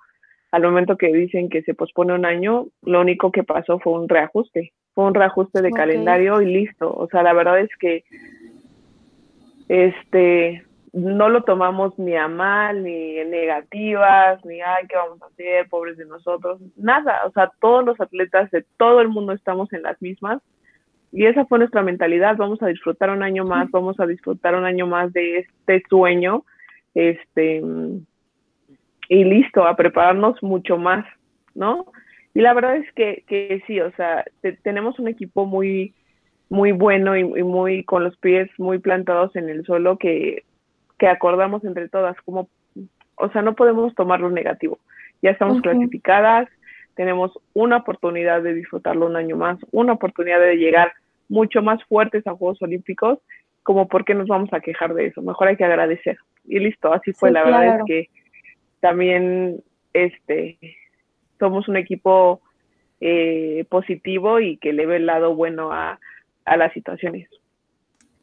Al 0.51 0.63
momento 0.63 0.97
que 0.97 1.13
dicen 1.13 1.49
que 1.49 1.63
se 1.63 1.75
pospone 1.75 2.15
un 2.15 2.25
año, 2.25 2.67
lo 2.83 3.01
único 3.01 3.31
que 3.31 3.45
pasó 3.45 3.79
fue 3.79 3.93
un 3.93 4.09
reajuste, 4.09 4.73
fue 4.95 5.05
un 5.05 5.15
reajuste 5.15 5.61
de 5.61 5.71
calendario 5.71 6.41
y 6.41 6.47
listo. 6.47 6.93
O 6.93 7.07
sea, 7.09 7.23
la 7.23 7.35
verdad 7.35 7.61
es 7.61 7.71
que 7.79 8.05
este 9.69 10.65
no 10.93 11.29
lo 11.29 11.43
tomamos 11.45 11.99
ni 11.99 12.17
a 12.17 12.29
mal, 12.29 12.83
ni 12.83 13.19
en 13.19 13.31
negativas, 13.31 14.45
ni 14.45 14.61
ay, 14.61 14.87
¿qué 14.89 14.97
vamos 14.97 15.21
a 15.23 15.27
hacer? 15.27 15.69
Pobres 15.69 15.97
de 15.97 16.07
nosotros. 16.07 16.61
Nada, 16.77 17.23
o 17.27 17.31
sea, 17.33 17.51
todos 17.61 17.85
los 17.85 18.01
atletas 18.01 18.51
de 18.51 18.65
todo 18.77 19.01
el 19.01 19.09
mundo 19.09 19.33
estamos 19.33 19.73
en 19.73 19.83
las 19.83 20.01
mismas. 20.01 20.41
Y 21.11 21.27
esa 21.27 21.47
fue 21.47 21.59
nuestra 21.59 21.83
mentalidad, 21.83 22.37
vamos 22.37 22.63
a 22.63 22.67
disfrutar 22.67 23.11
un 23.11 23.23
año 23.23 23.45
más, 23.45 23.71
vamos 23.71 23.99
a 23.99 24.07
disfrutar 24.07 24.55
un 24.55 24.65
año 24.65 24.87
más 24.87 25.13
de 25.13 25.39
este 25.39 25.83
sueño, 25.89 26.45
este, 26.95 27.63
y 29.09 29.25
listo, 29.25 29.67
a 29.67 29.77
prepararnos 29.77 30.43
mucho 30.43 30.79
más, 30.79 31.05
¿no? 31.55 31.87
Y 32.35 32.41
la 32.41 32.55
verdad 32.55 32.77
es 32.77 32.93
que, 32.93 33.25
que 33.27 33.63
sí, 33.67 33.81
o 33.81 33.91
sea, 33.93 34.25
tenemos 34.63 34.99
un 34.99 35.09
equipo 35.09 35.47
muy, 35.47 35.95
muy 36.51 36.73
bueno 36.73 37.17
y, 37.17 37.21
y, 37.21 37.43
muy 37.43 37.85
con 37.85 38.05
los 38.05 38.17
pies 38.19 38.49
muy 38.59 38.79
plantados 38.79 39.35
en 39.35 39.49
el 39.49 39.65
suelo 39.65 39.99
que 39.99 40.45
que 40.99 41.07
acordamos 41.07 41.65
entre 41.65 41.89
todas, 41.89 42.17
como, 42.23 42.49
o 43.17 43.31
sea, 43.31 43.43
no 43.43 43.55
podemos 43.55 43.95
tomarlo 43.95 44.31
negativo. 44.31 44.79
Ya 45.23 45.31
estamos 45.31 45.61
clasificadas, 45.63 46.49
tenemos 46.95 47.33
una 47.55 47.79
oportunidad 47.79 48.43
de 48.43 48.55
disfrutarlo 48.55 49.07
un 49.07 49.17
año 49.17 49.37
más, 49.37 49.59
una 49.71 49.95
oportunidad 49.95 50.41
de 50.41 50.57
llegar 50.57 50.93
mucho 51.29 51.63
más 51.63 51.83
fuertes 51.85 52.27
a 52.27 52.35
Juegos 52.35 52.61
Olímpicos, 52.63 53.19
como 53.63 53.87
por 53.87 54.05
qué 54.05 54.15
nos 54.15 54.29
vamos 54.29 54.53
a 54.53 54.61
quejar 54.61 54.95
de 54.95 55.07
eso, 55.07 55.23
mejor 55.23 55.49
hay 55.49 55.57
que 55.57 55.65
agradecer. 55.65 56.19
Y 56.45 56.59
listo, 56.59 56.93
así 56.93 57.13
fue, 57.13 57.31
la 57.31 57.45
verdad 57.45 57.79
es 57.79 57.83
que 57.87 58.09
también 58.81 59.63
este 59.93 60.59
somos 61.39 61.69
un 61.69 61.77
equipo 61.77 62.41
eh, 63.01 63.65
positivo 63.69 64.41
y 64.41 64.57
que 64.57 64.73
le 64.73 64.87
ve 64.87 64.97
el 64.97 65.07
lado 65.07 65.35
bueno 65.35 65.73
a, 65.73 66.01
a 66.45 66.57
las 66.57 66.73
situaciones. 66.73 67.29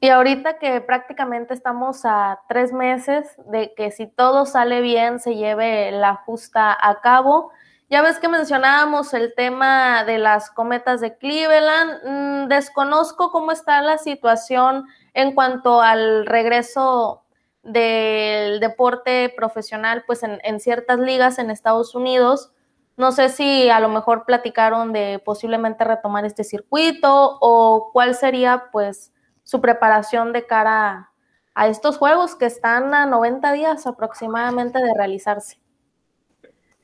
Y 0.01 0.09
ahorita 0.09 0.59
que 0.59 0.81
prácticamente 0.81 1.53
estamos 1.53 2.01
a 2.03 2.39
tres 2.49 2.73
meses 2.73 3.37
de 3.49 3.73
que 3.75 3.91
si 3.91 4.07
todo 4.07 4.45
sale 4.45 4.81
bien 4.81 5.19
se 5.19 5.35
lleve 5.35 5.91
la 5.91 6.15
justa 6.15 6.77
a 6.79 6.99
cabo, 7.01 7.51
Ya 7.87 8.01
ves 8.01 8.17
que 8.17 8.27
mencionábamos 8.27 9.13
el 9.13 9.35
tema 9.35 10.03
de 10.05 10.17
las 10.17 10.49
cometas 10.49 11.01
de 11.01 11.17
Cleveland. 11.17 12.45
Mm, 12.45 12.47
desconozco 12.47 13.29
cómo 13.29 13.51
está 13.51 13.81
la 13.81 13.99
situación 13.99 14.85
en 15.13 15.35
cuanto 15.35 15.81
al 15.81 16.25
regreso 16.25 17.24
del 17.65 18.59
deporte 18.59 19.33
profesional, 19.35 20.03
pues 20.05 20.23
en, 20.23 20.59
ciertas 20.59 20.99
ligas 20.99 21.39
en 21.39 21.49
Estados 21.49 21.95
Unidos. 21.95 22.53
No 22.95 23.11
sé 23.11 23.29
si 23.29 23.69
a 23.69 23.79
lo 23.79 23.89
mejor 23.89 24.23
platicaron 24.25 24.93
de 24.93 25.19
posiblemente 25.23 25.83
retomar 25.83 26.25
este 26.25 26.43
circuito 26.43 27.37
o 27.41 27.89
cuál 27.91 28.13
sería 28.13 28.65
pues 28.71 29.11
su 29.43 29.59
preparación 29.59 30.31
de 30.31 30.45
cara 30.45 31.09
a 31.55 31.67
estos 31.67 31.97
juegos 31.97 32.35
que 32.35 32.45
están 32.45 32.93
a 32.93 33.05
90 33.05 33.51
días 33.53 33.87
aproximadamente 33.87 34.79
de 34.79 34.93
realizarse. 34.95 35.59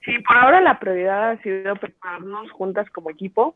Sí, 0.04 0.18
por 0.28 0.36
ahora 0.36 0.62
la 0.62 0.80
prioridad 0.80 1.32
ha 1.32 1.42
sido 1.44 1.76
prepararnos 1.76 2.52
juntas 2.52 2.90
como 2.90 3.12
equipo 3.12 3.56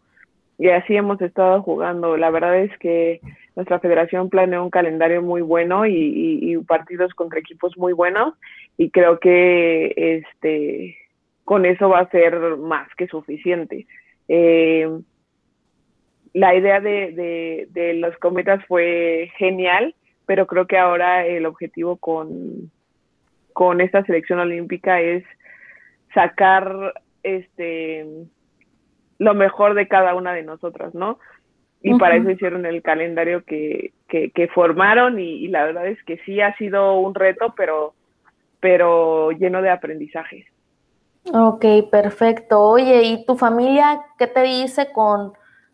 y 0.58 0.70
así 0.70 0.96
hemos 0.96 1.22
estado 1.22 1.62
jugando. 1.62 2.18
La 2.18 2.30
verdad 2.30 2.58
es 2.60 2.78
que 2.80 3.20
nuestra 3.56 3.80
federación 3.80 4.30
planeó 4.30 4.64
un 4.64 4.70
calendario 4.70 5.22
muy 5.22 5.42
bueno 5.42 5.86
y, 5.86 6.58
partidos 6.68 7.14
contra 7.14 7.40
equipos 7.40 7.78
muy 7.78 7.94
buenos 7.94 8.34
y 8.78 8.90
creo 8.90 9.20
que 9.20 9.94
este 9.96 10.98
con 11.44 11.66
eso 11.66 11.90
va 11.90 12.00
a 12.00 12.10
ser 12.10 12.58
más 12.58 12.88
que 12.96 13.08
suficiente. 13.08 13.86
Eh, 14.28 14.90
la 16.34 16.56
idea 16.56 16.82
de, 16.82 17.68
de, 17.70 17.94
los 17.94 18.18
cometas 18.18 18.66
fue 18.66 19.32
genial, 19.38 19.94
pero 20.26 20.48
creo 20.48 20.66
que 20.66 20.78
ahora 20.78 21.26
el 21.26 21.46
objetivo 21.46 21.98
con, 21.98 22.72
con 23.54 23.80
esta 23.80 24.04
selección 24.06 24.40
olímpica 24.40 25.00
es 25.02 25.24
sacar 26.16 26.94
este 27.22 28.06
lo 29.18 29.34
mejor 29.34 29.74
de 29.74 29.88
cada 29.88 30.16
una 30.16 30.34
de 30.34 30.44
nosotras, 30.44 30.94
¿no? 30.94 31.20
Y 31.82 31.94
para 32.00 32.16
eso 32.16 32.32
hicieron 32.32 32.66
el 32.66 32.82
calendario 32.82 33.44
que, 33.44 33.94
que, 34.08 34.50
formaron 34.56 35.20
y, 35.20 35.48
la 35.50 35.66
verdad 35.66 35.86
es 35.86 36.02
que 36.04 36.18
sí 36.26 36.42
ha 36.42 36.56
sido 36.58 36.98
un 36.98 37.14
reto, 37.14 37.54
pero, 37.56 37.94
pero 38.60 39.30
lleno 39.32 39.62
de 39.62 39.70
aprendizajes. 39.70 40.48
Ok, 41.32 41.64
perfecto. 41.92 42.60
Oye, 42.62 43.04
¿y 43.04 43.26
tu 43.26 43.36
familia 43.36 44.02
qué 44.18 44.26
te 44.26 44.42
dice 44.42 44.92
con 44.92 45.34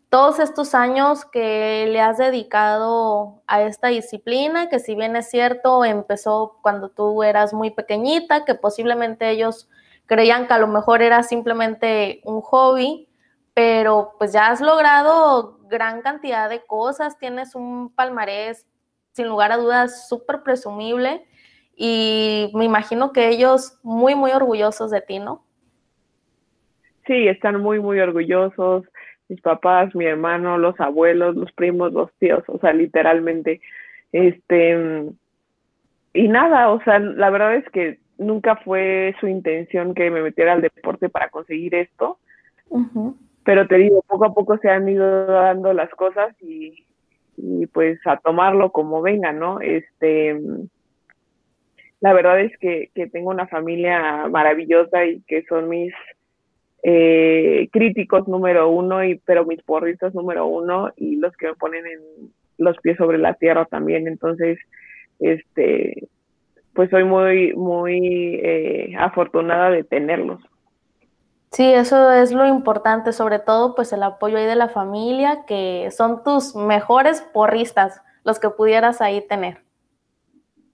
todos 0.10 0.40
estos 0.40 0.76
años 0.76 1.24
que 1.24 1.88
le 1.90 2.02
has 2.02 2.18
dedicado 2.18 3.42
a 3.48 3.62
esta 3.62 3.88
disciplina, 3.88 4.68
que 4.68 4.80
si 4.80 4.94
bien 4.94 5.16
es 5.16 5.30
cierto, 5.30 5.86
empezó 5.86 6.58
cuando 6.62 6.90
tú 6.90 7.24
eras 7.24 7.54
muy 7.54 7.72
pequeñita, 7.72 8.44
que 8.44 8.56
posiblemente 8.56 9.30
ellos 9.30 9.70
creían 10.08 10.48
que 10.48 10.54
a 10.54 10.58
lo 10.58 10.68
mejor 10.68 11.02
era 11.02 11.24
simplemente 11.24 12.20
un 12.26 12.42
hobby, 12.42 13.08
pero 13.54 14.14
pues 14.18 14.34
ya 14.34 14.48
has 14.48 14.62
logrado 14.62 15.60
gran 15.70 16.02
cantidad 16.02 16.50
de 16.50 16.66
cosas, 16.66 17.18
tienes 17.18 17.56
un 17.56 17.94
palmarés 17.94 18.68
sin 19.14 19.28
lugar 19.28 19.52
a 19.52 19.58
dudas 19.58 20.08
súper 20.08 20.44
presumible 20.44 21.26
y 21.76 22.52
me 22.54 22.66
imagino 22.66 23.12
que 23.12 23.30
ellos 23.30 23.80
muy, 23.84 24.16
muy 24.16 24.32
orgullosos 24.32 24.92
de 24.92 25.02
ti, 25.02 25.20
¿no? 25.20 25.46
Sí, 27.08 27.28
están 27.28 27.60
muy, 27.62 27.80
muy 27.80 28.00
orgullosos 28.00 28.86
mis 29.32 29.42
papás, 29.42 29.96
mi 29.96 30.06
hermano, 30.06 30.58
los 30.58 30.78
abuelos, 30.78 31.38
los 31.38 31.54
primos, 31.54 31.94
los 31.94 32.12
tíos, 32.20 32.44
o 32.48 32.60
sea, 32.60 32.74
literalmente, 32.74 33.62
este, 34.12 35.06
y 36.14 36.28
nada, 36.28 36.70
o 36.70 36.84
sea, 36.84 37.00
la 37.00 37.30
verdad 37.30 37.56
es 37.56 37.70
que 37.70 38.00
nunca 38.18 38.58
fue 38.58 39.16
su 39.22 39.30
intención 39.30 39.94
que 39.96 40.12
me 40.12 40.22
metiera 40.22 40.52
al 40.52 40.62
deporte 40.62 41.08
para 41.08 41.30
conseguir 41.30 41.76
esto, 41.76 42.20
pero 43.44 43.68
te 43.68 43.78
digo, 43.78 44.04
poco 44.08 44.26
a 44.26 44.34
poco 44.34 44.58
se 44.58 44.70
han 44.70 44.88
ido 44.88 45.26
dando 45.26 45.74
las 45.74 45.90
cosas 45.92 46.36
y, 46.42 46.86
y 47.38 47.68
pues 47.68 48.00
a 48.06 48.18
tomarlo 48.18 48.72
como 48.72 49.02
venga, 49.02 49.32
¿no? 49.32 49.60
Este, 49.60 50.40
la 52.00 52.14
verdad 52.14 52.40
es 52.42 52.56
que, 52.58 52.90
que 52.94 53.08
tengo 53.08 53.30
una 53.30 53.48
familia 53.48 54.28
maravillosa 54.30 55.06
y 55.06 55.22
que 55.22 55.44
son 55.44 55.70
mis 55.70 55.94
eh, 56.84 57.70
críticos 57.72 58.28
número 58.28 58.70
uno, 58.70 59.04
y, 59.04 59.20
pero 59.26 59.46
mis 59.46 59.62
porristas 59.62 60.14
número 60.16 60.48
uno 60.48 60.92
y 60.98 61.18
los 61.18 61.36
que 61.38 61.48
me 61.48 61.56
ponen 61.56 61.86
en 61.86 62.00
los 62.58 62.78
pies 62.78 62.98
sobre 62.98 63.18
la 63.18 63.36
tierra 63.36 63.66
también. 63.66 64.08
Entonces, 64.08 64.58
este, 65.20 66.08
pues 66.74 66.90
soy 66.90 67.04
muy, 67.04 67.54
muy 67.54 68.40
eh, 68.44 68.94
afortunada 68.98 69.70
de 69.70 69.84
tenerlos. 69.84 70.42
Sí, 71.52 71.74
eso 71.74 72.12
es 72.12 72.32
lo 72.32 72.46
importante, 72.46 73.12
sobre 73.12 73.40
todo 73.40 73.76
pues 73.76 73.92
el 73.92 74.04
apoyo 74.04 74.38
ahí 74.38 74.46
de 74.46 74.56
la 74.56 74.70
familia, 74.70 75.44
que 75.46 75.90
son 75.92 76.24
tus 76.24 76.56
mejores 76.56 77.22
porristas, 77.34 78.02
los 78.24 78.40
que 78.40 78.50
pudieras 78.50 79.02
ahí 79.02 79.26
tener. 79.28 79.58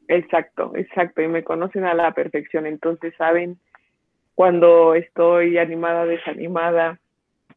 Exacto, 0.07 0.71
exacto, 0.75 1.21
y 1.21 1.27
me 1.27 1.43
conocen 1.43 1.85
a 1.85 1.93
la 1.93 2.13
perfección, 2.13 2.65
entonces 2.65 3.13
saben 3.17 3.59
cuando 4.35 4.93
estoy 4.93 5.57
animada, 5.57 6.05
desanimada, 6.05 6.99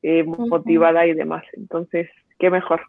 eh, 0.03 0.25
motivada 0.25 1.07
y 1.07 1.13
demás. 1.13 1.45
Entonces, 1.53 2.09
qué 2.39 2.49
mejor. 2.49 2.81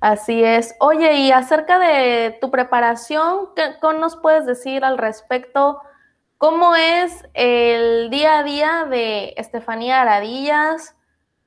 Así 0.00 0.44
es. 0.44 0.76
Oye, 0.80 1.14
y 1.14 1.30
acerca 1.32 1.78
de 1.78 2.36
tu 2.42 2.50
preparación, 2.50 3.48
¿qué, 3.56 3.62
nos 3.98 4.16
puedes 4.16 4.44
decir 4.44 4.84
al 4.84 4.98
respecto? 4.98 5.80
¿Cómo 6.38 6.74
es 6.74 7.26
el 7.32 8.10
día 8.10 8.38
a 8.38 8.42
día 8.42 8.86
de 8.90 9.34
Estefanía 9.36 10.02
Aradillas? 10.02 10.96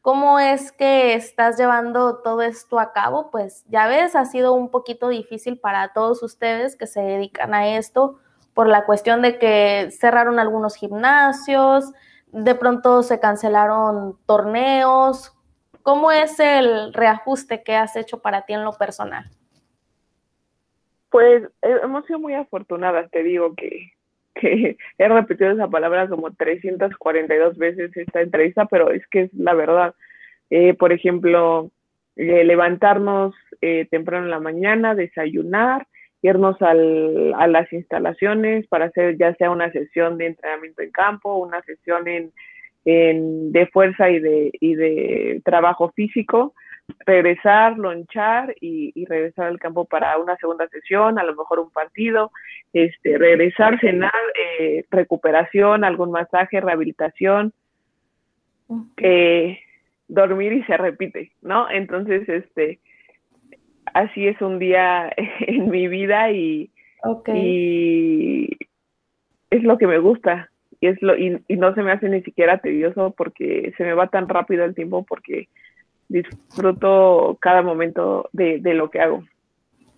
¿Cómo 0.01 0.39
es 0.39 0.71
que 0.71 1.13
estás 1.13 1.57
llevando 1.57 2.19
todo 2.19 2.41
esto 2.41 2.79
a 2.79 2.93
cabo? 2.93 3.29
Pues 3.29 3.65
ya 3.67 3.87
ves, 3.87 4.15
ha 4.15 4.23
sido 4.25 4.53
un 4.53 4.71
poquito 4.71 5.09
difícil 5.09 5.59
para 5.59 5.91
todos 5.91 6.23
ustedes 6.23 6.77
que 6.77 6.87
se 6.87 7.01
dedican 7.01 7.53
a 7.53 7.75
esto 7.75 8.19
por 8.53 8.67
la 8.67 8.85
cuestión 8.85 9.21
de 9.21 9.37
que 9.37 9.89
cerraron 9.91 10.39
algunos 10.39 10.75
gimnasios, 10.75 11.91
de 12.27 12.55
pronto 12.55 13.03
se 13.03 13.19
cancelaron 13.19 14.17
torneos. 14.25 15.33
¿Cómo 15.83 16.11
es 16.11 16.39
el 16.39 16.93
reajuste 16.93 17.61
que 17.61 17.75
has 17.75 17.95
hecho 17.97 18.21
para 18.21 18.45
ti 18.45 18.53
en 18.53 18.63
lo 18.63 18.73
personal? 18.73 19.29
Pues 21.09 21.43
eh, 21.61 21.79
hemos 21.83 22.05
sido 22.05 22.19
muy 22.19 22.33
afortunadas, 22.33 23.11
te 23.11 23.21
digo 23.21 23.53
que, 23.53 23.96
he 24.41 25.07
repetido 25.07 25.51
esa 25.51 25.67
palabra 25.67 26.07
como 26.07 26.33
342 26.33 27.57
veces 27.57 27.95
esta 27.95 28.21
entrevista, 28.21 28.65
pero 28.65 28.91
es 28.91 29.05
que 29.07 29.21
es 29.23 29.33
la 29.33 29.53
verdad. 29.53 29.95
Eh, 30.49 30.73
por 30.73 30.93
ejemplo, 30.93 31.71
eh, 32.15 32.43
levantarnos 32.43 33.35
temprano 33.89 34.25
en 34.25 34.31
la 34.31 34.39
mañana, 34.39 34.95
desayunar, 34.95 35.87
irnos 36.21 36.61
al, 36.61 37.33
a 37.35 37.47
las 37.47 37.71
instalaciones 37.71 38.67
para 38.67 38.85
hacer 38.85 39.17
ya 39.17 39.33
sea 39.35 39.51
una 39.51 39.71
sesión 39.71 40.17
de 40.17 40.27
entrenamiento 40.27 40.81
en 40.81 40.91
campo, 40.91 41.35
una 41.35 41.61
sesión 41.63 42.07
en, 42.07 42.31
de 42.85 43.67
fuerza 43.67 44.09
y 44.09 44.19
de, 44.19 44.51
y 44.53 44.75
de 44.75 45.41
trabajo 45.43 45.91
físico, 45.91 46.53
regresar, 47.05 47.77
lonchar 47.77 48.55
y, 48.61 48.91
y, 48.95 49.05
regresar 49.05 49.47
al 49.47 49.59
campo 49.59 49.85
para 49.85 50.17
una 50.17 50.37
segunda 50.37 50.67
sesión, 50.69 51.19
a 51.19 51.23
lo 51.23 51.35
mejor 51.35 51.59
un 51.59 51.71
partido, 51.71 52.31
este, 52.73 53.17
regresar, 53.17 53.79
cenar, 53.79 54.11
eh, 54.59 54.85
recuperación, 54.89 55.83
algún 55.83 56.11
masaje, 56.11 56.61
rehabilitación, 56.61 57.53
eh, 58.97 59.59
dormir 60.07 60.53
y 60.53 60.63
se 60.63 60.77
repite, 60.77 61.31
¿no? 61.41 61.69
Entonces, 61.69 62.27
este, 62.29 62.79
así 63.93 64.27
es 64.27 64.41
un 64.41 64.59
día 64.59 65.11
en 65.41 65.69
mi 65.69 65.87
vida 65.87 66.31
y, 66.31 66.71
es 69.49 69.63
lo 69.63 69.77
que 69.77 69.87
me 69.87 69.99
gusta. 69.99 70.49
Y 70.79 70.87
es 70.87 71.01
lo 71.01 71.17
y, 71.17 71.41
no 71.49 71.73
se 71.73 71.81
me 71.81 71.91
hace 71.91 72.09
ni 72.09 72.21
siquiera 72.21 72.59
tedioso 72.59 73.13
porque 73.17 73.73
se 73.77 73.83
me 73.83 73.93
va 73.93 74.07
tan 74.07 74.27
rápido 74.27 74.63
el 74.65 74.75
tiempo 74.75 75.05
porque 75.07 75.47
disfruto 76.07 77.37
cada 77.39 77.61
momento 77.61 78.29
de, 78.33 78.59
de 78.59 78.73
lo 78.73 78.89
que 78.89 79.01
hago. 79.01 79.23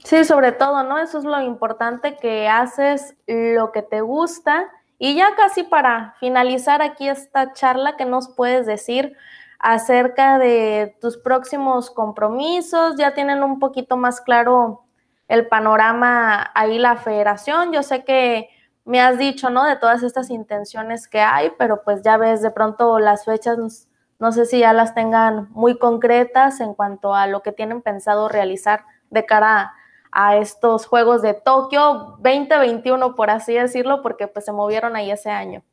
Sí, 0.03 0.23
sobre 0.23 0.51
todo, 0.51 0.83
¿no? 0.83 0.97
Eso 0.97 1.17
es 1.19 1.25
lo 1.25 1.41
importante 1.41 2.15
que 2.17 2.47
haces 2.47 3.15
lo 3.27 3.71
que 3.71 3.81
te 3.81 4.01
gusta. 4.01 4.69
Y 4.97 5.15
ya 5.15 5.35
casi 5.35 5.63
para 5.63 6.15
finalizar 6.19 6.81
aquí 6.81 7.07
esta 7.07 7.53
charla, 7.53 7.95
¿qué 7.97 8.05
nos 8.05 8.29
puedes 8.29 8.65
decir 8.65 9.15
acerca 9.59 10.39
de 10.39 10.95
tus 11.01 11.17
próximos 11.17 11.91
compromisos, 11.91 12.95
ya 12.97 13.13
tienen 13.13 13.43
un 13.43 13.59
poquito 13.59 13.97
más 13.97 14.21
claro 14.21 14.85
el 15.27 15.47
panorama 15.47 16.49
ahí 16.55 16.79
la 16.79 16.95
federación. 16.95 17.73
Yo 17.73 17.83
sé 17.83 18.05
que 18.05 18.49
me 18.85 19.01
has 19.01 19.17
dicho, 19.17 19.49
¿no? 19.49 19.65
De 19.65 19.75
todas 19.75 20.01
estas 20.01 20.29
intenciones 20.29 21.07
que 21.07 21.19
hay, 21.19 21.51
pero 21.59 21.83
pues 21.83 22.01
ya 22.01 22.17
ves 22.17 22.41
de 22.41 22.51
pronto 22.51 22.99
las 22.99 23.25
fechas, 23.25 23.87
no 24.19 24.33
sé 24.33 24.45
si 24.45 24.59
ya 24.59 24.73
las 24.73 24.93
tengan 24.93 25.47
muy 25.51 25.77
concretas 25.77 26.59
en 26.59 26.73
cuanto 26.73 27.15
a 27.15 27.27
lo 27.27 27.41
que 27.41 27.53
tienen 27.53 27.81
pensado 27.81 28.27
realizar 28.27 28.81
de 29.09 29.25
cara 29.25 29.71
a, 30.11 30.37
estos 30.37 30.85
Juegos 30.85 31.21
de 31.21 31.33
Tokio 31.33 32.17
2021, 32.19 33.15
por 33.15 33.29
así 33.29 33.53
decirlo, 33.53 34.01
porque 34.01 34.27
pues 34.27 34.45
se 34.45 34.51
movieron 34.51 34.95
ahí 34.95 35.09
ese 35.09 35.29
año. 35.29 35.63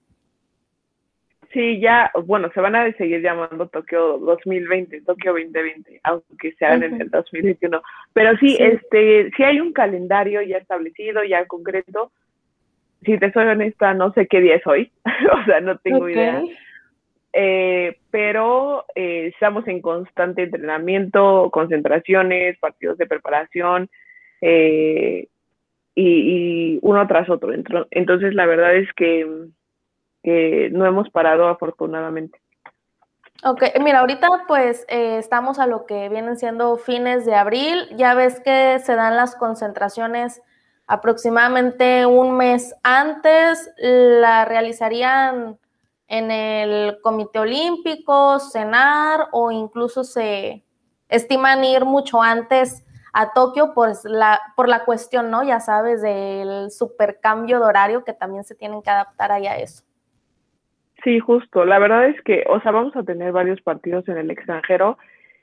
Sí, 1.53 1.81
ya, 1.81 2.11
bueno, 2.27 2.51
se 2.53 2.61
van 2.61 2.77
a 2.77 2.93
seguir 2.93 3.23
llamando 3.23 3.67
Tokio 3.69 4.19
2020, 4.19 5.01
Tokio 5.03 5.33
2020, 5.33 6.01
aunque 6.05 6.53
sean 6.59 6.83
en 6.83 7.01
el 7.01 7.11
2021. 7.11 7.83
Pero 8.13 8.37
sí, 8.37 8.57
este, 8.61 9.31
sí 9.37 9.43
hay 9.43 9.61
un 9.61 9.73
calendario 9.73 10.43
ya 10.43 10.59
establecido, 10.59 11.25
ya 11.25 11.47
concreto. 11.47 12.13
Si 13.05 13.19
te 13.19 13.33
soy 13.33 13.47
honesta, 13.47 13.95
no 13.95 14.13
sé 14.13 14.27
qué 14.27 14.41
día 14.41 14.57
es 14.57 14.67
hoy, 14.67 14.93
o 15.33 15.45
sea, 15.47 15.61
no 15.61 15.79
tengo 15.79 16.09
idea. 16.09 16.43
Eh, 17.39 17.99
pero 18.11 18.87
eh, 18.95 19.27
estamos 19.35 19.69
en 19.69 19.83
constante 19.83 20.45
entrenamiento, 20.45 21.51
concentraciones, 21.53 22.59
partidos 22.59 22.97
de 22.97 23.07
preparación 23.07 23.91
eh, 24.41 25.29
y, 25.95 26.79
uno 26.81 27.07
tras 27.07 27.29
otro. 27.29 27.53
Entonces, 27.91 28.35
la 28.35 28.47
verdad 28.47 28.75
es 28.75 28.91
que 28.95 29.27
no 30.73 30.87
hemos 30.87 31.11
parado 31.11 31.49
afortunadamente. 31.49 32.41
Ok, 33.45 33.65
mira, 33.81 34.01
ahorita 34.01 34.29
pues 34.49 34.87
eh, 34.89 35.19
estamos 35.19 35.59
a 35.59 35.67
lo 35.67 35.85
que 35.85 36.09
vienen 36.09 36.39
siendo 36.39 36.79
fines 36.79 37.27
de 37.27 37.35
abril. 37.35 37.87
Ya 37.97 38.15
ves 38.15 38.41
que 38.41 38.79
se 38.79 38.95
dan 38.95 39.15
las 39.15 39.37
concentraciones 39.37 40.41
aproximadamente 40.87 42.07
un 42.07 42.39
mes 42.39 42.75
antes. 42.83 43.71
La 43.77 44.47
realizarían 44.47 45.59
en 46.09 46.31
el 46.31 46.99
Comité 47.03 47.39
Olímpico, 47.41 48.39
cenar 48.39 49.29
o 49.33 49.51
incluso 49.51 50.05
se 50.05 50.65
estiman 51.09 51.65
ir 51.65 51.85
mucho 51.85 52.23
antes 52.23 52.85
a 53.13 53.33
Tokio 53.33 53.73
por 53.75 53.93
la, 54.05 54.41
por 54.57 54.69
la 54.69 54.85
cuestión, 54.85 55.31
¿no? 55.31 55.43
Ya 55.43 55.59
sabes, 55.59 56.03
del 56.03 56.71
supercambio 56.71 57.59
de 57.59 57.65
horario 57.65 58.05
que 58.05 58.13
también 58.13 58.45
se 58.45 58.55
tienen 58.55 58.83
que 58.83 58.91
adaptar 58.91 59.33
allá 59.33 59.53
a 59.53 59.59
eso. 59.59 59.83
Sí, 61.03 61.19
justo. 61.19 61.65
La 61.65 61.79
verdad 61.79 62.09
es 62.09 62.21
que, 62.23 62.45
o 62.49 62.61
sea, 62.61 62.73
vamos 62.73 62.95
a 62.97 63.05
tener 63.05 63.33
varios 63.33 63.61
partidos 63.63 64.07
en 64.09 64.19
el 64.19 64.31
extranjero 64.31 64.99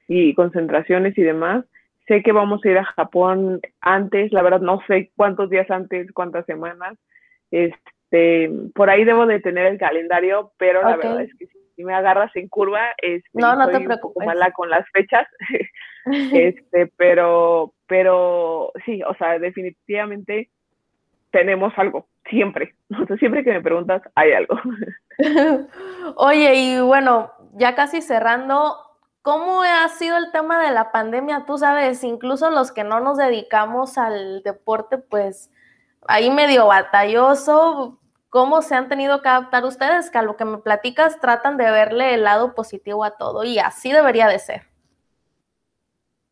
y 0.07 0.34
concentraciones 0.36 1.18
y 1.18 1.24
demás. 1.24 1.66
Sé 2.07 2.22
que 2.22 2.32
vamos 2.32 2.64
a 2.64 2.70
ir 2.70 2.78
a 2.78 2.84
Japón 2.84 3.61
antes, 3.80 4.32
la 4.34 4.41
verdad 4.41 4.59
no 4.59 4.82
sé 4.88 5.11
cuántos 5.16 5.49
días 5.49 5.70
antes, 5.72 6.11
cuántas 6.11 6.45
semanas. 6.45 6.97
Este, 7.49 7.91
por 8.76 8.89
ahí 8.89 9.03
debo 9.03 9.26
de 9.26 9.39
tener 9.39 9.66
el 9.66 9.78
calendario, 9.78 10.51
pero 10.57 10.82
la 10.82 10.95
verdad 10.97 11.22
es 11.22 11.36
que 11.38 11.47
si 11.76 11.84
me 11.84 11.93
agarras 11.93 12.36
en 12.36 12.47
curva, 12.47 12.89
este, 13.01 13.30
no, 13.34 13.55
no 13.55 13.66
te 13.68 13.80
preocupes. 13.80 14.03
un 14.03 14.14
poco 14.14 14.26
mala 14.26 14.51
con 14.51 14.70
las 14.70 14.88
fechas. 14.91 15.28
este, 16.34 16.91
pero, 16.97 17.74
pero 17.88 18.72
sí, 18.86 19.01
o 19.03 19.16
sea, 19.16 19.39
definitivamente 19.39 20.49
tenemos 21.32 21.74
algo, 21.78 22.07
siempre. 22.30 22.76
O 23.01 23.07
sea, 23.07 23.18
siempre 23.18 23.43
que 23.43 23.51
me 23.51 23.61
preguntas, 23.61 24.03
hay 24.14 24.34
algo. 24.34 24.55
Oye, 26.16 26.53
y 26.55 26.80
bueno, 26.80 27.32
ya 27.53 27.74
casi 27.74 28.03
cerrando, 28.03 28.78
¿cómo 29.24 29.64
ha 29.64 29.88
sido 29.89 30.18
el 30.18 30.32
tema 30.32 30.64
de 30.64 30.72
la 30.72 30.91
pandemia? 30.91 31.45
Tú 31.47 31.57
sabes, 31.57 32.03
incluso 32.03 32.51
los 32.51 32.72
que 32.72 32.84
no 32.84 32.99
nos 32.99 33.18
dedicamos 33.18 33.97
al 33.97 34.43
deporte, 34.43 34.99
pues 34.99 35.49
ahí 36.07 36.30
medio 36.30 36.68
batalloso. 36.68 37.99
¿Cómo 38.34 38.63
se 38.63 38.73
han 38.73 38.89
tenido 38.89 39.21
que 39.21 39.29
adaptar 39.29 39.63
ustedes? 39.63 40.09
Que 40.09 40.17
a 40.17 40.23
lo 40.23 40.36
que 40.38 40.43
me 40.43 40.57
platicas 40.57 41.19
tratan 41.19 41.55
de 41.55 41.65
verle 41.69 42.15
el 42.15 42.23
lado 42.23 42.55
positivo 42.55 43.05
a 43.05 43.15
todo 43.15 43.43
y 43.43 43.59
así 43.59 43.91
debería 43.91 44.27
de 44.27 44.39
ser. 44.39 44.61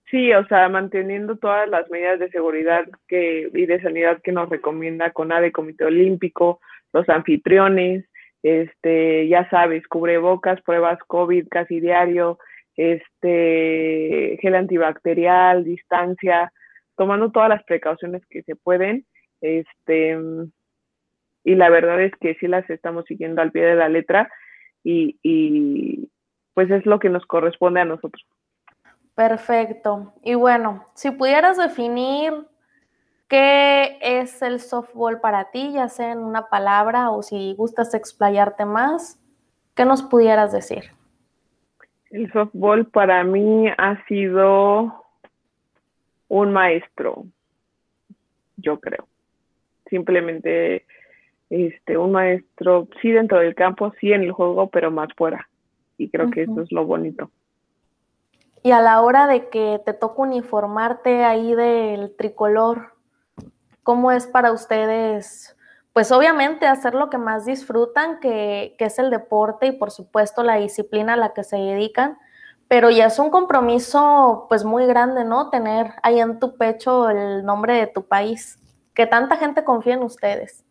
Sí, 0.09 0.33
o 0.33 0.43
sea, 0.47 0.67
manteniendo 0.67 1.35
todas 1.35 1.69
las 1.69 1.87
medidas 1.91 2.17
de 2.17 2.31
seguridad 2.31 2.87
que, 3.07 3.51
y 3.53 3.65
de 3.67 3.79
sanidad 3.83 4.19
que 4.23 4.31
nos 4.31 4.49
recomienda 4.49 5.11
CONADE, 5.11 5.51
Comité 5.51 5.85
Olímpico, 5.85 6.59
los 6.91 7.07
anfitriones, 7.07 8.03
este, 8.41 9.27
ya 9.27 9.47
sabes, 9.51 9.87
cubrebocas, 9.87 10.59
pruebas 10.63 10.97
COVID 11.05 11.49
casi 11.49 11.79
diario, 11.79 12.39
este, 12.77 14.39
gel 14.41 14.55
antibacterial, 14.55 15.63
distancia, 15.63 16.51
tomando 16.97 17.31
todas 17.31 17.49
las 17.49 17.63
precauciones 17.63 18.23
que 18.27 18.41
se 18.41 18.55
pueden, 18.55 19.05
este, 19.39 20.17
y 21.43 21.55
la 21.55 21.69
verdad 21.69 22.01
es 22.01 22.13
que 22.19 22.35
sí 22.35 22.47
las 22.47 22.69
estamos 22.69 23.05
siguiendo 23.05 23.41
al 23.41 23.51
pie 23.51 23.63
de 23.63 23.75
la 23.75 23.89
letra 23.89 24.29
y, 24.83 25.17
y 25.23 26.09
pues 26.53 26.69
es 26.71 26.85
lo 26.85 26.99
que 26.99 27.09
nos 27.09 27.25
corresponde 27.25 27.81
a 27.81 27.85
nosotros. 27.85 28.25
Perfecto. 29.15 30.13
Y 30.23 30.35
bueno, 30.35 30.87
si 30.93 31.11
pudieras 31.11 31.57
definir 31.57 32.33
qué 33.27 33.97
es 34.01 34.41
el 34.41 34.59
softball 34.59 35.19
para 35.19 35.51
ti, 35.51 35.73
ya 35.73 35.89
sea 35.89 36.11
en 36.11 36.19
una 36.19 36.49
palabra 36.49 37.11
o 37.11 37.21
si 37.21 37.53
gustas 37.55 37.93
explayarte 37.93 38.65
más, 38.65 39.19
¿qué 39.75 39.85
nos 39.85 40.03
pudieras 40.03 40.51
decir? 40.51 40.91
El 42.09 42.31
softball 42.33 42.85
para 42.87 43.23
mí 43.23 43.69
ha 43.77 44.03
sido 44.05 45.05
un 46.27 46.51
maestro, 46.51 47.25
yo 48.57 48.79
creo. 48.79 49.07
Simplemente 49.89 50.85
este, 51.51 51.97
un 51.97 52.13
maestro, 52.13 52.87
sí 53.01 53.11
dentro 53.11 53.39
del 53.39 53.53
campo, 53.55 53.93
sí 53.99 54.13
en 54.13 54.23
el 54.23 54.31
juego, 54.31 54.69
pero 54.69 54.89
más 54.89 55.09
fuera. 55.17 55.49
Y 55.97 56.09
creo 56.09 56.31
que 56.31 56.43
eso 56.43 56.61
es 56.61 56.71
lo 56.71 56.85
bonito. 56.85 57.29
Y 58.63 58.71
a 58.71 58.79
la 58.79 59.01
hora 59.01 59.27
de 59.27 59.49
que 59.49 59.81
te 59.85 59.93
toca 59.93 60.21
uniformarte 60.21 61.25
ahí 61.25 61.53
del 61.53 62.15
tricolor, 62.15 62.93
¿cómo 63.83 64.11
es 64.11 64.27
para 64.27 64.53
ustedes? 64.53 65.57
Pues 65.91 66.13
obviamente 66.13 66.67
hacer 66.67 66.95
lo 66.95 67.09
que 67.09 67.17
más 67.17 67.45
disfrutan, 67.45 68.19
que, 68.21 68.75
que 68.79 68.85
es 68.85 68.97
el 68.97 69.09
deporte 69.09 69.67
y 69.67 69.71
por 69.73 69.91
supuesto 69.91 70.43
la 70.43 70.55
disciplina 70.55 71.13
a 71.13 71.17
la 71.17 71.33
que 71.33 71.43
se 71.43 71.57
dedican, 71.57 72.17
pero 72.69 72.89
ya 72.89 73.07
es 73.07 73.19
un 73.19 73.29
compromiso 73.29 74.45
pues 74.47 74.63
muy 74.63 74.85
grande, 74.85 75.25
¿no? 75.25 75.49
Tener 75.49 75.87
ahí 76.01 76.21
en 76.21 76.39
tu 76.39 76.55
pecho 76.55 77.09
el 77.09 77.43
nombre 77.43 77.73
de 77.73 77.87
tu 77.87 78.07
país, 78.07 78.57
que 78.93 79.05
tanta 79.05 79.35
gente 79.35 79.65
confía 79.65 79.95
en 79.95 80.03
ustedes. 80.03 80.63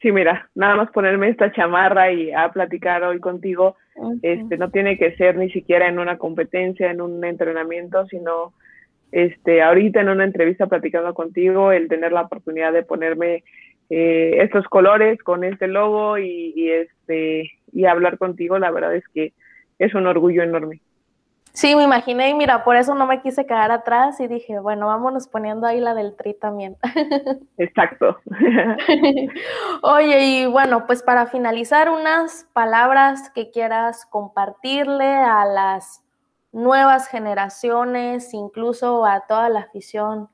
Sí, 0.00 0.12
mira, 0.12 0.48
nada 0.54 0.76
más 0.76 0.90
ponerme 0.92 1.28
esta 1.28 1.52
chamarra 1.52 2.10
y 2.10 2.32
a 2.32 2.50
platicar 2.50 3.02
hoy 3.02 3.20
contigo, 3.20 3.76
este, 4.22 4.56
no 4.56 4.70
tiene 4.70 4.96
que 4.96 5.14
ser 5.16 5.36
ni 5.36 5.50
siquiera 5.50 5.88
en 5.88 5.98
una 5.98 6.16
competencia, 6.16 6.90
en 6.90 7.02
un 7.02 7.22
entrenamiento, 7.22 8.06
sino 8.06 8.54
este, 9.12 9.60
ahorita 9.60 10.00
en 10.00 10.08
una 10.08 10.24
entrevista 10.24 10.66
platicando 10.68 11.12
contigo, 11.12 11.70
el 11.72 11.88
tener 11.88 12.12
la 12.12 12.22
oportunidad 12.22 12.72
de 12.72 12.82
ponerme 12.82 13.44
eh, 13.90 14.38
estos 14.38 14.64
colores 14.68 15.22
con 15.22 15.44
este 15.44 15.68
logo 15.68 16.16
y, 16.16 16.54
y, 16.56 16.70
este, 16.70 17.50
y 17.70 17.84
hablar 17.84 18.16
contigo, 18.16 18.58
la 18.58 18.70
verdad 18.70 18.94
es 18.96 19.04
que 19.12 19.34
es 19.78 19.94
un 19.94 20.06
orgullo 20.06 20.42
enorme. 20.42 20.80
Sí, 21.52 21.74
me 21.74 21.82
imaginé 21.82 22.28
y 22.30 22.34
mira, 22.34 22.62
por 22.62 22.76
eso 22.76 22.94
no 22.94 23.06
me 23.06 23.20
quise 23.20 23.44
quedar 23.44 23.72
atrás 23.72 24.20
y 24.20 24.28
dije, 24.28 24.60
bueno, 24.60 24.86
vámonos 24.86 25.26
poniendo 25.26 25.66
ahí 25.66 25.80
la 25.80 25.94
del 25.94 26.16
tri 26.16 26.34
también. 26.34 26.76
Exacto. 27.58 28.18
Oye, 29.82 30.24
y 30.24 30.46
bueno, 30.46 30.86
pues 30.86 31.02
para 31.02 31.26
finalizar, 31.26 31.90
unas 31.90 32.46
palabras 32.52 33.30
que 33.30 33.50
quieras 33.50 34.06
compartirle 34.06 35.12
a 35.12 35.44
las 35.44 36.02
nuevas 36.52 37.08
generaciones, 37.08 38.32
incluso 38.32 39.04
a 39.04 39.26
toda 39.26 39.48
la 39.48 39.60
afición 39.60 40.28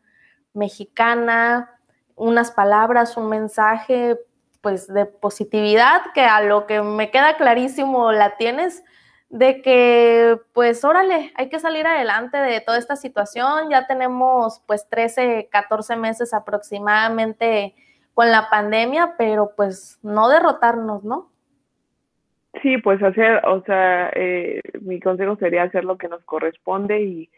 mexicana, 0.52 1.70
unas 2.14 2.50
palabras, 2.50 3.16
un 3.16 3.28
mensaje 3.28 4.18
pues 4.60 4.88
de 4.88 5.06
positividad 5.06 6.02
que 6.12 6.22
a 6.22 6.40
lo 6.40 6.66
que 6.66 6.82
me 6.82 7.10
queda 7.10 7.36
clarísimo 7.36 8.10
la 8.10 8.36
tienes 8.36 8.82
de 9.29 9.61
que, 9.62 10.39
pues, 10.53 10.85
órale, 10.85 11.33
hay 11.35 11.49
que 11.49 11.59
salir 11.59 11.87
adelante 11.87 12.39
de 12.39 12.61
toda 12.61 12.79
esta 12.79 12.97
situación. 12.97 13.70
Ya 13.70 13.87
tenemos, 13.87 14.62
pues, 14.66 14.89
13, 14.89 15.49
14 15.51 15.97
meses 15.97 16.33
aproximadamente 16.33 17.74
con 18.16 18.31
la 18.31 18.49
pandemia, 18.49 19.12
pero 19.18 19.51
pues 19.55 19.99
no 20.03 20.31
derrotarnos, 20.31 21.05
¿no? 21.05 21.31
Sí, 22.62 22.79
pues 22.79 23.03
hacer, 23.03 23.45
o 23.45 23.62
sea, 23.64 24.11
eh, 24.14 24.62
mi 24.81 25.01
consejo 25.01 25.37
sería 25.37 25.64
hacer 25.64 25.85
lo 25.85 25.99
que 25.99 26.09
nos 26.09 26.24
corresponde 26.24 27.03
y, 27.03 27.31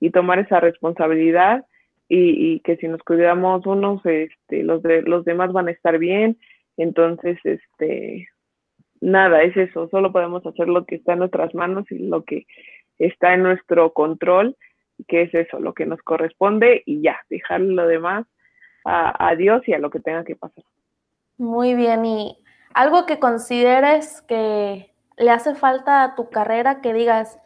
y 0.00 0.10
tomar 0.10 0.40
esa 0.40 0.58
responsabilidad 0.58 1.64
y, 2.08 2.54
y, 2.54 2.60
que 2.60 2.76
si 2.78 2.88
nos 2.88 3.00
cuidamos 3.04 3.64
unos, 3.64 4.04
este, 4.04 4.64
los 4.64 4.82
de, 4.82 5.02
los 5.02 5.24
demás 5.24 5.52
van 5.52 5.68
a 5.68 5.70
estar 5.70 5.98
bien. 5.98 6.36
Entonces, 6.76 7.38
este, 7.44 8.26
nada, 9.04 9.42
es 9.42 9.56
eso, 9.56 9.88
solo 9.88 10.12
podemos 10.12 10.44
hacer 10.46 10.68
lo 10.68 10.84
que 10.86 10.96
está 10.96 11.12
en 11.12 11.20
nuestras 11.20 11.54
manos 11.54 11.84
y 11.90 11.98
lo 11.98 12.24
que 12.24 12.46
está 12.98 13.34
en 13.34 13.42
nuestro 13.42 13.92
control, 13.92 14.56
que 15.08 15.22
es 15.22 15.34
eso, 15.34 15.60
lo 15.60 15.74
que 15.74 15.86
nos 15.86 16.00
corresponde 16.02 16.82
y 16.86 17.02
ya, 17.02 17.18
dejar 17.28 17.60
lo 17.60 17.86
demás 17.86 18.26
a, 18.86 19.34
Dios 19.36 19.66
y 19.66 19.72
a 19.72 19.78
lo 19.78 19.90
que 19.90 20.00
tenga 20.00 20.24
que 20.24 20.36
pasar. 20.36 20.64
Muy 21.38 21.74
bien, 21.74 22.04
y 22.04 22.38
algo 22.74 23.06
que 23.06 23.18
consideres 23.18 24.22
que 24.22 24.92
le 25.16 25.30
hace 25.30 25.54
falta 25.54 26.02
a 26.02 26.14
tu 26.14 26.28
carrera, 26.28 26.80
que 26.80 26.92
digas, 26.92 27.38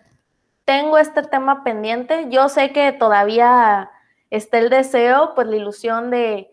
tengo 0.64 0.98
este 0.98 1.22
tema 1.22 1.64
pendiente, 1.64 2.26
yo 2.28 2.48
sé 2.48 2.72
que 2.72 2.92
todavía 2.92 3.90
está 4.30 4.58
el 4.58 4.68
deseo, 4.68 5.32
pues 5.34 5.46
la 5.46 5.56
ilusión 5.56 6.10
de 6.10 6.50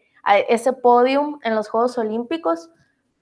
ese 0.49 0.73
podium 0.73 1.39
en 1.43 1.55
los 1.55 1.69
Juegos 1.69 1.97
Olímpicos, 1.97 2.69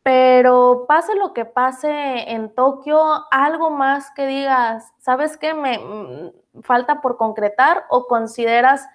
pero 0.04 0.86
pase 0.88 1.16
lo 1.16 1.34
que 1.34 1.46
pase 1.46 2.32
en 2.32 2.54
Tokio, 2.54 3.00
algo 3.32 3.70
más 3.70 4.12
que 4.14 4.28
digas, 4.28 4.94
¿sabes 5.00 5.38
qué? 5.38 5.54
Me 5.54 5.80
mm, 5.80 6.62
falta 6.62 7.02
por 7.02 7.16
concretar 7.16 7.86
o 7.90 8.06
consideras 8.08 8.86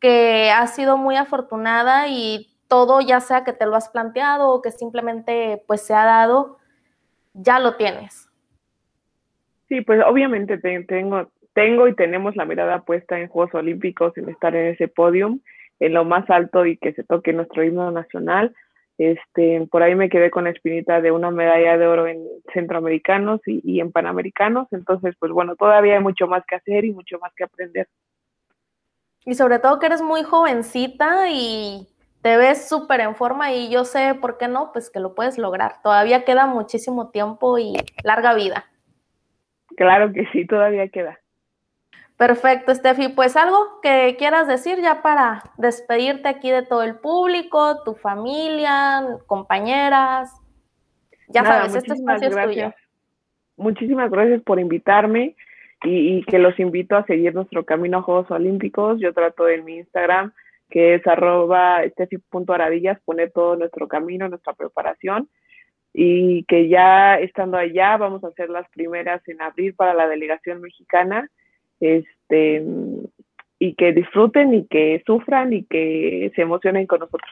que 0.00 0.50
has 0.50 0.74
sido 0.74 0.96
muy 0.96 1.16
afortunada 1.16 2.08
y 2.08 2.48
todo, 2.66 3.00
ya 3.00 3.20
sea 3.20 3.44
que 3.44 3.52
te 3.52 3.66
lo 3.66 3.76
has 3.76 3.88
planteado 3.88 4.50
o 4.50 4.60
que 4.60 4.72
simplemente 4.72 5.62
pues 5.66 5.82
se 5.82 5.94
ha 5.94 6.04
dado, 6.04 6.58
ya 7.34 7.60
lo 7.60 7.76
tienes. 7.76 8.28
Sí, 9.68 9.80
pues 9.82 10.00
obviamente 10.04 10.58
tengo, 10.58 11.88
y 11.88 11.94
tenemos 11.94 12.34
la 12.36 12.44
mirada 12.44 12.82
puesta 12.82 13.18
en 13.18 13.28
Juegos 13.28 13.54
Olímpicos, 13.54 14.16
en 14.16 14.28
estar 14.28 14.54
en 14.56 14.74
ese 14.74 14.88
podium, 14.88 15.40
en 15.78 15.94
lo 15.94 16.04
más 16.04 16.28
alto 16.30 16.66
y 16.66 16.76
que 16.76 16.92
se 16.94 17.04
toque 17.04 17.32
nuestro 17.32 17.62
himno 17.62 17.90
nacional 17.90 18.54
este, 18.98 19.66
por 19.70 19.82
ahí 19.84 19.94
me 19.94 20.08
quedé 20.08 20.30
con 20.30 20.44
la 20.44 20.50
espinita 20.50 21.00
de 21.00 21.12
una 21.12 21.30
medalla 21.30 21.78
de 21.78 21.86
oro 21.86 22.08
en 22.08 22.26
centroamericanos 22.52 23.40
y, 23.46 23.80
en 23.80 23.92
panamericanos. 23.92 24.66
Entonces, 24.72 25.14
pues 25.18 25.30
bueno, 25.30 25.54
todavía 25.54 25.94
hay 25.94 26.02
mucho 26.02 26.26
más 26.26 26.44
que 26.46 26.56
hacer 26.56 26.84
y 26.84 26.92
mucho 26.92 27.18
más 27.20 27.32
que 27.36 27.44
aprender. 27.44 27.88
Y 29.24 29.34
sobre 29.34 29.60
todo 29.60 29.78
que 29.78 29.86
eres 29.86 30.02
muy 30.02 30.24
jovencita 30.24 31.30
y 31.30 31.86
te 32.22 32.36
ves 32.36 32.68
súper 32.68 33.00
en 33.00 33.14
forma 33.14 33.52
y 33.52 33.70
yo 33.70 33.84
sé 33.84 34.16
por 34.20 34.36
qué 34.36 34.48
no, 34.48 34.72
pues 34.72 34.90
que 34.90 34.98
lo 34.98 35.14
puedes 35.14 35.38
lograr. 35.38 35.80
Todavía 35.82 36.24
queda 36.24 36.46
muchísimo 36.46 37.10
tiempo 37.10 37.56
y 37.58 37.74
larga 38.02 38.34
vida. 38.34 38.64
Claro 39.76 40.12
que 40.12 40.26
sí, 40.32 40.44
todavía 40.44 40.88
queda. 40.88 41.20
Perfecto, 42.18 42.74
Steffi. 42.74 43.10
Pues 43.10 43.36
algo 43.36 43.80
que 43.80 44.16
quieras 44.18 44.48
decir 44.48 44.78
ya 44.82 45.02
para 45.02 45.44
despedirte 45.56 46.28
aquí 46.28 46.50
de 46.50 46.64
todo 46.64 46.82
el 46.82 46.96
público, 46.96 47.84
tu 47.84 47.94
familia, 47.94 49.06
compañeras. 49.26 50.34
Ya 51.28 51.44
sabes, 51.44 51.76
este 51.76 51.94
espacio 51.94 52.28
es 52.28 52.44
tuyo. 52.44 52.74
Muchísimas 53.56 54.10
gracias 54.10 54.42
por 54.42 54.58
invitarme 54.58 55.36
y, 55.84 56.24
que 56.24 56.40
los 56.40 56.58
invito 56.58 56.96
a 56.96 57.06
seguir 57.06 57.36
nuestro 57.36 57.64
camino 57.64 57.98
a 57.98 58.02
Juegos 58.02 58.30
Olímpicos. 58.32 58.98
Yo 58.98 59.14
trato 59.14 59.48
en 59.48 59.64
mi 59.64 59.76
Instagram, 59.76 60.32
que 60.70 60.94
es 60.94 61.06
arroba 61.06 61.84
estefi.aradillas, 61.84 62.98
poner 63.04 63.30
todo 63.30 63.54
nuestro 63.54 63.86
camino, 63.86 64.28
nuestra 64.28 64.54
preparación 64.54 65.28
y 65.92 66.42
que 66.44 66.68
ya 66.68 67.14
estando 67.20 67.58
allá 67.58 67.96
vamos 67.96 68.24
a 68.24 68.32
ser 68.32 68.50
las 68.50 68.68
primeras 68.70 69.26
en 69.28 69.40
abril 69.40 69.74
para 69.74 69.94
la 69.94 70.08
delegación 70.08 70.60
mexicana 70.60 71.30
este, 71.80 72.64
y 73.58 73.74
que 73.74 73.92
disfruten 73.92 74.54
y 74.54 74.66
que 74.66 75.02
sufran 75.06 75.52
y 75.52 75.64
que 75.64 76.32
se 76.34 76.42
emocionen 76.42 76.86
con 76.86 77.00
nosotros. 77.00 77.30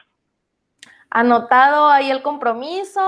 Anotado 1.09 1.87
ahí 1.87 2.11
el 2.11 2.21
compromiso 2.21 3.01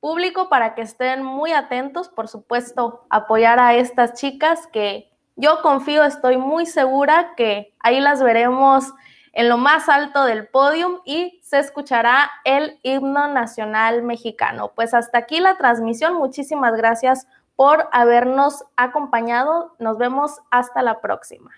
público 0.00 0.48
para 0.48 0.74
que 0.74 0.82
estén 0.82 1.22
muy 1.22 1.52
atentos, 1.52 2.08
por 2.08 2.28
supuesto, 2.28 3.06
apoyar 3.10 3.58
a 3.58 3.74
estas 3.74 4.14
chicas 4.14 4.66
que 4.68 5.10
yo 5.36 5.62
confío, 5.62 6.04
estoy 6.04 6.36
muy 6.36 6.66
segura 6.66 7.34
que 7.36 7.74
ahí 7.80 8.00
las 8.00 8.22
veremos 8.22 8.92
en 9.32 9.48
lo 9.48 9.58
más 9.58 9.88
alto 9.88 10.24
del 10.24 10.46
podium 10.46 11.00
y 11.04 11.40
se 11.42 11.58
escuchará 11.58 12.30
el 12.44 12.78
himno 12.82 13.26
nacional 13.28 14.02
mexicano. 14.02 14.72
Pues 14.76 14.94
hasta 14.94 15.18
aquí 15.18 15.40
la 15.40 15.56
transmisión. 15.56 16.14
Muchísimas 16.14 16.76
gracias 16.76 17.26
por 17.56 17.88
habernos 17.92 18.64
acompañado. 18.76 19.74
Nos 19.78 19.98
vemos 19.98 20.40
hasta 20.50 20.82
la 20.82 21.00
próxima. 21.00 21.50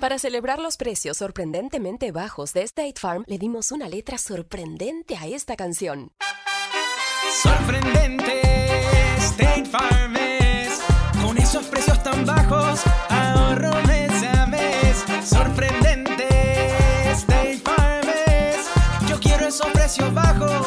Para 0.00 0.18
celebrar 0.18 0.58
los 0.58 0.76
precios 0.76 1.16
sorprendentemente 1.16 2.12
bajos 2.12 2.52
de 2.52 2.62
State 2.62 3.00
Farm, 3.00 3.24
le 3.26 3.38
dimos 3.38 3.72
una 3.72 3.88
letra 3.88 4.18
sorprendente 4.18 5.16
a 5.16 5.26
esta 5.26 5.56
canción. 5.56 6.12
Sorprendente, 7.42 8.42
State 9.18 9.64
Farm 9.66 10.16
es, 10.16 10.80
con 11.22 11.38
esos 11.38 11.64
precios 11.66 12.02
tan 12.02 12.24
bajos, 12.26 12.82
ahorro 13.08 13.72
mes 13.86 14.22
a 14.38 14.46
mes. 14.46 15.04
Sorprendente, 15.24 16.28
State 17.12 17.58
Farm 17.64 18.08
es, 18.26 18.68
yo 19.08 19.18
quiero 19.18 19.46
esos 19.46 19.66
precios 19.72 20.12
bajos, 20.12 20.66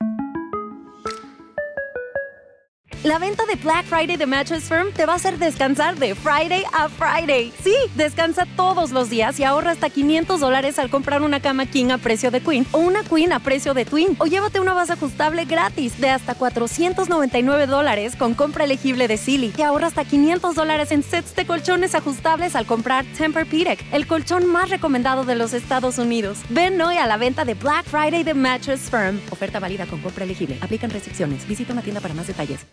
La 3.03 3.17
venta 3.17 3.47
de 3.47 3.55
Black 3.55 3.85
Friday 3.87 4.15
de 4.15 4.27
Mattress 4.27 4.65
Firm 4.65 4.91
te 4.93 5.07
va 5.07 5.13
a 5.13 5.15
hacer 5.15 5.39
descansar 5.39 5.97
de 5.97 6.13
Friday 6.13 6.63
a 6.71 6.87
Friday. 6.87 7.51
Sí, 7.63 7.73
descansa 7.95 8.45
todos 8.55 8.91
los 8.91 9.09
días 9.09 9.39
y 9.39 9.43
ahorra 9.43 9.71
hasta 9.71 9.89
500 9.89 10.39
dólares 10.39 10.77
al 10.77 10.91
comprar 10.91 11.23
una 11.23 11.39
cama 11.39 11.65
King 11.65 11.89
a 11.89 11.97
precio 11.97 12.29
de 12.29 12.41
Queen 12.41 12.67
o 12.71 12.77
una 12.77 13.01
Queen 13.03 13.33
a 13.33 13.39
precio 13.39 13.73
de 13.73 13.85
Twin. 13.85 14.15
O 14.19 14.27
llévate 14.27 14.59
una 14.59 14.75
base 14.75 14.93
ajustable 14.93 15.45
gratis 15.45 15.99
de 15.99 16.11
hasta 16.11 16.35
499 16.35 17.65
dólares 17.65 18.15
con 18.15 18.35
compra 18.35 18.65
elegible 18.65 19.07
de 19.07 19.17
Silly. 19.17 19.51
Y 19.57 19.63
ahorra 19.63 19.87
hasta 19.87 20.05
500 20.05 20.53
dólares 20.53 20.91
en 20.91 21.01
sets 21.01 21.35
de 21.35 21.47
colchones 21.47 21.95
ajustables 21.95 22.55
al 22.55 22.67
comprar 22.67 23.03
Tempur-Pedic, 23.17 23.79
el 23.93 24.05
colchón 24.05 24.45
más 24.45 24.69
recomendado 24.69 25.25
de 25.25 25.33
los 25.33 25.53
Estados 25.53 25.97
Unidos. 25.97 26.37
Ven 26.49 26.79
hoy 26.79 26.97
a 26.97 27.07
la 27.07 27.17
venta 27.17 27.45
de 27.45 27.55
Black 27.55 27.85
Friday 27.85 28.23
de 28.23 28.35
Mattress 28.35 28.91
Firm. 28.91 29.19
Oferta 29.31 29.59
válida 29.59 29.87
con 29.87 30.01
compra 30.01 30.23
elegible. 30.23 30.59
Aplican 30.61 30.91
restricciones. 30.91 31.47
Visita 31.47 31.73
una 31.73 31.81
tienda 31.81 31.99
para 31.99 32.13
más 32.13 32.27
detalles. 32.27 32.71